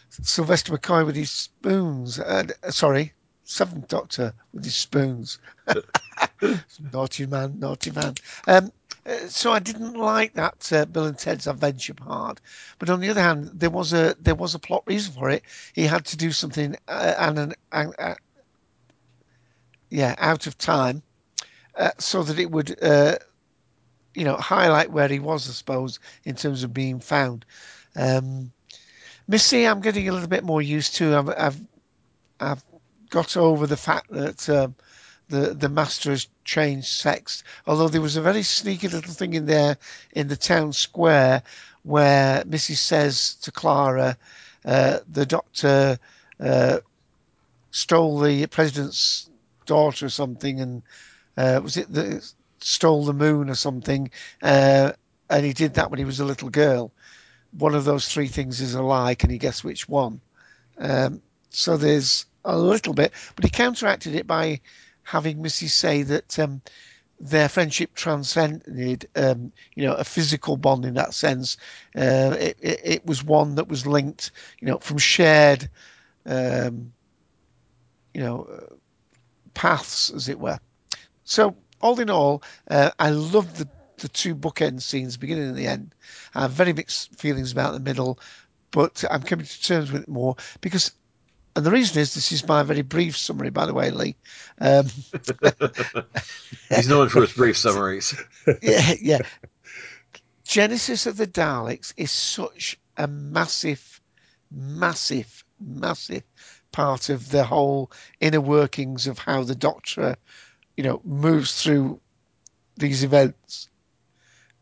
Sylvester 0.10 0.78
McCoy 0.78 1.06
with 1.06 1.16
his 1.16 1.32
spoons. 1.32 2.20
Uh, 2.20 2.43
sorry, 2.70 3.14
Seventh 3.45 3.88
Doctor 3.88 4.34
with 4.54 4.64
his 4.64 4.76
spoons. 4.76 5.39
naughty 6.93 7.26
man, 7.26 7.60
naughty 7.60 7.91
man. 7.91 8.16
Um, 8.47 8.72
uh, 9.06 9.28
so 9.28 9.51
I 9.51 9.60
didn't 9.60 9.95
like 9.95 10.34
that 10.34 10.72
uh, 10.72 10.86
Bill 10.86 11.06
and 11.06 11.18
Ted's 11.18 11.47
Adventure 11.47 11.93
part, 11.93 12.39
but 12.80 12.89
on 12.89 12.99
the 12.99 13.10
other 13.10 13.22
hand, 13.22 13.51
there 13.54 13.70
was 13.70 13.91
a 13.91 14.16
there 14.20 14.36
was 14.36 14.56
a 14.56 14.60
plot 14.60 14.84
reason 14.86 15.14
for 15.14 15.30
it. 15.30 15.43
He 15.74 15.84
had 15.84 16.06
to 16.06 16.18
do 16.18 16.32
something 16.32 16.76
uh, 16.88 17.16
and 17.18 17.39
an 17.39 17.54
uh, 17.72 18.16
yeah 19.89 20.16
out 20.18 20.47
of 20.47 20.58
time, 20.58 21.01
uh, 21.76 21.91
so 21.97 22.24
that 22.24 22.39
it 22.39 22.51
would 22.51 22.82
uh, 22.84 23.15
you 24.13 24.26
know 24.26 24.36
highlight 24.36 24.91
where 24.91 25.07
he 25.07 25.19
was, 25.19 25.49
I 25.49 25.53
suppose, 25.53 25.99
in 26.24 26.36
terms 26.36 26.63
of 26.63 26.74
being 26.74 26.99
found. 26.99 27.45
Um, 27.95 28.51
Missy, 29.28 29.65
I'm 29.65 29.82
getting 29.82 30.09
a 30.09 30.11
little 30.11 30.28
bit 30.28 30.43
more 30.43 30.61
used 30.61 30.95
to. 30.95 31.15
I've 31.15 31.30
I've, 31.30 31.61
I've 32.39 32.63
got 33.09 33.38
over 33.38 33.67
the 33.67 33.78
fact 33.78 34.09
that 34.11 34.49
um, 34.49 34.76
the 35.30 35.53
the 35.53 35.69
master 35.69 36.11
has 36.11 36.28
changed 36.43 36.88
sex. 36.88 37.43
Although 37.65 37.88
there 37.88 38.01
was 38.01 38.17
a 38.17 38.21
very 38.21 38.43
sneaky 38.43 38.88
little 38.88 39.13
thing 39.13 39.34
in 39.34 39.45
there 39.45 39.78
in 40.11 40.28
the 40.28 40.38
town 40.38 40.74
square 40.74 41.43
where 41.84 42.43
Missy 42.45 42.76
says 42.76 43.36
to 43.41 43.51
Clara, 43.51 44.17
uh, 44.65 44.99
the 45.11 45.26
doctor 45.26 45.99
uh, 46.39 46.80
stole 47.71 48.19
the 48.19 48.45
president's 48.47 49.30
daughter 49.65 50.05
or 50.05 50.09
something, 50.09 50.59
and 50.59 50.82
uh, 51.38 51.59
was 51.63 51.77
it 51.77 51.91
the 51.91 52.27
stole 52.59 53.05
the 53.05 53.13
moon 53.13 53.49
or 53.49 53.55
something? 53.55 54.09
Uh, 54.41 54.93
and 55.29 55.45
he 55.45 55.53
did 55.53 55.75
that 55.75 55.89
when 55.89 55.99
he 55.99 56.05
was 56.05 56.19
a 56.19 56.25
little 56.25 56.49
girl 56.49 56.91
one 57.57 57.75
of 57.75 57.86
those 57.86 58.07
three 58.07 58.27
things 58.27 58.61
is 58.61 58.73
a 58.73 58.81
lie. 58.81 59.15
Can 59.15 59.29
you 59.29 59.38
guess 59.38 59.63
which 59.63 59.88
one? 59.88 60.21
Um, 60.77 61.21
so 61.49 61.77
there's 61.77 62.25
a 62.45 62.57
little 62.57 62.93
bit, 62.93 63.13
but 63.36 63.45
he 63.45 63.49
counteracted 63.51 64.15
it 64.15 64.27
by 64.27 64.61
having 65.03 65.41
Missy 65.41 65.67
say 65.67 66.03
that 66.03 66.39
um, 66.39 66.61
their 67.19 67.47
friendship 67.47 67.93
transcended, 67.93 69.07
um, 69.15 69.51
you 69.75 69.86
know, 69.86 69.93
a 69.93 70.03
physical 70.03 70.57
bond 70.57 70.86
in 70.86 70.95
that 70.95 71.13
sense. 71.13 71.57
Uh, 71.95 72.36
it, 72.39 72.57
it, 72.61 72.81
it 72.84 73.05
was 73.05 73.23
one 73.23 73.55
that 73.55 73.67
was 73.67 73.86
linked, 73.86 74.31
you 74.59 74.67
know, 74.67 74.79
from 74.79 74.97
shared, 74.97 75.69
um, 76.25 76.91
you 78.13 78.21
know, 78.21 78.43
uh, 78.43 78.73
paths, 79.53 80.09
as 80.09 80.27
it 80.27 80.39
were. 80.39 80.59
So 81.24 81.55
all 81.82 81.99
in 81.99 82.09
all, 82.09 82.43
uh, 82.69 82.91
I 82.99 83.09
love 83.09 83.57
the 83.57 83.67
the 83.97 84.07
two 84.09 84.36
bookend 84.36 84.82
scenes, 84.82 85.17
beginning 85.17 85.49
and 85.49 85.57
the 85.57 85.67
end. 85.67 85.95
I 86.36 86.41
have 86.41 86.51
very 86.51 86.74
mixed 86.74 87.15
feelings 87.15 87.51
about 87.51 87.74
the 87.74 87.80
middle, 87.80 88.19
but 88.71 89.03
I'm 89.09 89.24
coming 89.24 89.45
to 89.45 89.61
terms 89.61 89.91
with 89.91 90.03
it 90.03 90.09
more 90.09 90.36
because, 90.59 90.91
and 91.55 91.65
the 91.65 91.71
reason 91.71 92.01
is 92.01 92.13
this 92.13 92.32
is 92.32 92.45
my 92.45 92.63
very 92.63 92.82
brief 92.82 93.15
summary, 93.15 93.49
by 93.49 93.65
the 93.65 93.74
way, 93.74 93.91
Lee. 93.91 94.15
Um, 94.59 94.88
He's 96.69 96.89
known 96.89 97.07
for 97.07 97.21
his 97.21 97.34
brief 97.34 97.55
summaries. 97.55 98.19
yeah, 98.61 98.93
yeah. 98.99 99.19
Genesis 100.43 101.05
of 101.05 101.15
the 101.15 101.28
Daleks 101.28 101.93
is 101.95 102.11
such 102.11 102.78
a 102.97 103.07
massive 103.07 104.01
massive, 104.53 105.43
massive 105.59 106.24
part 106.71 107.09
of 107.09 107.30
the 107.30 107.43
whole 107.43 107.91
inner 108.19 108.41
workings 108.41 109.07
of 109.07 109.17
how 109.19 109.43
the 109.43 109.55
Doctor, 109.55 110.15
you 110.78 110.84
know, 110.84 111.01
moves 111.03 111.61
through 111.61 111.99
these 112.78 113.03
events. 113.03 113.69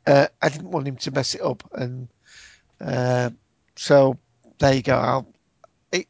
Uh, 0.06 0.28
I 0.42 0.50
didn't 0.50 0.72
want 0.72 0.88
him 0.88 0.98
to 0.98 1.12
mess 1.12 1.36
it 1.36 1.42
up, 1.42 1.64
and 1.74 2.08
uh, 2.80 3.30
so 3.76 4.18
there 4.60 4.74
you 4.74 4.82
go. 4.82 4.96
I'll, 4.96 5.28
it 5.92 6.08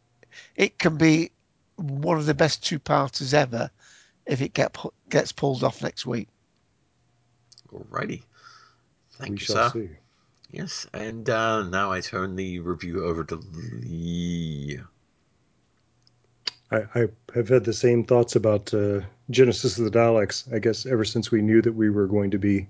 it 0.56 0.80
can 0.80 0.98
be 0.98 1.32
one 1.76 2.18
of 2.18 2.26
the 2.26 2.34
best 2.34 2.66
two 2.66 2.80
parters 2.80 3.34
ever 3.34 3.70
if 4.26 4.42
it 4.42 4.54
get 4.54 4.76
gets 5.10 5.32
pulled 5.32 5.64
off 5.64 5.82
next 5.82 6.06
week. 6.06 6.30
Alrighty, 7.74 8.24
thank 9.14 9.32
we 9.32 9.36
you, 9.36 9.46
shall 9.46 9.70
sir. 9.70 9.70
see. 9.70 9.90
Yes, 10.52 10.88
and 10.94 11.30
uh, 11.30 11.64
now 11.64 11.92
I 11.92 12.02
turn 12.02 12.36
the 12.36 12.60
review 12.60 13.06
over 13.06 13.24
to 13.26 13.36
Lee. 13.36 14.80
I, 16.72 16.84
I 16.96 17.08
have 17.36 17.50
had 17.50 17.66
the 17.66 17.74
same 17.74 18.04
thoughts 18.04 18.36
about 18.36 18.74
uh, 18.74 19.02
Genesis 19.30 19.78
of 19.78 19.86
the 19.86 19.92
Daleks, 19.92 20.52
I 20.54 20.60
guess, 20.60 20.86
ever 20.86 21.04
since 21.04 21.30
we 21.30 21.42
knew 21.42 21.62
that 21.62 21.74
we 21.74 21.90
were 21.90 22.08
going 22.08 22.32
to 22.32 22.40
be 22.40 22.68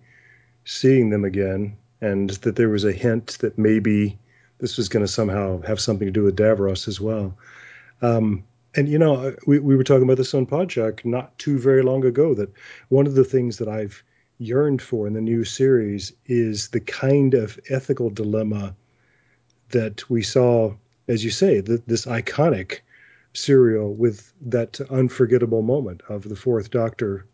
seeing 0.66 1.10
them 1.10 1.24
again, 1.24 1.78
and 2.02 2.32
that 2.32 2.56
there 2.56 2.70
was 2.70 2.84
a 2.84 2.92
hint 2.92 3.38
that 3.40 3.58
maybe 3.58 4.18
this 4.58 4.78
was 4.78 4.90
going 4.90 5.06
to 5.06 5.12
somehow 5.12 5.62
have 5.62 5.80
something 5.80 6.08
to 6.08 6.12
do 6.12 6.24
with 6.24 6.36
Davros 6.36 6.88
as 6.88 7.00
well. 7.00 7.38
Um, 8.02 8.44
and 8.76 8.88
you 8.88 8.98
know, 8.98 9.36
we, 9.46 9.60
we 9.60 9.76
were 9.76 9.84
talking 9.84 10.04
about 10.04 10.18
this 10.18 10.34
on 10.34 10.46
Podshock 10.46 11.04
not 11.04 11.38
too 11.38 11.60
very 11.60 11.84
long 11.84 12.06
ago. 12.06 12.34
That 12.34 12.52
one 12.90 13.06
of 13.06 13.16
the 13.16 13.24
things 13.24 13.58
that 13.58 13.68
I've 13.68 14.04
yearned 14.38 14.82
for 14.82 15.06
in 15.06 15.14
the 15.14 15.22
new 15.22 15.44
series 15.44 16.14
is 16.26 16.70
the 16.70 16.80
kind 16.80 17.34
of 17.34 17.60
ethical 17.70 18.10
dilemma 18.10 18.76
that 19.70 20.10
we 20.10 20.24
saw, 20.24 20.74
as 21.08 21.24
you 21.24 21.32
say, 21.32 21.62
the, 21.62 21.82
this 21.86 22.06
iconic 22.06 22.80
serial 23.34 23.94
with 23.94 24.34
that 24.42 24.80
unforgettable 24.90 25.62
moment 25.62 26.02
of 26.10 26.28
the 26.28 26.36
Fourth 26.36 26.70
Doctor 26.70 27.26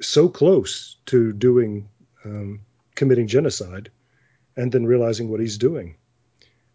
so 0.00 0.28
close 0.28 0.96
to 1.06 1.32
doing 1.32 1.88
um, 2.24 2.60
committing 2.94 3.26
genocide, 3.26 3.90
and 4.56 4.72
then 4.72 4.86
realizing 4.86 5.28
what 5.28 5.40
he's 5.40 5.58
doing, 5.58 5.96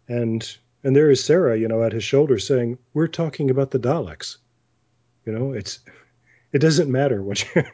and 0.08 0.56
and 0.82 0.96
there 0.96 1.10
is 1.10 1.22
Sarah, 1.22 1.58
you 1.58 1.68
know, 1.68 1.82
at 1.82 1.92
his 1.92 2.04
shoulder 2.04 2.38
saying, 2.38 2.78
"We're 2.94 3.08
talking 3.08 3.50
about 3.50 3.70
the 3.70 3.78
Daleks." 3.78 4.36
You 5.26 5.32
know, 5.32 5.52
it's 5.52 5.80
it 6.52 6.60
doesn't 6.60 6.90
matter 6.90 7.22
what 7.22 7.44
you 7.54 7.64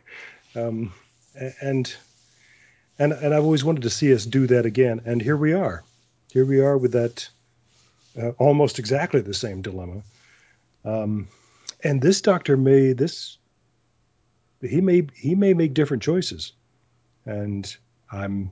um, 0.55 0.93
and 1.35 1.95
and 2.99 3.13
and 3.13 3.35
I've 3.35 3.45
always 3.45 3.65
wanted 3.65 3.83
to 3.83 3.91
see 3.91 4.13
us 4.15 4.25
do 4.25 4.47
that 4.49 4.67
again, 4.67 5.03
and 5.05 5.21
here 5.21 5.37
we 5.37 5.53
are. 5.53 5.85
Here 6.33 6.45
we 6.45 6.61
are 6.61 6.77
with 6.77 6.93
that 6.93 7.29
uh, 8.21 8.31
almost 8.39 8.79
exactly 8.79 9.21
the 9.21 9.35
same 9.35 9.63
dilemma. 9.63 10.03
Um, 10.85 11.29
and 11.83 12.01
this 12.01 12.21
doctor 12.21 12.57
may 12.57 12.93
this 12.93 13.39
he 14.61 14.81
may 14.81 15.07
he 15.15 15.35
may 15.35 15.55
make 15.55 15.75
different 15.75 16.03
choices, 16.03 16.53
and 17.25 17.77
I'm 18.11 18.51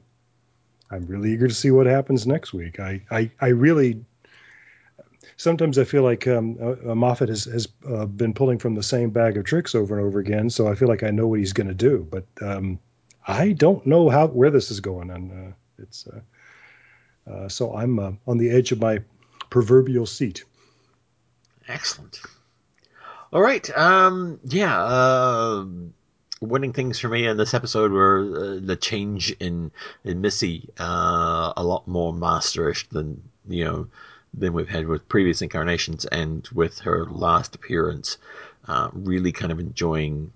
I'm 0.90 1.06
really 1.06 1.32
eager 1.32 1.48
to 1.48 1.54
see 1.54 1.70
what 1.70 1.86
happens 1.86 2.26
next 2.26 2.52
week. 2.52 2.78
I 2.80 3.02
I, 3.10 3.30
I 3.40 3.48
really 3.48 4.04
sometimes 5.36 5.78
I 5.78 5.84
feel 5.84 6.02
like 6.02 6.26
um, 6.26 6.58
uh, 6.60 6.94
Moffat 6.94 7.28
has 7.28 7.44
has 7.44 7.68
uh, 7.88 8.06
been 8.06 8.34
pulling 8.34 8.58
from 8.58 8.74
the 8.74 8.82
same 8.82 9.10
bag 9.10 9.36
of 9.36 9.44
tricks 9.44 9.74
over 9.74 9.96
and 9.96 10.06
over 10.06 10.18
again, 10.18 10.50
so 10.50 10.68
I 10.68 10.74
feel 10.74 10.88
like 10.88 11.02
I 11.02 11.10
know 11.10 11.26
what 11.26 11.38
he's 11.38 11.52
going 11.52 11.68
to 11.68 11.74
do, 11.74 12.06
but 12.10 12.26
um, 12.42 12.78
I 13.26 13.52
don't 13.52 13.86
know 13.86 14.10
how 14.10 14.26
where 14.26 14.50
this 14.50 14.70
is 14.70 14.80
going, 14.80 15.10
and 15.10 15.32
uh, 15.32 15.52
it's 15.78 16.06
uh, 16.06 17.30
uh, 17.30 17.48
so 17.48 17.74
I'm 17.74 17.98
uh, 17.98 18.12
on 18.26 18.38
the 18.38 18.50
edge 18.50 18.72
of 18.72 18.80
my 18.80 18.98
proverbial 19.50 20.06
seat. 20.06 20.44
Excellent. 21.68 22.20
All 23.32 23.42
right. 23.42 23.68
Um, 23.76 24.40
yeah. 24.44 24.82
Uh, 24.82 25.64
winning 26.40 26.72
things 26.72 26.98
for 26.98 27.08
me 27.08 27.26
in 27.26 27.36
this 27.36 27.54
episode 27.54 27.92
were 27.92 28.20
uh, 28.36 28.60
the 28.64 28.76
change 28.76 29.32
in 29.40 29.70
in 30.04 30.20
Missy, 30.20 30.68
uh, 30.78 31.52
a 31.56 31.64
lot 31.64 31.88
more 31.88 32.12
masterish 32.12 32.88
than 32.88 33.22
you 33.48 33.64
know 33.64 33.86
than 34.32 34.52
we've 34.52 34.68
had 34.68 34.86
with 34.86 35.08
previous 35.08 35.42
incarnations, 35.42 36.04
and 36.06 36.46
with 36.52 36.80
her 36.80 37.06
last 37.06 37.54
appearance, 37.54 38.18
uh, 38.68 38.90
really 38.92 39.32
kind 39.32 39.52
of 39.52 39.60
enjoying 39.60 40.32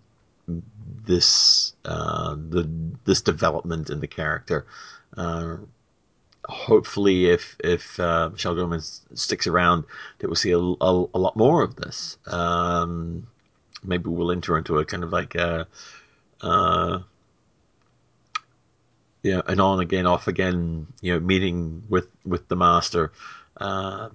this 1.04 1.74
uh, 1.84 2.34
the 2.34 2.68
this 3.04 3.20
development 3.22 3.90
in 3.90 4.00
the 4.00 4.06
character. 4.06 4.66
Uh, 6.48 6.52
hopefully, 6.52 7.26
if 7.26 7.56
if 7.62 7.98
uh, 8.00 8.30
Michelle 8.30 8.54
Gomez 8.54 9.02
sticks 9.14 9.46
around, 9.46 9.84
that 10.18 10.28
we'll 10.28 10.36
see 10.36 10.52
a, 10.52 10.58
a, 10.58 11.06
a 11.14 11.18
lot 11.18 11.36
more 11.36 11.62
of 11.62 11.76
this. 11.76 12.18
Um, 12.26 13.26
maybe 13.82 14.08
we'll 14.08 14.32
enter 14.32 14.56
into 14.58 14.78
a 14.78 14.84
kind 14.84 15.04
of 15.04 15.12
like 15.12 15.34
a, 15.34 15.66
uh, 16.40 17.00
know, 19.24 19.42
an 19.46 19.60
on 19.60 19.80
again, 19.80 20.06
off 20.06 20.28
again, 20.28 20.86
you 21.00 21.12
know, 21.14 21.20
meeting 21.20 21.84
with 21.88 22.08
with 22.24 22.48
the 22.48 22.56
master, 22.56 23.12
uh, 23.58 24.08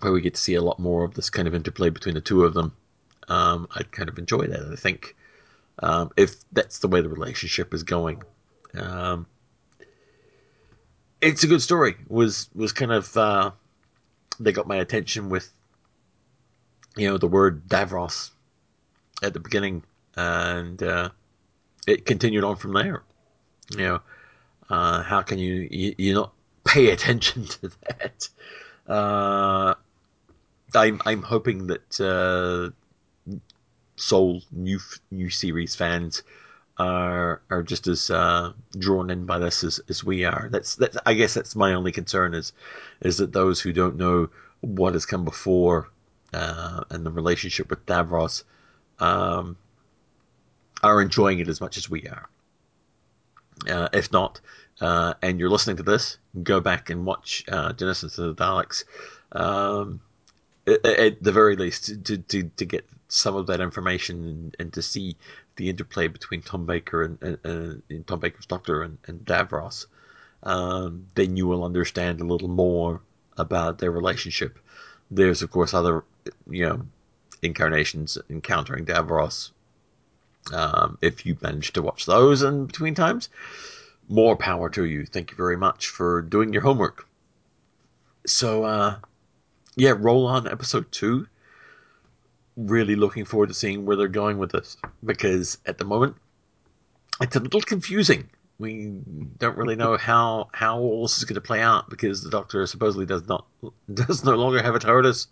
where 0.00 0.12
we 0.12 0.20
get 0.20 0.34
to 0.34 0.40
see 0.40 0.54
a 0.54 0.62
lot 0.62 0.78
more 0.78 1.04
of 1.04 1.14
this 1.14 1.30
kind 1.30 1.48
of 1.48 1.54
interplay 1.54 1.90
between 1.90 2.14
the 2.14 2.20
two 2.20 2.44
of 2.44 2.54
them. 2.54 2.72
Um, 3.28 3.68
I'd 3.74 3.90
kind 3.90 4.08
of 4.08 4.18
enjoy 4.18 4.46
that. 4.46 4.70
I 4.70 4.76
think 4.76 5.16
um, 5.78 6.10
if 6.16 6.34
that's 6.52 6.78
the 6.78 6.88
way 6.88 7.00
the 7.00 7.08
relationship 7.08 7.72
is 7.74 7.82
going. 7.82 8.22
Um, 8.74 9.26
it's 11.24 11.42
a 11.42 11.46
good 11.46 11.62
story. 11.62 11.96
Was 12.08 12.48
was 12.54 12.72
kind 12.72 12.92
of 12.92 13.16
uh, 13.16 13.50
they 14.38 14.52
got 14.52 14.68
my 14.68 14.76
attention 14.76 15.30
with 15.30 15.50
you 16.96 17.08
know 17.08 17.18
the 17.18 17.26
word 17.26 17.66
Davros 17.66 18.30
at 19.22 19.32
the 19.32 19.40
beginning, 19.40 19.82
and 20.16 20.82
uh, 20.82 21.08
it 21.86 22.04
continued 22.04 22.44
on 22.44 22.56
from 22.56 22.74
there. 22.74 23.02
You 23.70 23.78
know, 23.78 24.00
uh, 24.68 25.02
how 25.02 25.22
can 25.22 25.38
you, 25.38 25.66
you 25.70 25.94
you 25.96 26.14
not 26.14 26.32
pay 26.64 26.90
attention 26.90 27.46
to 27.46 27.70
that? 27.88 28.28
Uh, 28.86 29.74
I'm 30.74 31.00
I'm 31.06 31.22
hoping 31.22 31.68
that 31.68 32.00
uh, 32.00 32.70
Soul 33.96 34.42
new 34.52 34.80
new 35.10 35.30
series 35.30 35.74
fans 35.74 36.22
are 36.76 37.40
are 37.50 37.62
just 37.62 37.86
as 37.86 38.10
uh, 38.10 38.52
drawn 38.78 39.10
in 39.10 39.26
by 39.26 39.38
this 39.38 39.62
as, 39.62 39.80
as 39.88 40.02
we 40.02 40.24
are. 40.24 40.48
That's 40.50 40.76
that's 40.76 40.96
I 41.06 41.14
guess 41.14 41.34
that's 41.34 41.54
my 41.54 41.74
only 41.74 41.92
concern 41.92 42.34
is 42.34 42.52
is 43.00 43.18
that 43.18 43.32
those 43.32 43.60
who 43.60 43.72
don't 43.72 43.96
know 43.96 44.28
what 44.60 44.94
has 44.94 45.06
come 45.06 45.24
before 45.24 45.90
uh, 46.32 46.84
and 46.90 47.06
the 47.06 47.10
relationship 47.10 47.70
with 47.70 47.86
Davros 47.86 48.44
um, 48.98 49.56
are 50.82 51.00
enjoying 51.00 51.38
it 51.38 51.48
as 51.48 51.60
much 51.60 51.76
as 51.76 51.88
we 51.88 52.08
are. 52.08 52.28
Uh, 53.68 53.88
if 53.92 54.10
not, 54.10 54.40
uh, 54.80 55.14
and 55.22 55.38
you're 55.38 55.50
listening 55.50 55.76
to 55.76 55.82
this, 55.82 56.18
go 56.42 56.60
back 56.60 56.90
and 56.90 57.06
watch 57.06 57.44
uh, 57.48 57.72
Genesis 57.72 58.18
of 58.18 58.36
the 58.36 58.44
Daleks. 58.44 58.84
Um, 59.32 60.00
at, 60.66 61.22
the 61.22 61.32
very 61.32 61.56
least, 61.56 62.04
to, 62.04 62.18
to, 62.18 62.44
to 62.44 62.64
get 62.64 62.88
some 63.08 63.36
of 63.36 63.46
that 63.46 63.60
information 63.60 64.24
and, 64.24 64.56
and 64.58 64.72
to 64.72 64.82
see 64.82 65.16
the 65.56 65.68
interplay 65.68 66.08
between 66.08 66.42
Tom 66.42 66.66
Baker 66.66 67.02
and, 67.02 67.22
and, 67.44 67.82
and 67.88 68.06
Tom 68.06 68.20
Baker's 68.20 68.46
Doctor 68.46 68.82
and, 68.82 68.98
and 69.06 69.20
Davros, 69.24 69.86
um, 70.42 71.06
then 71.14 71.36
you 71.36 71.46
will 71.46 71.64
understand 71.64 72.20
a 72.20 72.24
little 72.24 72.48
more 72.48 73.00
about 73.36 73.78
their 73.78 73.90
relationship. 73.90 74.58
There's, 75.10 75.42
of 75.42 75.50
course, 75.50 75.74
other, 75.74 76.04
you 76.48 76.66
know, 76.66 76.86
incarnations 77.42 78.18
encountering 78.30 78.86
Davros. 78.86 79.50
Um, 80.52 80.98
if 81.00 81.24
you 81.24 81.36
manage 81.40 81.72
to 81.74 81.82
watch 81.82 82.06
those 82.06 82.42
in 82.42 82.66
between 82.66 82.94
times, 82.94 83.28
more 84.08 84.36
power 84.36 84.68
to 84.70 84.84
you. 84.84 85.06
Thank 85.06 85.30
you 85.30 85.36
very 85.36 85.56
much 85.56 85.88
for 85.88 86.20
doing 86.22 86.52
your 86.52 86.62
homework. 86.62 87.06
So, 88.26 88.64
uh, 88.64 88.96
yeah, 89.76 89.94
roll 89.96 90.26
on 90.26 90.46
episode 90.48 90.90
two. 90.92 91.26
Really 92.56 92.94
looking 92.94 93.24
forward 93.24 93.48
to 93.48 93.54
seeing 93.54 93.84
where 93.84 93.96
they're 93.96 94.08
going 94.08 94.38
with 94.38 94.52
this 94.52 94.76
because 95.04 95.58
at 95.66 95.78
the 95.78 95.84
moment 95.84 96.16
it's 97.20 97.36
a 97.36 97.40
little 97.40 97.60
confusing. 97.60 98.28
We 98.58 99.00
don't 99.38 99.56
really 99.56 99.74
know 99.74 99.96
how 99.96 100.48
how 100.52 100.78
all 100.78 101.02
this 101.02 101.18
is 101.18 101.24
going 101.24 101.34
to 101.34 101.40
play 101.40 101.60
out 101.60 101.90
because 101.90 102.22
the 102.22 102.30
Doctor 102.30 102.64
supposedly 102.66 103.06
does 103.06 103.26
not 103.26 103.46
does 103.92 104.24
no 104.24 104.36
longer 104.36 104.62
have 104.62 104.76
a 104.76 104.78
TARDIS 104.78 105.26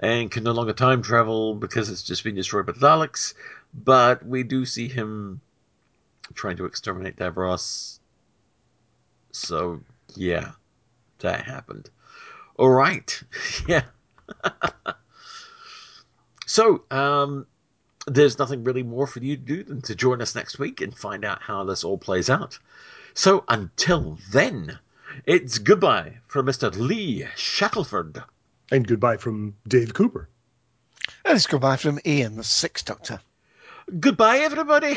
and 0.00 0.30
can 0.30 0.44
no 0.44 0.52
longer 0.52 0.72
time 0.72 1.02
travel 1.02 1.54
because 1.54 1.90
it's 1.90 2.02
just 2.02 2.24
been 2.24 2.34
destroyed 2.34 2.64
by 2.64 2.72
the 2.72 2.80
Daleks. 2.80 3.34
But 3.74 4.24
we 4.24 4.42
do 4.42 4.64
see 4.64 4.88
him 4.88 5.42
trying 6.34 6.56
to 6.56 6.64
exterminate 6.64 7.16
Davros. 7.16 7.98
So 9.32 9.80
yeah, 10.14 10.52
that 11.18 11.44
happened. 11.44 11.90
All 12.56 12.70
right, 12.70 13.22
yeah. 13.68 13.84
so, 16.46 16.84
um, 16.90 17.46
there's 18.06 18.38
nothing 18.38 18.64
really 18.64 18.82
more 18.82 19.06
for 19.06 19.20
you 19.20 19.36
to 19.36 19.42
do 19.42 19.62
than 19.62 19.82
to 19.82 19.94
join 19.94 20.20
us 20.22 20.34
next 20.34 20.58
week 20.58 20.80
and 20.80 20.96
find 20.96 21.24
out 21.24 21.42
how 21.42 21.64
this 21.64 21.84
all 21.84 21.98
plays 21.98 22.28
out. 22.30 22.58
So, 23.14 23.44
until 23.48 24.18
then, 24.32 24.78
It's 25.26 25.58
goodbye 25.58 26.18
from 26.26 26.46
Mr. 26.46 26.74
Lee 26.74 27.26
Shackleford. 27.36 28.24
And 28.70 28.86
goodbye 28.86 29.18
from 29.18 29.56
Dave 29.68 29.94
Cooper. 29.94 30.28
And 31.24 31.36
it's 31.36 31.46
goodbye 31.46 31.76
from 31.76 31.98
Ian, 32.06 32.36
the 32.36 32.44
Sixth 32.44 32.84
Doctor. 32.84 33.20
Goodbye, 34.00 34.38
everybody. 34.38 34.96